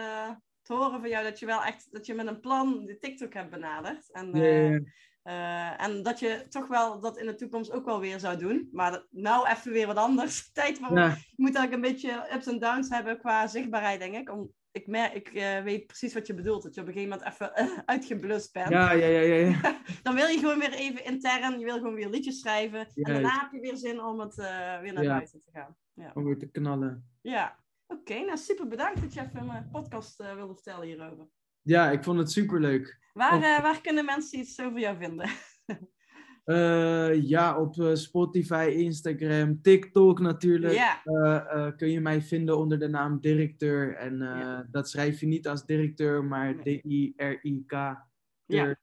te 0.62 0.74
horen 0.74 1.00
van 1.00 1.10
jou 1.10 1.24
dat 1.24 1.40
je 1.40 1.46
wel 1.46 1.64
echt, 1.64 1.88
dat 1.92 2.06
je 2.06 2.14
met 2.14 2.28
een 2.28 2.40
plan 2.40 2.86
de 2.86 2.98
TikTok 2.98 3.34
hebt 3.34 3.50
benaderd. 3.52 4.12
En, 4.12 4.34
eh, 4.34 4.76
eh, 5.24 5.82
en 5.82 6.04
dat 6.04 6.20
je 6.20 6.46
toch 6.50 6.68
wel 6.68 7.00
dat 7.00 7.18
in 7.18 7.26
de 7.26 7.36
toekomst 7.36 7.72
ook 7.72 7.86
wel 7.86 8.00
weer 8.00 8.20
zou 8.20 8.38
doen. 8.38 8.70
Maar 8.72 8.92
dat- 8.92 9.08
nou 9.12 9.48
even 9.48 9.72
weer 9.72 9.88
wat 9.88 9.98
anders. 9.98 10.50
Tijd 10.52 10.78
voor, 10.78 10.98
Ja, 10.98 11.08
je 11.08 11.34
moet 11.36 11.56
eigenlijk 11.56 11.74
een 11.86 11.92
beetje 11.94 12.30
ups 12.34 12.48
en 12.48 12.60
downs 12.60 12.90
hebben 12.90 13.20
qua 13.20 13.48
zichtbaarheid, 13.48 14.00
denk 14.00 14.16
ik. 14.16 14.32
Om, 14.32 14.52
ik 14.78 14.88
merk, 14.88 15.14
ik 15.14 15.28
eh, 15.28 15.64
weet 15.64 15.88
precies 15.88 16.14
wat 16.14 16.28
je 16.28 16.34
bedoelt. 16.34 16.64
Dat 16.64 16.76
je 16.76 16.82
op 16.82 16.88
een 16.88 16.94
gegeven 16.94 17.18
moment 17.18 17.34
even 17.34 17.56
eh, 17.56 17.78
uitgeblust 17.96 18.54
bent. 18.54 18.70
ja, 18.70 18.92
ja, 18.92 19.08
ja, 19.08 19.20
ja, 19.20 19.36
ja. 19.36 19.80
Dan 20.04 20.16
wil 20.16 20.28
je 20.28 20.40
gewoon 20.40 20.60
weer 20.60 20.74
even 20.74 21.06
intern, 21.06 21.60
je 21.60 21.66
wil 21.66 21.78
gewoon 21.78 21.94
weer 21.94 22.10
liedjes 22.10 22.40
schrijven. 22.40 22.80
En 22.80 23.04
daarna 23.14 23.40
heb 23.40 23.52
je 23.52 23.60
weer 23.60 23.78
zin 23.78 24.02
om 24.02 24.20
het 24.20 24.40
eh, 24.40 24.80
weer 24.80 24.94
naar 24.94 25.06
buiten 25.06 25.42
te 25.42 25.52
gaan. 25.52 25.76
Ja, 25.94 26.12
Om 26.14 26.24
weer 26.24 26.38
te 26.38 26.52
knallen. 26.52 27.10
ja. 27.22 27.60
oké. 27.88 28.20
nou 28.20 28.38
super 28.38 28.68
bedankt 28.68 29.02
dat 29.02 29.14
je 29.14 29.22
even 29.22 29.46
mijn 29.46 29.70
podcast 29.72 30.18
wilde 30.18 30.54
vertellen 30.54 30.88
hierover. 30.88 31.28
Ja, 31.62 31.92
ik 31.92 32.04
vond 32.04 32.20
het 32.20 32.32
superleuk. 32.32 33.00
Waar, 33.14 33.62
waar 33.62 33.82
kunnen 33.82 34.06
mensen 34.06 34.40
iets 34.40 34.60
over 34.60 34.80
jou 34.80 34.98
vinden? 34.98 35.30
Eh, 36.48 37.24
ja, 37.24 37.60
op 37.60 37.80
eh, 37.80 37.94
Spotify, 37.94 38.70
Instagram, 38.76 39.62
TikTok 39.62 40.20
natuurlijk. 40.20 40.74
Ja, 40.74 41.02
eh, 41.04 41.76
kun 41.76 41.92
je 41.92 42.02
mij 42.02 42.22
vinden 42.22 42.58
onder 42.58 42.80
de 42.80 42.88
naam 42.88 43.20
directeur. 43.20 43.96
En 43.96 44.18
Ja. 44.18 44.68
dat 44.72 44.90
schrijf 44.90 45.20
je 45.20 45.26
niet 45.28 45.48
als 45.48 45.66
directeur, 45.66 46.24
maar 46.24 46.56
Nee. 46.56 46.80
D-I-R-I-K. 46.80 47.72
Ja. 48.46 48.76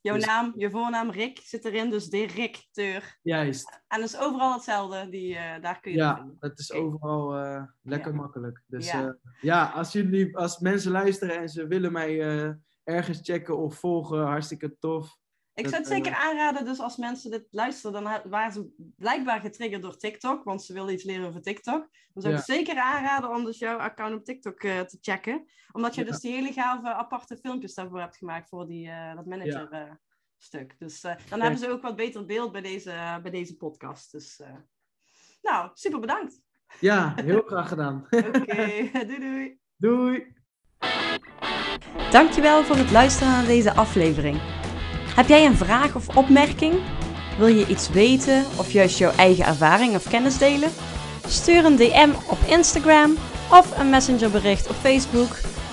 jouw 0.00 0.14
dus- 0.14 0.24
naam, 0.26 0.52
je 0.56 0.70
voornaam 0.70 1.10
Rick 1.10 1.40
zit 1.42 1.64
erin, 1.64 1.90
dus 1.90 2.08
directeur. 2.08 3.18
Juist. 3.22 3.80
En 3.88 4.00
dat 4.00 4.08
is 4.08 4.18
overal 4.18 4.52
hetzelfde, 4.52 5.08
die, 5.08 5.34
daar 5.60 5.80
kun 5.80 5.92
je 5.92 5.98
Ja, 5.98 6.16
vinden. 6.16 6.36
dat 6.40 6.58
is 6.58 6.72
overal 6.72 7.32
lekker 7.82 8.10
Ja. 8.12 8.16
makkelijk. 8.16 8.62
Dus 8.66 8.90
Ja. 8.90 9.00
ja, 9.00 9.16
ja 9.40 9.64
als, 9.70 9.92
jullie, 9.92 10.36
als 10.36 10.58
mensen 10.58 10.90
luisteren 10.92 11.38
en 11.38 11.48
ze 11.48 11.66
willen 11.66 11.92
mij 11.92 12.18
ergens 12.84 13.20
checken 13.22 13.58
of 13.58 13.74
volgen, 13.78 14.18
hartstikke 14.26 14.76
tof. 14.78 15.22
Ik 15.54 15.68
zou 15.68 15.76
het 15.76 15.86
zeker 15.86 16.14
aanraden, 16.14 16.64
dus 16.64 16.78
als 16.80 16.96
mensen 16.96 17.30
dit 17.30 17.46
luisteren, 17.50 18.02
dan 18.02 18.20
waren 18.30 18.52
ze 18.52 18.92
blijkbaar 18.96 19.40
getriggerd 19.40 19.82
door 19.82 19.96
TikTok, 19.96 20.44
want 20.44 20.62
ze 20.62 20.72
willen 20.72 20.92
iets 20.92 21.04
leren 21.04 21.28
over 21.28 21.42
TikTok. 21.42 21.88
Dan 22.12 22.22
zou 22.22 22.34
ik 22.34 22.38
Ja. 22.46 22.54
zeker 22.54 22.76
aanraden 22.76 23.30
om 23.30 23.44
dus 23.44 23.58
jouw 23.58 23.78
account 23.78 24.14
op 24.14 24.24
TikTok 24.24 24.62
eh, 24.62 24.80
te 24.80 24.98
checken. 25.00 25.44
Omdat 25.72 25.94
je 25.94 26.00
Ja. 26.04 26.06
dus 26.10 26.20
die 26.20 26.32
hele 26.32 26.52
gave 26.52 26.88
aparte 26.94 27.36
filmpjes 27.36 27.74
daarvoor 27.74 28.00
hebt 28.00 28.16
gemaakt 28.16 28.48
voor 28.48 28.66
die, 28.66 28.88
eh, 28.88 29.14
dat 29.14 29.26
manager 29.26 29.68
eh, 29.70 29.90
stuk. 30.38 30.74
Dus 30.78 31.02
eh, 31.04 31.14
dan 31.28 31.40
hebben 31.40 31.58
ze 31.58 31.70
ook 31.70 31.82
wat 31.82 31.96
beter 31.96 32.26
beeld 32.26 32.52
bij 32.52 32.60
deze, 32.62 33.18
bij 33.22 33.30
deze 33.30 33.56
podcast. 33.56 34.12
Dus 34.12 34.40
eh, 34.40 34.54
nou, 35.42 35.70
super 35.74 36.00
bedankt. 36.00 36.40
Ja, 36.80 37.14
heel 37.16 37.42
graag 37.52 37.68
gedaan. 37.68 38.06
Oké, 38.10 38.88
doei 39.08 39.18
doei. 39.18 39.58
Doei! 39.76 40.32
Dankjewel 42.10 42.64
voor 42.64 42.76
het 42.76 42.90
luisteren 42.90 43.32
naar 43.32 43.46
deze 43.46 43.74
aflevering. 43.74 44.40
Heb 45.14 45.28
jij 45.28 45.46
een 45.46 45.56
vraag 45.56 45.94
of 45.94 46.16
opmerking? 46.16 46.74
Wil 47.38 47.46
je 47.46 47.66
iets 47.66 47.88
weten 47.88 48.44
of 48.56 48.70
juist 48.70 48.98
jouw 48.98 49.12
eigen 49.16 49.44
ervaring 49.44 49.94
of 49.94 50.08
kennis 50.08 50.38
delen? 50.38 50.70
Stuur 51.26 51.64
een 51.64 51.76
DM 51.76 52.10
op 52.28 52.38
Instagram 52.46 53.16
of 53.50 53.78
een 53.78 53.90
messengerbericht 53.90 54.68
op 54.68 54.74
Facebook. 54.74 55.28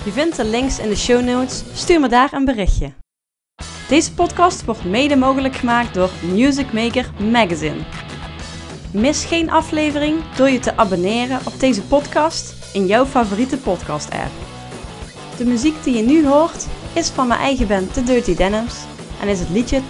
Je 0.06 0.12
vindt 0.12 0.36
de 0.36 0.46
links 0.46 0.80
in 0.80 0.90
de 0.90 0.96
show 0.96 1.24
notes. 1.24 1.64
Stuur 1.74 2.00
me 2.00 2.08
daar 2.08 2.34
een 2.34 2.46
berichtje. 2.46 2.94
Deze 3.88 4.14
podcast 4.14 4.66
wordt 4.66 4.86
mede 4.86 5.16
mogelijk 5.16 5.56
gemaakt 5.56 5.94
door 5.94 6.10
Music 6.34 6.74
Maker 6.74 7.12
Magazine. 7.32 7.80
Mis 8.94 9.26
geen 9.26 9.52
aflevering 9.52 10.20
door 10.36 10.50
je 10.50 10.60
te 10.60 10.78
abonneren 10.78 11.40
op 11.46 11.60
deze 11.60 11.82
podcast 11.82 12.56
in 12.74 12.86
jouw 12.86 13.06
favoriete 13.06 13.58
podcast 13.58 14.12
app. 14.12 14.32
De 15.38 15.46
muziek 15.46 15.84
die 15.84 15.96
je 15.98 16.04
nu 16.04 16.28
hoort 16.28 16.68
is 16.94 17.10
van 17.10 17.28
mijn 17.28 17.40
eigen 17.40 17.68
band 17.68 17.94
The 17.94 18.04
Dirty 18.04 18.36
Denims 18.36 18.76
en 19.22 19.28
is 19.28 19.40
het 19.40 19.50
liedje 19.50 19.82
24-7-365. 19.82 19.84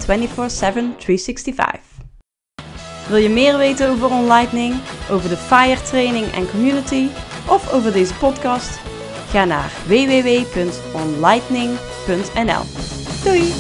Wil 3.08 3.18
je 3.18 3.30
meer 3.30 3.58
weten 3.58 3.90
over 3.90 4.12
OnLightning, 4.12 4.76
over 5.10 5.30
de 5.30 5.38
FIRE 5.38 5.82
training 5.82 6.32
en 6.32 6.50
community 6.50 7.08
of 7.48 7.74
over 7.74 7.92
deze 7.92 8.14
podcast? 8.14 8.80
Ga 9.30 9.46
naar 9.46 9.72
www.onlightning.nl. 9.88 12.64
Doei! 13.24 13.54